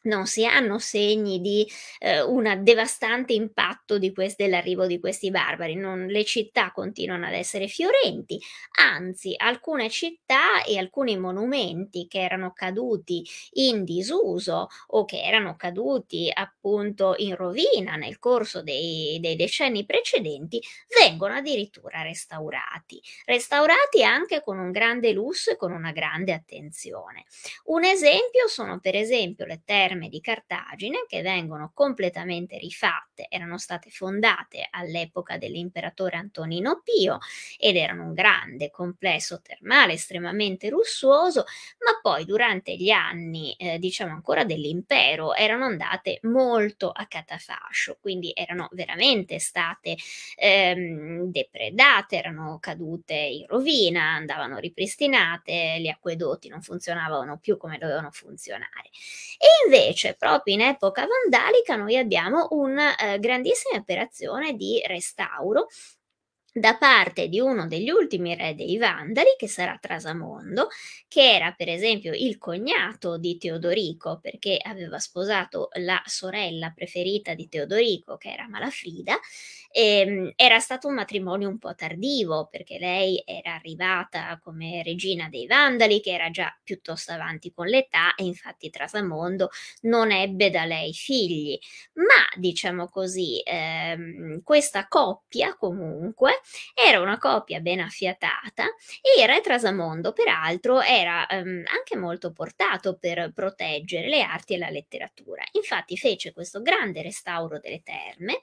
non 0.03 0.25
si 0.25 0.45
hanno 0.45 0.79
segni 0.79 1.39
di 1.39 1.67
eh, 1.99 2.21
un 2.21 2.59
devastante 2.61 3.33
impatto 3.33 3.97
di 3.97 4.13
quest- 4.13 4.37
dell'arrivo 4.37 4.85
di 4.85 4.99
questi 4.99 5.29
barbari, 5.29 5.75
non, 5.75 6.05
le 6.07 6.23
città 6.25 6.71
continuano 6.71 7.27
ad 7.27 7.33
essere 7.33 7.67
fiorenti, 7.67 8.39
anzi 8.79 9.33
alcune 9.37 9.89
città 9.89 10.63
e 10.63 10.77
alcuni 10.77 11.17
monumenti 11.17 12.07
che 12.07 12.21
erano 12.21 12.51
caduti 12.53 13.25
in 13.53 13.83
disuso 13.83 14.67
o 14.87 15.05
che 15.05 15.21
erano 15.21 15.55
caduti 15.55 16.29
appunto 16.33 17.15
in 17.17 17.35
rovina 17.35 17.95
nel 17.95 18.19
corso 18.19 18.61
dei, 18.61 19.19
dei 19.19 19.35
decenni 19.35 19.85
precedenti 19.85 20.61
vengono 20.99 21.35
addirittura 21.35 22.01
restaurati, 22.01 23.01
restaurati 23.25 24.03
anche 24.03 24.41
con 24.41 24.59
un 24.59 24.71
grande 24.71 25.11
lusso 25.11 25.51
e 25.51 25.55
con 25.55 25.71
una 25.71 25.91
grande 25.91 26.33
attenzione. 26.33 27.25
Un 27.65 27.83
esempio 27.83 28.47
sono 28.47 28.79
per 28.79 28.95
esempio 28.95 29.45
le 29.45 29.61
terme 29.63 29.92
terme 29.93 30.09
di 30.09 30.21
Cartagine 30.21 31.05
che 31.07 31.21
vengono 31.21 31.71
completamente 31.73 32.57
rifatte, 32.57 33.27
erano 33.29 33.57
state 33.57 33.89
fondate 33.91 34.67
all'epoca 34.71 35.37
dell'imperatore 35.37 36.17
Antonino 36.17 36.81
Pio 36.83 37.19
ed 37.57 37.75
erano 37.75 38.05
un 38.05 38.13
grande 38.13 38.71
complesso 38.71 39.41
termale 39.41 39.93
estremamente 39.93 40.69
lussuoso, 40.69 41.45
ma 41.85 41.99
poi 42.01 42.25
durante 42.25 42.75
gli 42.75 42.89
anni, 42.89 43.53
eh, 43.53 43.77
diciamo 43.77 44.13
ancora 44.13 44.43
dell'impero, 44.43 45.35
erano 45.35 45.65
andate 45.65 46.19
molto 46.23 46.89
a 46.89 47.05
catafascio, 47.05 47.97
quindi 48.01 48.31
erano 48.33 48.69
veramente 48.71 49.37
state 49.37 49.95
ehm, 50.35 51.25
depredate, 51.25 52.17
erano 52.17 52.57
cadute 52.59 53.13
in 53.13 53.45
rovina, 53.47 54.15
andavano 54.15 54.57
ripristinate, 54.57 55.77
gli 55.79 55.87
acquedotti 55.87 56.49
non 56.49 56.61
funzionavano 56.61 57.37
più 57.37 57.57
come 57.57 57.77
dovevano 57.77 58.09
funzionare. 58.11 58.89
E 59.37 59.65
invece 59.65 59.82
Invece, 59.83 60.15
proprio 60.17 60.53
in 60.55 60.61
epoca 60.61 61.05
vandalica, 61.05 61.75
noi 61.75 61.97
abbiamo 61.97 62.47
una 62.51 62.95
eh, 62.95 63.19
grandissima 63.19 63.77
operazione 63.77 64.53
di 64.53 64.81
restauro 64.85 65.67
da 66.55 66.77
parte 66.77 67.29
di 67.29 67.39
uno 67.39 67.67
degli 67.67 67.89
ultimi 67.89 68.35
re 68.35 68.53
dei 68.53 68.77
Vandali, 68.77 69.33
che 69.37 69.47
sarà 69.47 69.75
Trasamondo, 69.81 70.67
che 71.07 71.33
era 71.33 71.51
per 71.51 71.67
esempio 71.67 72.13
il 72.13 72.37
cognato 72.37 73.17
di 73.17 73.37
Teodorico, 73.37 74.19
perché 74.21 74.59
aveva 74.61 74.99
sposato 74.99 75.69
la 75.79 75.99
sorella 76.05 76.69
preferita 76.69 77.33
di 77.33 77.49
Teodorico, 77.49 78.17
che 78.17 78.31
era 78.31 78.47
Malafrida, 78.47 79.19
Ehm, 79.75 80.31
era 80.35 80.59
stato 80.59 80.87
un 80.87 80.93
matrimonio 80.93 81.49
un 81.49 81.57
po' 81.57 81.73
tardivo 81.73 82.47
perché 82.51 82.77
lei 82.77 83.21
era 83.25 83.55
arrivata 83.55 84.39
come 84.41 84.83
regina 84.83 85.29
dei 85.29 85.47
Vandali, 85.47 85.99
che 85.99 86.11
era 86.11 86.29
già 86.29 86.55
piuttosto 86.63 87.11
avanti 87.11 87.51
con 87.51 87.65
l'età 87.67 88.13
e 88.15 88.23
infatti 88.23 88.69
Trasamondo 88.69 89.49
non 89.81 90.11
ebbe 90.11 90.51
da 90.51 90.65
lei 90.65 90.93
figli. 90.93 91.57
Ma 91.93 92.03
diciamo 92.37 92.87
così, 92.87 93.41
ehm, 93.43 94.41
questa 94.43 94.87
coppia 94.87 95.55
comunque 95.55 96.41
era 96.75 96.99
una 97.01 97.17
coppia 97.17 97.59
ben 97.59 97.79
affiatata 97.79 98.63
e 99.01 99.21
il 99.21 99.27
re 99.27 99.41
Trasamondo 99.41 100.13
peraltro 100.13 100.81
era 100.81 101.25
ehm, 101.27 101.63
anche 101.67 101.95
molto 101.97 102.31
portato 102.31 102.95
per 102.99 103.31
proteggere 103.33 104.07
le 104.07 104.21
arti 104.21 104.53
e 104.53 104.57
la 104.59 104.69
letteratura. 104.69 105.43
Infatti 105.53 105.97
fece 105.97 106.31
questo 106.31 106.61
grande 106.61 107.01
restauro 107.01 107.59
delle 107.59 107.81
terme 107.81 108.41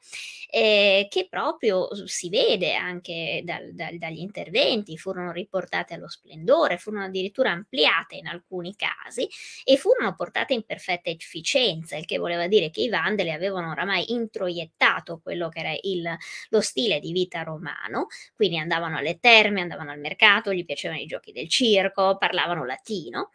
eh, 0.50 1.06
che 1.10 1.19
che 1.20 1.28
proprio 1.28 1.88
si 2.06 2.28
vede 2.30 2.74
anche 2.74 3.42
dal, 3.44 3.72
dal, 3.74 3.98
dagli 3.98 4.20
interventi, 4.20 4.96
furono 4.96 5.32
riportate 5.32 5.94
allo 5.94 6.08
splendore, 6.08 6.78
furono 6.78 7.04
addirittura 7.04 7.50
ampliate 7.50 8.16
in 8.16 8.26
alcuni 8.26 8.74
casi 8.74 9.28
e 9.64 9.76
furono 9.76 10.14
portate 10.14 10.54
in 10.54 10.64
perfetta 10.64 11.10
efficienza, 11.10 11.96
il 11.96 12.06
che 12.06 12.18
voleva 12.18 12.46
dire 12.46 12.70
che 12.70 12.82
i 12.82 12.88
Vandali 12.88 13.30
avevano 13.30 13.70
oramai 13.70 14.12
introiettato 14.12 15.20
quello 15.22 15.48
che 15.48 15.58
era 15.60 15.74
il, 15.82 16.16
lo 16.48 16.60
stile 16.60 17.00
di 17.00 17.12
vita 17.12 17.42
romano, 17.42 18.06
quindi 18.34 18.58
andavano 18.58 18.96
alle 18.96 19.18
terme, 19.18 19.60
andavano 19.60 19.90
al 19.90 20.00
mercato, 20.00 20.52
gli 20.52 20.64
piacevano 20.64 21.00
i 21.00 21.06
giochi 21.06 21.32
del 21.32 21.48
circo, 21.48 22.16
parlavano 22.16 22.64
latino, 22.64 23.30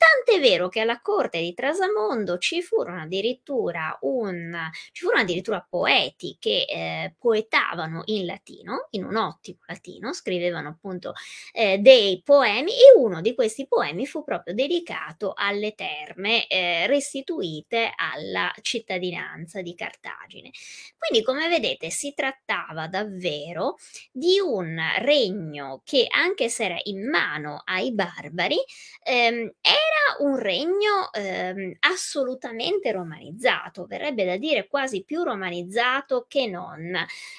Tant'è 0.00 0.40
vero 0.40 0.70
che 0.70 0.80
alla 0.80 1.02
corte 1.02 1.40
di 1.40 1.52
Trasamondo 1.52 2.38
ci 2.38 2.62
furono 2.62 3.02
addirittura, 3.02 3.98
un, 4.00 4.70
ci 4.92 5.02
furono 5.02 5.20
addirittura 5.20 5.64
poeti 5.68 6.38
che 6.40 6.64
eh, 6.66 7.14
poetavano 7.18 8.00
in 8.06 8.24
latino, 8.24 8.86
in 8.92 9.04
un 9.04 9.16
ottimo 9.16 9.58
latino, 9.66 10.14
scrivevano 10.14 10.70
appunto 10.70 11.12
eh, 11.52 11.76
dei 11.78 12.22
poemi 12.24 12.70
e 12.72 12.96
uno 12.96 13.20
di 13.20 13.34
questi 13.34 13.66
poemi 13.68 14.06
fu 14.06 14.24
proprio 14.24 14.54
dedicato 14.54 15.34
alle 15.36 15.74
terme 15.74 16.46
eh, 16.46 16.86
restituite 16.86 17.92
alla 17.94 18.50
cittadinanza 18.62 19.60
di 19.60 19.74
Cartagine. 19.74 20.50
Quindi 20.96 21.22
come 21.22 21.46
vedete 21.48 21.90
si 21.90 22.14
trattava 22.14 22.88
davvero 22.88 23.76
di 24.10 24.38
un 24.40 24.80
regno 25.00 25.82
che 25.84 26.06
anche 26.08 26.48
se 26.48 26.64
era 26.64 26.78
in 26.84 27.06
mano 27.06 27.60
ai 27.66 27.92
barbari 27.92 28.56
ehm, 29.04 29.52
era 29.60 29.89
era 29.90 30.28
un 30.28 30.36
regno 30.38 31.12
ehm, 31.12 31.74
assolutamente 31.80 32.92
romanizzato, 32.92 33.86
verrebbe 33.86 34.24
da 34.24 34.36
dire 34.36 34.66
quasi 34.68 35.04
più 35.04 35.22
romanizzato 35.22 36.26
che 36.28 36.46
non 36.46 36.92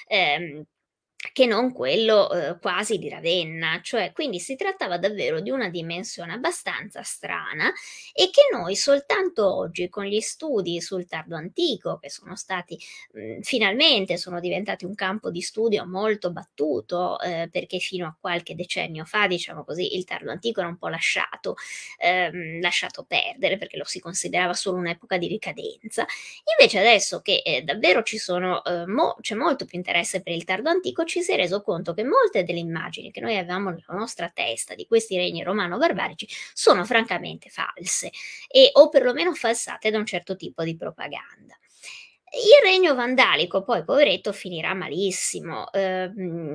ehm, 0.06 0.64
che 1.32 1.46
non 1.46 1.72
quello 1.72 2.30
eh, 2.32 2.58
quasi 2.58 2.98
di 2.98 3.08
Ravenna, 3.08 3.80
cioè 3.82 4.10
quindi 4.12 4.40
si 4.40 4.56
trattava 4.56 4.98
davvero 4.98 5.40
di 5.40 5.50
una 5.50 5.68
dimensione 5.68 6.32
abbastanza 6.32 7.02
strana 7.02 7.72
e 8.12 8.28
che 8.30 8.42
noi 8.52 8.74
soltanto 8.74 9.54
oggi 9.54 9.88
con 9.88 10.04
gli 10.04 10.20
studi 10.20 10.80
sul 10.80 11.06
tardo 11.06 11.36
antico 11.36 11.98
che 11.98 12.10
sono 12.10 12.34
stati 12.34 12.76
mh, 13.12 13.40
finalmente 13.42 14.16
sono 14.16 14.40
diventati 14.40 14.84
un 14.84 14.94
campo 14.94 15.30
di 15.30 15.40
studio 15.40 15.86
molto 15.86 16.32
battuto 16.32 17.18
eh, 17.20 17.48
perché 17.50 17.78
fino 17.78 18.06
a 18.06 18.16
qualche 18.18 18.54
decennio 18.56 19.04
fa 19.04 19.26
diciamo 19.28 19.64
così 19.64 19.96
il 19.96 20.04
tardo 20.04 20.30
antico 20.32 20.60
era 20.60 20.68
un 20.68 20.76
po' 20.78 20.88
lasciato, 20.88 21.54
ehm, 21.98 22.60
lasciato 22.60 23.04
perdere 23.04 23.58
perché 23.58 23.76
lo 23.76 23.84
si 23.84 24.00
considerava 24.00 24.54
solo 24.54 24.78
un'epoca 24.78 25.16
di 25.18 25.26
ricadenza. 25.28 26.04
Invece 26.58 26.78
adesso 26.78 27.20
che 27.20 27.42
eh, 27.44 27.62
davvero 27.62 28.02
ci 28.02 28.18
sono 28.18 28.62
eh, 28.64 28.86
mo- 28.86 29.16
c'è 29.20 29.34
molto 29.34 29.64
più 29.64 29.78
interesse 29.78 30.22
per 30.22 30.32
il 30.34 30.44
tardo 30.44 30.68
antico 30.70 31.04
ci 31.12 31.22
si 31.22 31.32
è 31.32 31.36
reso 31.36 31.60
conto 31.60 31.92
che 31.92 32.04
molte 32.04 32.42
delle 32.42 32.58
immagini 32.58 33.10
che 33.10 33.20
noi 33.20 33.36
avevamo 33.36 33.68
nella 33.68 33.84
nostra 33.98 34.30
testa 34.32 34.74
di 34.74 34.86
questi 34.86 35.18
regni 35.18 35.42
romano-barbarici 35.42 36.26
sono 36.54 36.86
francamente 36.86 37.50
false 37.50 38.10
e 38.48 38.70
o 38.72 38.88
perlomeno 38.88 39.34
falsate 39.34 39.90
da 39.90 39.98
un 39.98 40.06
certo 40.06 40.36
tipo 40.36 40.64
di 40.64 40.74
propaganda. 40.74 41.54
Il 42.34 42.66
regno 42.66 42.94
vandalico 42.94 43.62
poi, 43.62 43.84
poveretto, 43.84 44.32
finirà 44.32 44.72
malissimo. 44.72 45.70
Eh, 45.70 46.10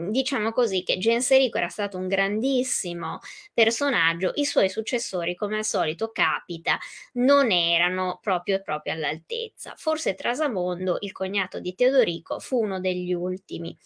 diciamo 0.10 0.52
così 0.52 0.82
che 0.82 0.98
Genserico 0.98 1.60
era 1.60 1.68
stato 1.68 2.00
un 2.00 2.08
grandissimo 2.08 3.20
personaggio, 3.54 4.32
i 4.38 4.46
suoi 4.46 4.70
successori, 4.70 5.36
come 5.36 5.58
al 5.58 5.66
solito 5.66 6.10
capita, 6.12 6.80
non 7.14 7.52
erano 7.52 8.18
proprio, 8.24 8.60
proprio 8.64 8.94
all'altezza. 8.94 9.76
Forse 9.78 10.16
Trasamondo, 10.16 10.98
il 11.02 11.12
cognato 11.12 11.60
di 11.60 11.76
Teodorico, 11.76 12.40
fu 12.40 12.60
uno 12.60 12.80
degli 12.80 13.14
ultimi. 13.14 13.78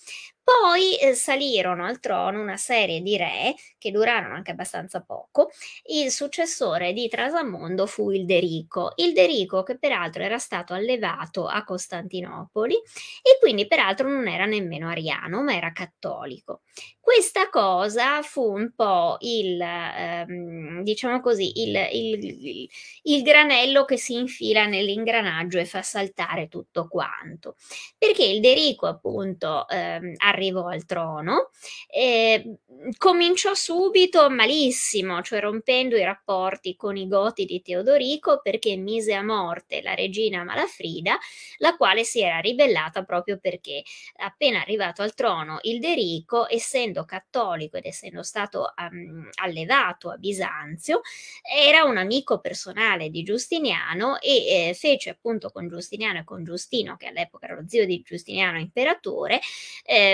Poi 0.44 0.98
eh, 0.98 1.14
salirono 1.14 1.86
al 1.86 2.00
trono 2.00 2.42
una 2.42 2.58
serie 2.58 3.02
di 3.02 3.16
re 3.16 3.56
che 3.78 3.92
durarono 3.92 4.36
anche 4.36 4.52
abbastanza 4.52 5.02
poco. 5.02 5.52
Il 5.86 6.12
successore 6.12 6.94
di 6.94 7.08
Trasamondo 7.08 7.86
fu 7.86 8.12
il 8.12 8.26
Derico, 8.26 8.94
il 8.96 9.14
Derico 9.14 9.64
che 9.64 9.78
peraltro 9.78 10.24
era 10.24 10.38
stato 10.38 10.74
allevato 10.74 11.48
a 11.48 11.64
Costantinopoli 11.64 12.76
e 12.76 13.38
quindi 13.40 13.68
peraltro 13.68 14.10
non 14.10 14.28
era 14.28 14.46
nemmeno 14.46 14.90
ariano, 14.90 15.42
ma 15.44 15.56
era 15.56 15.72
cattolico. 15.72 16.62
Questa 17.00 17.50
cosa 17.50 18.22
fu 18.22 18.44
un 18.54 18.74
po' 18.76 19.18
il, 19.22 19.60
ehm, 19.60 20.84
diciamo 20.84 21.20
così, 21.20 21.62
il, 21.64 21.76
il, 21.92 22.70
il, 23.04 23.22
granello 23.24 23.86
che 23.86 23.98
si 23.98 24.14
infila 24.14 24.66
nell'ingranaggio 24.66 25.58
e 25.58 25.66
fa 25.66 25.82
saltare 25.82 26.48
tutto 26.48 26.88
quanto. 26.88 27.56
Perché 27.98 28.24
il 28.24 28.40
Derico, 28.40 28.86
appunto, 28.86 29.68
ehm, 29.68 30.14
arrivò 30.32 30.68
al 30.68 30.86
trono, 30.86 31.52
eh, 31.88 32.58
cominciò 32.98 33.54
subito 33.54 34.30
malissimo, 34.30 35.22
cioè 35.22 35.40
rompendo 35.40 35.96
i 35.96 36.04
rapporti 36.04 36.76
con 36.76 36.98
i 36.98 37.08
Goti 37.08 37.46
di 37.46 37.62
Teodorico 37.62 38.40
perché 38.42 38.76
mise 38.76 39.14
a 39.14 39.24
morte 39.24 39.82
la 39.82 39.94
regina 39.94 40.44
Malafrida, 40.44 41.18
la 41.58 41.76
quale 41.76 42.04
si 42.04 42.22
era 42.22 42.40
ribellata 42.40 43.04
proprio 43.04 43.38
perché 43.40 43.84
appena 44.18 44.62
arrivato 44.62 45.02
al 45.02 45.14
trono 45.14 45.60
il 45.64 45.80
Derico, 45.80 46.50
essendo 46.50 47.06
cattolico 47.06 47.78
ed 47.78 47.86
essendo 47.86 48.24
stato 48.24 48.74
um, 48.78 49.30
allevato 49.42 50.10
a 50.10 50.18
Bisanzio, 50.18 51.02
era 51.42 51.84
un 51.84 51.98
amico 51.98 52.40
personale 52.40 53.10
di 53.10 53.24
Giustiniano 53.24 54.20
e 54.20 54.70
eh, 54.70 54.74
fece 54.74 55.12
appunto 55.12 55.50
con 55.50 55.68
Giustiniano 55.68 56.20
e 56.20 56.24
con 56.24 56.44
Giustino, 56.44 56.96
che 56.98 57.08
all'epoca 57.08 57.46
era 57.46 57.56
lo 57.56 57.68
zio 57.68 57.86
di 57.86 58.02
Giustiniano 58.04 58.60
imperatore, 58.60 59.40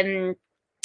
ehm, 0.07 0.35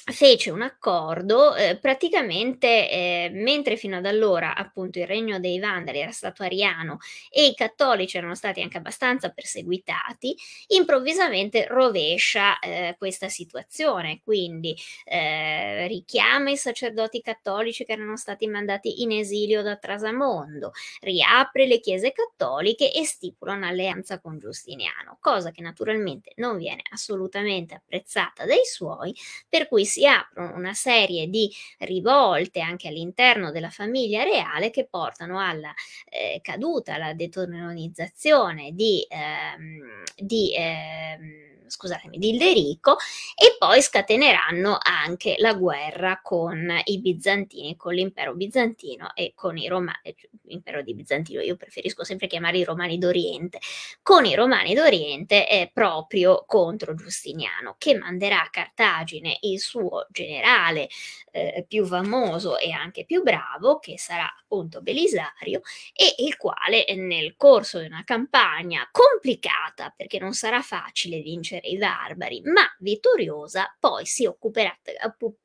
fece 0.05 0.51
un 0.51 0.63
accordo 0.63 1.55
eh, 1.55 1.77
praticamente 1.79 2.91
eh, 2.91 3.31
mentre 3.33 3.77
fino 3.77 3.99
ad 3.99 4.07
allora 4.07 4.57
appunto 4.57 4.99
il 4.99 5.07
regno 5.07 5.39
dei 5.39 5.61
Vandali 5.61 6.01
era 6.01 6.11
stato 6.11 6.43
ariano 6.43 6.99
e 7.31 7.47
i 7.47 7.55
cattolici 7.55 8.17
erano 8.17 8.35
stati 8.35 8.61
anche 8.61 8.79
abbastanza 8.79 9.31
perseguitati 9.31 10.37
improvvisamente 10.69 11.67
rovescia 11.69 12.59
eh, 12.59 12.97
questa 12.99 13.29
situazione. 13.29 14.21
Quindi 14.25 14.77
eh, 15.05 15.87
richiama 15.87 16.51
i 16.51 16.57
sacerdoti 16.57 17.21
cattolici 17.21 17.85
che 17.85 17.93
erano 17.93 18.17
stati 18.17 18.47
mandati 18.49 19.03
in 19.03 19.13
esilio 19.13 19.63
da 19.63 19.77
Trasamondo 19.77 20.73
riapre 21.01 21.67
le 21.67 21.79
chiese 21.79 22.13
cattoliche 22.13 22.93
e 22.93 23.05
stipula 23.05 23.55
un'alleanza 23.55 24.21
con 24.21 24.39
Giustiniano 24.39 25.19
cosa 25.21 25.51
che 25.53 25.63
naturalmente 25.63 26.33
non 26.37 26.57
viene 26.57 26.83
assolutamente 26.91 27.75
apprezzata 27.75 28.45
dai 28.45 28.65
suoi 28.65 29.15
per 29.49 29.69
cui 29.69 29.85
si 29.93 30.07
aprono 30.07 30.57
una 30.57 30.73
serie 30.73 31.29
di 31.29 31.51
rivolte 31.81 32.61
anche 32.61 32.89
all'interno 32.89 33.51
della 33.51 33.69
famiglia 33.69 34.23
reale 34.23 34.71
che 34.71 34.87
portano 34.89 35.39
alla 35.39 35.73
eh, 36.09 36.41
caduta, 36.43 36.95
alla 36.95 37.13
detononizzazione 37.13 38.73
di, 38.73 39.07
ehm, 39.09 40.03
di 40.17 40.55
ehm, 40.57 41.52
scusatemi, 41.73 42.19
di 42.19 42.31
Ilderico 42.31 42.97
e 43.35 43.57
poi 43.59 43.81
scateneranno 43.81 44.79
anche 44.81 45.37
la 45.39 45.55
guerra 45.55 46.21
con 46.23 46.71
i 46.85 47.01
bizantini, 47.01 47.77
con 47.77 47.95
l'impero 47.95 48.35
bizantino 48.35 49.15
e 49.15 49.33
con 49.35 49.57
i 49.57 49.67
romani, 49.69 49.99
eh, 50.03 50.17
impero 50.49 50.83
di 50.83 50.95
Bizantino, 50.95 51.41
io 51.41 51.57
preferisco 51.57 52.05
sempre 52.05 52.27
chiamare 52.27 52.59
i 52.59 52.65
romani 52.65 52.99
d'Oriente, 52.99 53.59
con 54.03 54.27
i 54.27 54.35
romani 54.35 54.75
d'Oriente 54.75 55.47
è 55.47 55.71
proprio 55.73 56.45
contro 56.47 56.95
Giustiniano 56.95 57.77
che 57.79 57.97
manderà 57.97 58.43
a 58.43 58.51
Cartagine 58.51 59.39
il 59.41 59.59
suo 59.59 60.07
generale 60.11 60.89
eh, 61.31 61.65
più 61.67 61.87
famoso 61.87 62.59
e 62.59 62.71
anche 62.71 63.05
più 63.05 63.23
bravo, 63.23 63.79
che 63.79 63.99
sarà 63.99 64.31
appunto 64.39 64.83
Belisario, 64.83 65.63
e 65.95 66.15
il 66.19 66.37
quale 66.37 66.85
nel 66.95 67.35
corso 67.37 67.79
di 67.79 67.87
una 67.87 68.05
campagna 68.05 68.87
complicata, 68.91 69.93
perché 69.97 70.19
non 70.19 70.35
sarà 70.35 70.61
facile 70.61 71.21
vincere 71.21 71.62
i 71.63 71.77
barbari, 71.77 72.41
ma 72.45 72.63
vittoriosa 72.79 73.77
poi 73.79 74.05
si 74.07 74.27
occuperà, 74.27 74.77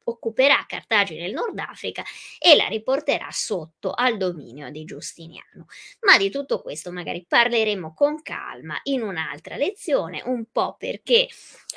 occuperà 0.03 0.65
Cartagine 0.67 1.21
nel 1.21 1.33
Nord 1.33 1.57
Africa 1.59 2.03
e 2.39 2.55
la 2.55 2.67
riporterà 2.67 3.27
sotto 3.31 3.91
al 3.91 4.17
dominio 4.17 4.69
di 4.69 4.83
Giustiniano. 4.83 5.65
Ma 6.01 6.17
di 6.17 6.29
tutto 6.29 6.61
questo 6.61 6.91
magari 6.91 7.25
parleremo 7.27 7.93
con 7.93 8.21
calma 8.21 8.79
in 8.83 9.01
un'altra 9.01 9.55
lezione, 9.55 10.21
un 10.25 10.45
po' 10.51 10.75
perché 10.77 11.27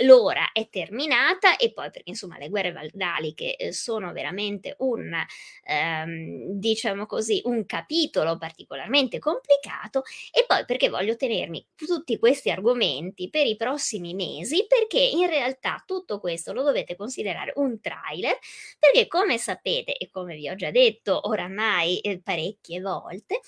l'ora 0.05 0.53
è 0.53 0.69
terminata 0.69 1.57
e 1.57 1.73
poi 1.73 1.91
perché 1.91 2.11
insomma 2.11 2.39
le 2.39 2.49
guerre 2.49 2.73
valdaliche 2.73 3.57
eh, 3.57 3.73
sono 3.73 4.13
veramente 4.13 4.75
un, 4.79 5.13
ehm, 5.65 6.53
diciamo 6.53 7.07
così, 7.07 7.41
un 7.45 7.67
capitolo 7.67 8.39
particolarmente 8.39 9.19
complicato 9.19 10.03
e 10.33 10.45
poi 10.47 10.65
perché 10.65 10.89
voglio 10.89 11.17
tenermi 11.17 11.67
tutti 11.75 12.19
questi 12.19 12.51
argomenti 12.51 13.29
per 13.29 13.47
i 13.47 13.57
prossimi 13.57 14.15
mesi 14.15 14.30
perché 14.69 14.99
in 15.01 15.27
realtà 15.27 15.83
tutto 15.87 16.21
questo 16.21 16.53
lo 16.53 16.63
dovete 16.63 16.97
considerare 16.97 17.53
un 17.57 17.81
trailer 17.81 18.39
perché 18.79 19.07
come 19.07 19.39
sapete 19.39 19.97
e 19.97 20.11
come 20.11 20.37
vi 20.37 20.49
ho 20.49 20.55
già 20.55 20.71
detto 20.71 21.29
oramai 21.29 21.99
eh, 22.01 22.21
parecchie 22.21 22.81
volte 22.81 23.41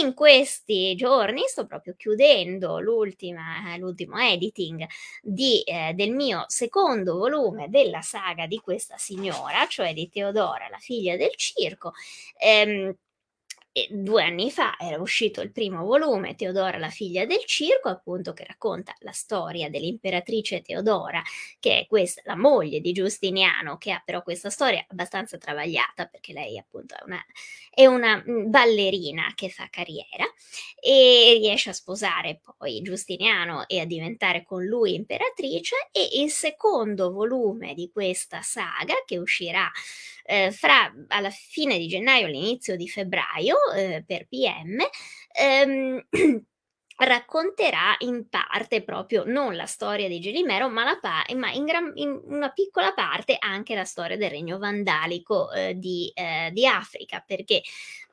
in 0.00 0.14
questi 0.14 0.94
giorni 0.94 1.42
sto 1.46 1.66
proprio 1.66 1.94
chiudendo 1.96 2.80
l'ultima, 2.80 3.76
l'ultimo 3.76 4.18
editing 4.18 4.86
di, 5.22 5.62
eh, 5.62 5.92
del 5.94 6.10
mio 6.10 6.44
secondo 6.48 7.16
volume 7.16 7.68
della 7.68 8.02
saga 8.02 8.46
di 8.46 8.58
questa 8.58 8.96
signora 8.96 9.66
cioè 9.66 9.92
di 9.92 10.08
Teodora 10.08 10.68
la 10.68 10.78
figlia 10.78 11.16
del 11.16 11.34
circo 11.36 11.92
ehm, 12.38 12.94
e 13.72 13.88
due 13.90 14.22
anni 14.22 14.50
fa 14.50 14.76
era 14.78 15.00
uscito 15.00 15.40
il 15.40 15.50
primo 15.50 15.84
volume, 15.84 16.34
Teodora 16.34 16.76
la 16.76 16.90
figlia 16.90 17.24
del 17.24 17.42
circo, 17.46 17.88
appunto 17.88 18.34
che 18.34 18.44
racconta 18.44 18.94
la 18.98 19.12
storia 19.12 19.70
dell'imperatrice 19.70 20.60
Teodora, 20.60 21.22
che 21.58 21.80
è 21.80 21.86
questa, 21.86 22.20
la 22.26 22.36
moglie 22.36 22.80
di 22.80 22.92
Giustiniano, 22.92 23.78
che 23.78 23.92
ha 23.92 24.02
però 24.04 24.22
questa 24.22 24.50
storia 24.50 24.84
abbastanza 24.88 25.38
travagliata, 25.38 26.04
perché 26.04 26.34
lei 26.34 26.58
appunto 26.58 26.94
è 26.94 27.02
una, 27.04 27.24
è 27.70 27.86
una 27.86 28.22
mm, 28.22 28.50
ballerina 28.50 29.32
che 29.34 29.48
fa 29.48 29.68
carriera 29.70 30.24
e 30.78 31.38
riesce 31.40 31.70
a 31.70 31.72
sposare 31.72 32.40
poi 32.58 32.82
Giustiniano 32.82 33.66
e 33.66 33.80
a 33.80 33.86
diventare 33.86 34.44
con 34.44 34.64
lui 34.64 34.94
imperatrice 34.94 35.88
e 35.92 36.20
il 36.20 36.30
secondo 36.30 37.10
volume 37.10 37.72
di 37.72 37.90
questa 37.90 38.42
saga 38.42 38.94
che 39.06 39.16
uscirà 39.16 39.70
eh, 40.24 40.52
fra 40.52 40.92
alla 41.08 41.30
fine 41.30 41.78
di 41.78 41.88
gennaio 41.88 42.26
e 42.26 42.30
l'inizio 42.30 42.76
di 42.76 42.88
febbraio 42.88 43.56
eh, 43.74 44.04
per 44.06 44.26
PM. 44.28 44.78
Ehm, 45.32 46.06
racconterà 47.04 47.96
in 48.00 48.28
parte 48.28 48.82
proprio 48.82 49.24
non 49.24 49.56
la 49.56 49.66
storia 49.66 50.08
di 50.08 50.20
Gelimero, 50.20 50.68
ma, 50.68 50.98
pa- 51.00 51.24
ma 51.34 51.50
in, 51.50 51.64
gran, 51.64 51.90
in, 51.94 52.20
una 52.24 52.50
piccola 52.50 52.92
parte 52.92 53.36
anche 53.38 53.74
la 53.74 53.84
storia 53.84 54.16
del 54.16 54.30
regno 54.30 54.58
vandalico 54.58 55.50
eh, 55.50 55.76
di, 55.76 56.10
eh, 56.14 56.50
di, 56.52 56.66
Africa, 56.66 57.22
perché 57.26 57.62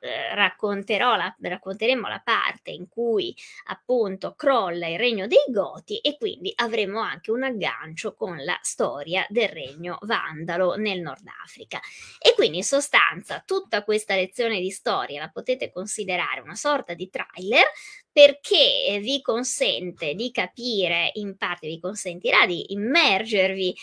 eh, 0.00 0.34
racconterò 0.34 1.14
la, 1.14 1.34
racconteremo 1.38 2.08
la 2.08 2.20
parte 2.24 2.70
in 2.70 2.88
cui 2.88 3.36
appunto 3.66 4.34
crolla 4.34 4.86
il 4.86 4.98
regno 4.98 5.26
dei 5.26 5.44
Goti 5.48 5.98
e 5.98 6.16
quindi 6.16 6.52
avremo 6.56 7.00
anche 7.00 7.30
un 7.30 7.42
aggancio 7.42 8.14
con 8.14 8.42
la 8.42 8.58
storia 8.62 9.26
del 9.28 9.48
regno 9.48 9.98
vandalo 10.02 10.74
nel 10.74 11.00
Nord 11.00 11.26
Africa. 11.44 11.80
E 12.18 12.34
quindi 12.34 12.58
in 12.58 12.64
sostanza 12.64 13.42
tutta 13.44 13.84
questa 13.84 14.14
lezione 14.14 14.60
di 14.60 14.70
storia 14.70 15.20
la 15.20 15.28
potete 15.28 15.70
considerare 15.70 16.40
una 16.40 16.54
sorta 16.54 16.94
di 16.94 17.10
trailer 17.10 17.66
perché 18.12 18.98
vi 19.00 19.22
consente 19.22 20.14
di 20.14 20.30
capire, 20.32 21.10
in 21.14 21.36
parte 21.36 21.68
vi 21.68 21.78
consentirà 21.78 22.44
di 22.44 22.72
immergervi 22.72 23.74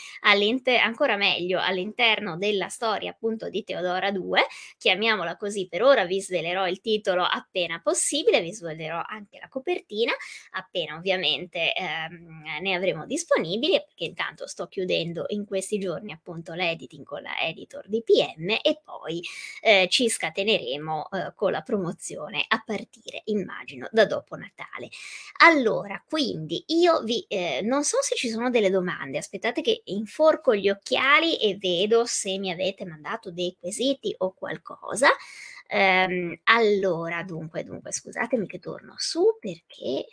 ancora 0.83 1.15
meglio 1.15 1.59
all'interno 1.61 2.37
della 2.37 2.67
storia 2.67 3.11
appunto 3.11 3.49
di 3.49 3.63
Teodora 3.63 4.09
II, 4.09 4.33
chiamiamola 4.77 5.37
così 5.37 5.67
per 5.67 5.81
ora, 5.81 6.05
vi 6.07 6.21
svelerò 6.21 6.67
il 6.67 6.81
titolo 6.81 7.23
appena 7.23 7.79
possibile, 7.81 8.41
vi 8.41 8.53
svelerò 8.53 9.01
anche 9.05 9.37
la 9.39 9.47
copertina, 9.47 10.13
appena 10.51 10.95
ovviamente 10.95 11.73
ehm, 11.73 12.59
ne 12.61 12.73
avremo 12.73 13.05
disponibili, 13.05 13.81
perché 13.85 14.05
intanto 14.05 14.47
sto 14.47 14.67
chiudendo 14.67 15.25
in 15.29 15.45
questi 15.45 15.77
giorni 15.77 16.11
appunto 16.11 16.53
l'editing 16.53 17.05
con 17.05 17.21
la 17.21 17.39
editor 17.39 17.87
di 17.87 18.01
PM 18.03 18.49
e 18.61 18.81
poi 18.83 19.21
eh, 19.61 19.87
ci 19.89 20.09
scateneremo 20.09 21.09
eh, 21.09 21.33
con 21.35 21.51
la 21.51 21.61
promozione 21.61 22.45
a 22.47 22.61
partire, 22.65 23.21
immagino, 23.25 23.87
da 23.91 24.05
dopo 24.05 24.35
Natale. 24.35 24.89
Allora, 25.43 26.03
quindi 26.07 26.63
io 26.67 27.01
vi 27.01 27.25
eh, 27.27 27.61
non 27.63 27.83
so 27.83 27.97
se 28.01 28.15
ci 28.15 28.29
sono 28.29 28.49
delle 28.49 28.69
domande, 28.69 29.17
aspettate 29.17 29.61
che 29.61 29.81
inforco 29.85 30.55
gli 30.55 30.69
occhiali 30.69 31.39
e 31.39 31.57
vedo 31.57 32.05
se 32.05 32.37
mi 32.37 32.51
avete 32.51 32.85
mandato 32.85 33.31
dei 33.31 33.55
quesiti 33.59 34.13
o 34.19 34.33
qualcosa. 34.33 35.09
Um, 35.69 36.33
allora, 36.45 37.23
dunque, 37.23 37.63
dunque, 37.63 37.91
scusatemi 37.91 38.47
che 38.47 38.59
torno 38.59 38.93
su 38.97 39.37
perché 39.39 40.05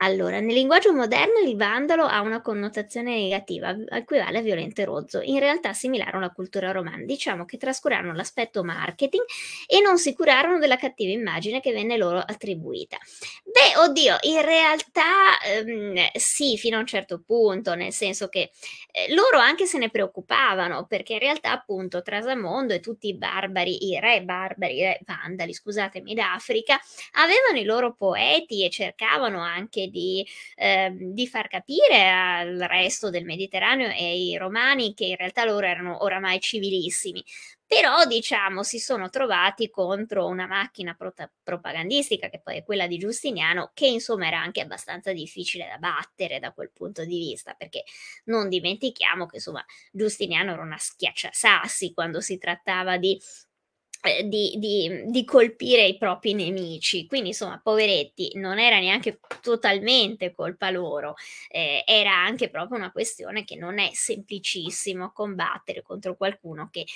allora, 0.00 0.38
nel 0.38 0.54
linguaggio 0.54 0.92
moderno 0.94 1.40
il 1.40 1.56
vandalo 1.56 2.04
ha 2.04 2.20
una 2.20 2.40
connotazione 2.40 3.16
negativa, 3.16 3.76
equivale 3.90 4.38
a 4.38 4.42
violento 4.42 4.80
e 4.80 4.84
rozzo, 4.84 5.20
in 5.22 5.40
realtà 5.40 5.72
similare 5.72 6.16
alla 6.16 6.30
cultura 6.30 6.70
romana. 6.70 7.04
Diciamo 7.04 7.44
che 7.44 7.56
trascurarono 7.56 8.12
l'aspetto 8.12 8.62
marketing 8.62 9.24
e 9.66 9.80
non 9.80 9.98
si 9.98 10.14
curarono 10.14 10.58
della 10.58 10.76
cattiva 10.76 11.10
immagine 11.10 11.60
che 11.60 11.72
venne 11.72 11.96
loro 11.96 12.18
attribuita. 12.18 12.96
Beh, 13.44 13.76
oddio, 13.80 14.18
in 14.22 14.42
realtà 14.42 15.40
ehm, 15.44 15.96
sì, 16.14 16.56
fino 16.56 16.76
a 16.76 16.80
un 16.80 16.86
certo 16.86 17.20
punto, 17.24 17.74
nel 17.74 17.92
senso 17.92 18.28
che 18.28 18.50
eh, 18.92 19.12
loro 19.14 19.38
anche 19.38 19.66
se 19.66 19.78
ne 19.78 19.90
preoccupavano, 19.90 20.86
perché 20.86 21.14
in 21.14 21.18
realtà 21.18 21.50
appunto 21.50 22.02
Trasamondo 22.02 22.72
e 22.72 22.80
tutti 22.80 23.08
i 23.08 23.16
barbari, 23.16 23.88
i 23.88 23.98
re 23.98 24.22
barbari, 24.22 24.76
i 24.76 24.82
re 24.82 25.00
vandali, 25.04 25.52
scusatemi, 25.52 26.14
d'Africa, 26.14 26.78
avevano 27.14 27.58
i 27.58 27.64
loro 27.64 27.94
poeti 27.94 28.64
e 28.64 28.70
cercavano 28.70 29.40
anche 29.40 29.87
di, 29.90 30.26
eh, 30.56 30.94
di 30.94 31.26
far 31.26 31.48
capire 31.48 32.08
al 32.10 32.58
resto 32.58 33.10
del 33.10 33.24
Mediterraneo 33.24 33.88
e 33.88 34.04
ai 34.04 34.36
romani 34.36 34.94
che 34.94 35.06
in 35.06 35.16
realtà 35.16 35.44
loro 35.44 35.66
erano 35.66 36.02
oramai 36.02 36.40
civilissimi, 36.40 37.24
però 37.68 38.06
diciamo 38.06 38.62
si 38.62 38.78
sono 38.78 39.10
trovati 39.10 39.68
contro 39.68 40.26
una 40.26 40.46
macchina 40.46 40.94
prota- 40.94 41.30
propagandistica 41.42 42.30
che 42.30 42.40
poi 42.40 42.56
è 42.56 42.64
quella 42.64 42.86
di 42.86 42.96
Giustiniano 42.96 43.72
che 43.74 43.86
insomma 43.86 44.26
era 44.26 44.40
anche 44.40 44.62
abbastanza 44.62 45.12
difficile 45.12 45.66
da 45.68 45.76
battere 45.76 46.38
da 46.38 46.52
quel 46.52 46.70
punto 46.72 47.04
di 47.04 47.18
vista 47.18 47.52
perché 47.52 47.84
non 48.24 48.48
dimentichiamo 48.48 49.26
che 49.26 49.36
insomma 49.36 49.62
Giustiniano 49.92 50.52
era 50.52 50.62
una 50.62 50.78
schiacciasassi 50.78 51.92
quando 51.92 52.22
si 52.22 52.38
trattava 52.38 52.96
di 52.96 53.20
di, 54.24 54.54
di, 54.58 55.04
di, 55.06 55.24
colpire 55.24 55.84
i 55.84 55.98
propri 55.98 56.32
nemici. 56.32 57.06
Quindi, 57.06 57.28
insomma, 57.30 57.60
poveretti, 57.62 58.30
non 58.34 58.58
era 58.58 58.78
neanche 58.78 59.18
totalmente 59.42 60.32
colpa 60.32 60.70
loro, 60.70 61.14
eh, 61.48 61.82
era 61.84 62.14
anche 62.14 62.48
proprio 62.48 62.78
una 62.78 62.92
questione 62.92 63.44
che 63.44 63.56
non 63.56 63.78
è 63.78 63.90
semplicissimo 63.92 65.10
combattere 65.12 65.82
contro 65.82 66.16
qualcuno 66.16 66.68
che 66.70 66.80
eh, 66.80 66.86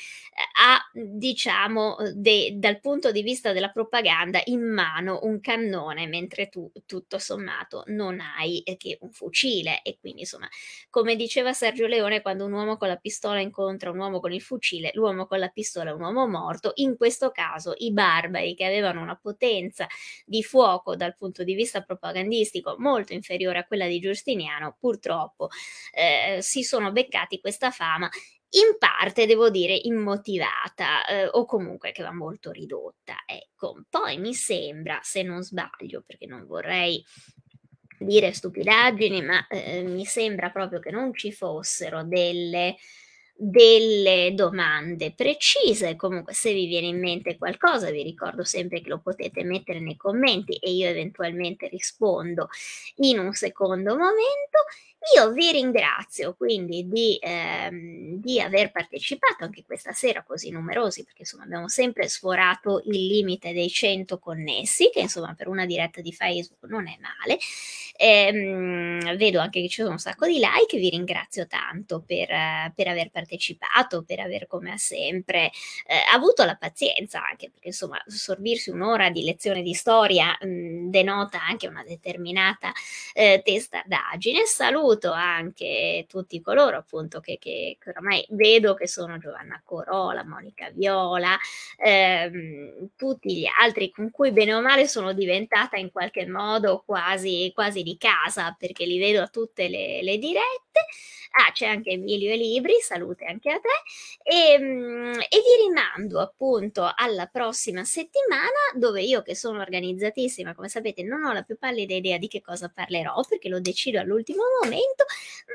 ha, 0.60 0.78
diciamo, 0.92 1.96
de, 2.14 2.52
dal 2.56 2.80
punto 2.80 3.10
di 3.10 3.22
vista 3.22 3.52
della 3.52 3.70
propaganda 3.70 4.40
in 4.44 4.62
mano 4.62 5.20
un 5.22 5.40
cannone, 5.40 6.06
mentre 6.06 6.48
tu, 6.48 6.70
tutto 6.86 7.18
sommato, 7.18 7.82
non 7.86 8.20
hai 8.20 8.62
che 8.78 8.98
un 9.00 9.10
fucile. 9.10 9.82
E 9.82 9.98
quindi, 9.98 10.20
insomma, 10.20 10.48
come 10.88 11.16
diceva 11.16 11.52
Sergio 11.52 11.86
Leone, 11.86 12.22
quando 12.22 12.44
un 12.44 12.52
uomo 12.52 12.76
con 12.76 12.88
la 12.88 12.96
pistola 12.96 13.40
incontra 13.40 13.90
un 13.90 13.98
uomo 13.98 14.20
con 14.20 14.32
il 14.32 14.40
fucile, 14.40 14.92
l'uomo 14.94 15.26
con 15.26 15.40
la 15.40 15.48
pistola 15.48 15.90
è 15.90 15.92
un 15.92 16.02
uomo 16.02 16.28
morto. 16.28 16.72
In 16.76 16.91
in 16.92 16.96
questo 16.96 17.30
caso 17.30 17.74
i 17.78 17.92
barbari 17.92 18.54
che 18.54 18.64
avevano 18.64 19.00
una 19.00 19.16
potenza 19.16 19.86
di 20.24 20.42
fuoco 20.42 20.94
dal 20.94 21.16
punto 21.16 21.42
di 21.42 21.54
vista 21.54 21.82
propagandistico 21.82 22.76
molto 22.78 23.12
inferiore 23.12 23.58
a 23.58 23.64
quella 23.64 23.86
di 23.86 23.98
Giustiniano, 23.98 24.76
purtroppo 24.78 25.48
eh, 25.92 26.38
si 26.40 26.62
sono 26.62 26.92
beccati 26.92 27.40
questa 27.40 27.70
fama 27.70 28.08
in 28.54 28.76
parte 28.78 29.24
devo 29.24 29.48
dire 29.48 29.74
immotivata 29.74 31.06
eh, 31.06 31.26
o 31.26 31.46
comunque 31.46 31.90
che 31.92 32.02
va 32.02 32.12
molto 32.12 32.50
ridotta. 32.50 33.14
Ecco, 33.24 33.84
poi 33.88 34.18
mi 34.18 34.34
sembra, 34.34 35.00
se 35.02 35.22
non 35.22 35.42
sbaglio, 35.42 36.02
perché 36.06 36.26
non 36.26 36.46
vorrei 36.46 37.02
dire 37.98 38.32
stupidaggini, 38.32 39.22
ma 39.22 39.46
eh, 39.46 39.82
mi 39.84 40.04
sembra 40.04 40.50
proprio 40.50 40.80
che 40.80 40.90
non 40.90 41.14
ci 41.14 41.32
fossero 41.32 42.04
delle 42.04 42.76
delle 43.34 44.32
domande 44.34 45.12
precise. 45.14 45.96
Comunque, 45.96 46.32
se 46.34 46.52
vi 46.52 46.66
viene 46.66 46.88
in 46.88 46.98
mente 47.00 47.36
qualcosa, 47.36 47.90
vi 47.90 48.02
ricordo 48.02 48.44
sempre 48.44 48.80
che 48.80 48.88
lo 48.88 49.00
potete 49.00 49.42
mettere 49.44 49.80
nei 49.80 49.96
commenti 49.96 50.56
e 50.56 50.70
io 50.72 50.88
eventualmente 50.88 51.68
rispondo 51.68 52.48
in 52.96 53.18
un 53.18 53.32
secondo 53.32 53.96
momento. 53.96 54.58
Io 55.16 55.32
vi 55.32 55.50
ringrazio 55.50 56.34
quindi 56.36 56.86
di 56.86 57.18
ehm, 57.20 58.20
di 58.20 58.40
aver 58.40 58.70
partecipato 58.70 59.42
anche 59.44 59.64
questa 59.64 59.92
sera 59.92 60.22
così 60.22 60.50
numerosi, 60.50 61.02
perché 61.02 61.22
insomma 61.22 61.42
abbiamo 61.42 61.68
sempre 61.68 62.08
sforato 62.08 62.80
il 62.84 63.06
limite 63.06 63.52
dei 63.52 63.68
100 63.68 64.18
connessi, 64.20 64.90
che 64.92 65.00
insomma 65.00 65.34
per 65.34 65.48
una 65.48 65.66
diretta 65.66 66.00
di 66.00 66.12
Facebook 66.12 66.64
non 66.68 66.86
è 66.86 66.96
male. 67.00 67.38
Ehm, 67.96 69.16
vedo 69.16 69.40
anche 69.40 69.60
che 69.60 69.68
ci 69.68 69.80
sono 69.82 69.92
un 69.92 69.98
sacco 69.98 70.26
di 70.26 70.34
like, 70.38 70.78
vi 70.78 70.88
ringrazio 70.90 71.46
tanto 71.48 72.02
per 72.06 72.28
per 72.74 72.86
aver 72.88 73.10
partecipato, 73.10 74.02
per 74.04 74.20
aver 74.20 74.46
come 74.46 74.78
sempre, 74.78 75.50
ehm, 75.86 75.98
avuto 76.14 76.44
la 76.44 76.54
pazienza 76.56 77.24
anche, 77.24 77.50
perché 77.50 77.68
insomma 77.68 78.00
sorbirsi 78.06 78.70
1 78.70 78.82
ora 78.82 79.10
di 79.10 79.24
lezione 79.24 79.62
di 79.62 79.74
storia, 79.74 80.36
mhmm, 80.40 80.90
denota 80.90 81.42
anche 81.42 81.66
una 81.66 81.82
determinata, 81.82 82.72
ehm, 83.14 83.42
testardaggine. 83.42 84.44
Saluto 84.46 84.90
anche 85.12 86.04
tutti 86.08 86.40
coloro 86.40 86.76
appunto 86.78 87.20
che 87.20 87.38
che 87.40 87.78
oramai 87.86 88.24
vedo 88.30 88.74
che 88.74 88.86
sono 88.88 89.18
Giovanna 89.18 89.60
Corola, 89.64 90.24
Monica 90.24 90.70
Viola, 90.72 91.36
ehm, 91.78 92.90
tutti 92.96 93.34
gli 93.40 93.46
altri 93.60 93.90
con 93.90 94.10
cui 94.10 94.32
bene 94.32 94.54
o 94.54 94.60
male 94.62 94.86
sono 94.88 95.12
diventata 95.12 95.76
in 95.76 95.90
qualche 95.90 96.26
modo 96.26 96.82
quasi 96.86 97.50
quasi 97.54 97.82
di 97.82 97.96
casa, 97.98 98.54
perché 98.58 98.84
li 98.86 98.98
vedo 98.98 99.22
a 99.22 99.28
tutte 99.28 99.68
le 99.68 100.02
le 100.02 100.18
dirette. 100.18 100.86
Ah, 101.34 101.50
c'è 101.52 101.66
anche 101.66 101.90
Emilio 101.90 102.30
Elibri, 102.30 102.74
salute 102.80 103.24
anche 103.24 103.50
a 103.50 103.58
te. 103.58 103.68
Ehm, 104.22 105.12
e 105.14 105.36
vi 105.40 105.66
rimando 105.66 106.20
appunto 106.20 106.90
alla 106.94 107.24
prossima 107.26 107.84
settimana, 107.84 108.50
dove 108.74 109.00
io 109.02 109.22
che 109.22 109.34
sono 109.34 109.60
organizzatissima, 109.60 110.54
come 110.54 110.68
sapete, 110.68 111.02
non 111.02 111.24
ho 111.24 111.32
la 111.32 111.42
più 111.42 111.56
pallida 111.56 111.94
idea 111.94 112.18
di 112.18 112.28
che 112.28 112.42
cosa 112.42 112.68
parlerò, 112.68 113.22
perché 113.26 113.48
lo 113.48 113.60
decido 113.60 113.98
all'ultimo 113.98 114.42
momento, 114.62 115.04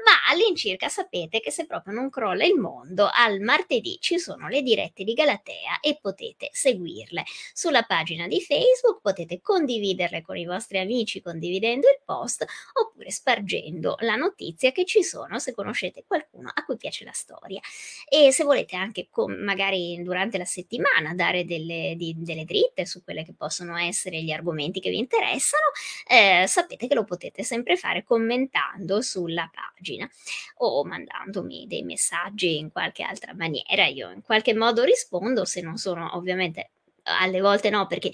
ma 0.04 0.32
all'incirca 0.32 0.90
sapete 0.90 1.40
che 1.40 1.52
se 1.52 1.66
proprio 1.68 1.94
non 1.94 2.10
crolla 2.10 2.44
il 2.46 2.56
mondo, 2.56 3.10
al 3.14 3.40
martedì 3.40 3.98
ci 4.00 4.18
sono 4.18 4.48
le 4.48 4.62
dirette 4.64 5.04
di 5.04 5.14
Galatea 5.14 5.80
e 5.82 5.98
potete 6.02 6.50
seguirle 6.52 7.24
sulla 7.54 7.84
pagina 7.84 8.28
di 8.28 8.42
Facebook, 8.42 9.00
potete 9.02 9.42
condividerle 9.42 10.22
con 10.24 10.38
i 10.38 10.46
vostri 10.46 10.80
amici 10.80 11.22
condividendo 11.22 11.88
il 11.88 12.00
post, 12.04 12.46
oppure 12.74 13.12
spargendo 13.12 13.96
la 14.00 14.16
notizia 14.16 14.72
che 14.72 14.86
ci 14.86 15.04
sono 15.04 15.40
se 15.40 15.54
conoscete 15.68 16.06
qualcuno 16.08 16.50
a 16.54 16.64
cui 16.64 16.78
piace 16.78 17.04
la 17.04 17.12
storia. 17.12 17.60
E 18.08 18.32
se 18.32 18.44
volete 18.44 18.76
anche 18.76 19.08
con 19.10 19.34
magari 19.44 20.02
durante 20.02 20.38
la 20.38 20.46
settimana 20.46 21.14
dare 21.14 21.46
delle 21.46 21.96
di 21.98 22.16
delle 22.18 22.46
dritte 22.46 22.86
su 22.86 23.04
quelle 23.04 23.24
che 23.24 23.34
possono 23.34 23.78
essere 23.78 24.22
gli 24.24 24.32
argomenti 24.32 24.80
che 24.80 24.90
vi 24.90 24.98
interessano, 24.98 25.66
ehm, 26.08 26.46
sapete 26.46 26.88
che 26.88 26.96
lo 26.96 27.04
potete 27.04 27.44
sempre 27.44 27.76
fare 27.76 28.04
commentando 28.04 29.02
sulla 29.02 29.50
pagina 29.54 30.10
o 30.58 30.84
mandandomi 30.86 31.66
dei 31.68 31.84
messaggi 31.84 32.58
in 32.58 32.72
qualche 32.72 33.04
altra 33.04 33.34
maniera. 33.34 33.86
Io 33.88 34.12
in 34.12 34.22
qualche 34.22 34.54
modo 34.54 34.84
rispondo, 34.84 35.46
se 35.46 35.62
non 35.62 35.78
sono 35.78 36.16
ovviamente 36.16 36.72
alle 37.20 37.42
volte 37.42 37.70
no, 37.70 37.88
perché 37.88 38.12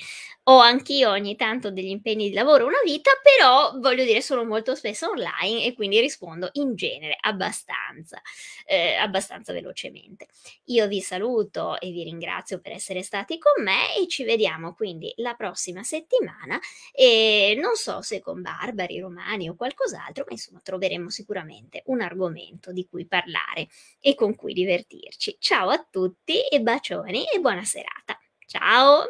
ho 0.47 0.57
anch'io 0.59 1.09
ogni 1.09 1.35
tanto 1.37 1.71
degli 1.71 1.87
impegni 1.89 2.27
di 2.29 2.33
lavoro, 2.35 2.65
una 2.65 2.81
vita, 2.83 3.11
però 3.21 3.71
voglio 3.79 4.03
dire 4.03 4.21
sono 4.21 4.43
molto 4.43 4.75
spesso 4.75 5.09
online 5.09 5.63
e 5.65 5.73
quindi 5.73 5.99
rispondo 6.01 6.49
in 6.53 6.75
genere 6.75 7.17
abbastanza, 7.19 8.21
ehm, 8.65 9.01
abbastanza 9.01 9.53
velocemente. 9.53 10.27
Io 10.65 10.87
vi 10.87 10.99
saluto 11.01 11.79
e 11.79 11.91
vi 11.91 12.03
ringrazio 12.03 12.59
per 12.59 12.73
essere 12.73 13.03
stati 13.03 13.37
con 13.37 13.63
me 13.63 13.95
e 13.95 14.07
ci 14.07 14.23
vediamo 14.23 14.73
quindi 14.73 15.13
la 15.17 15.33
prossima 15.35 15.83
settimana, 15.83 16.59
e 16.91 17.57
non 17.59 17.75
so 17.75 18.01
se 18.01 18.19
con 18.21 18.41
Barbari, 18.41 18.99
Romani 18.99 19.49
o 19.49 19.55
qualcos'altro, 19.55 20.25
ma 20.27 20.33
insomma 20.33 20.59
troveremo 20.61 21.09
sicuramente 21.09 21.83
un 21.85 22.01
argomento 22.01 22.71
di 22.71 22.85
cui 22.89 23.05
parlare 23.07 23.67
e 23.99 24.15
con 24.15 24.35
cui 24.35 24.53
divertirci. 24.53 25.37
Ciao 25.39 25.69
a 25.69 25.85
tutti 25.89 26.41
e 26.47 26.59
bacioni 26.61 27.25
e 27.29 27.39
buona 27.39 27.63
serata. 27.63 28.17
Ciao. 28.53 29.07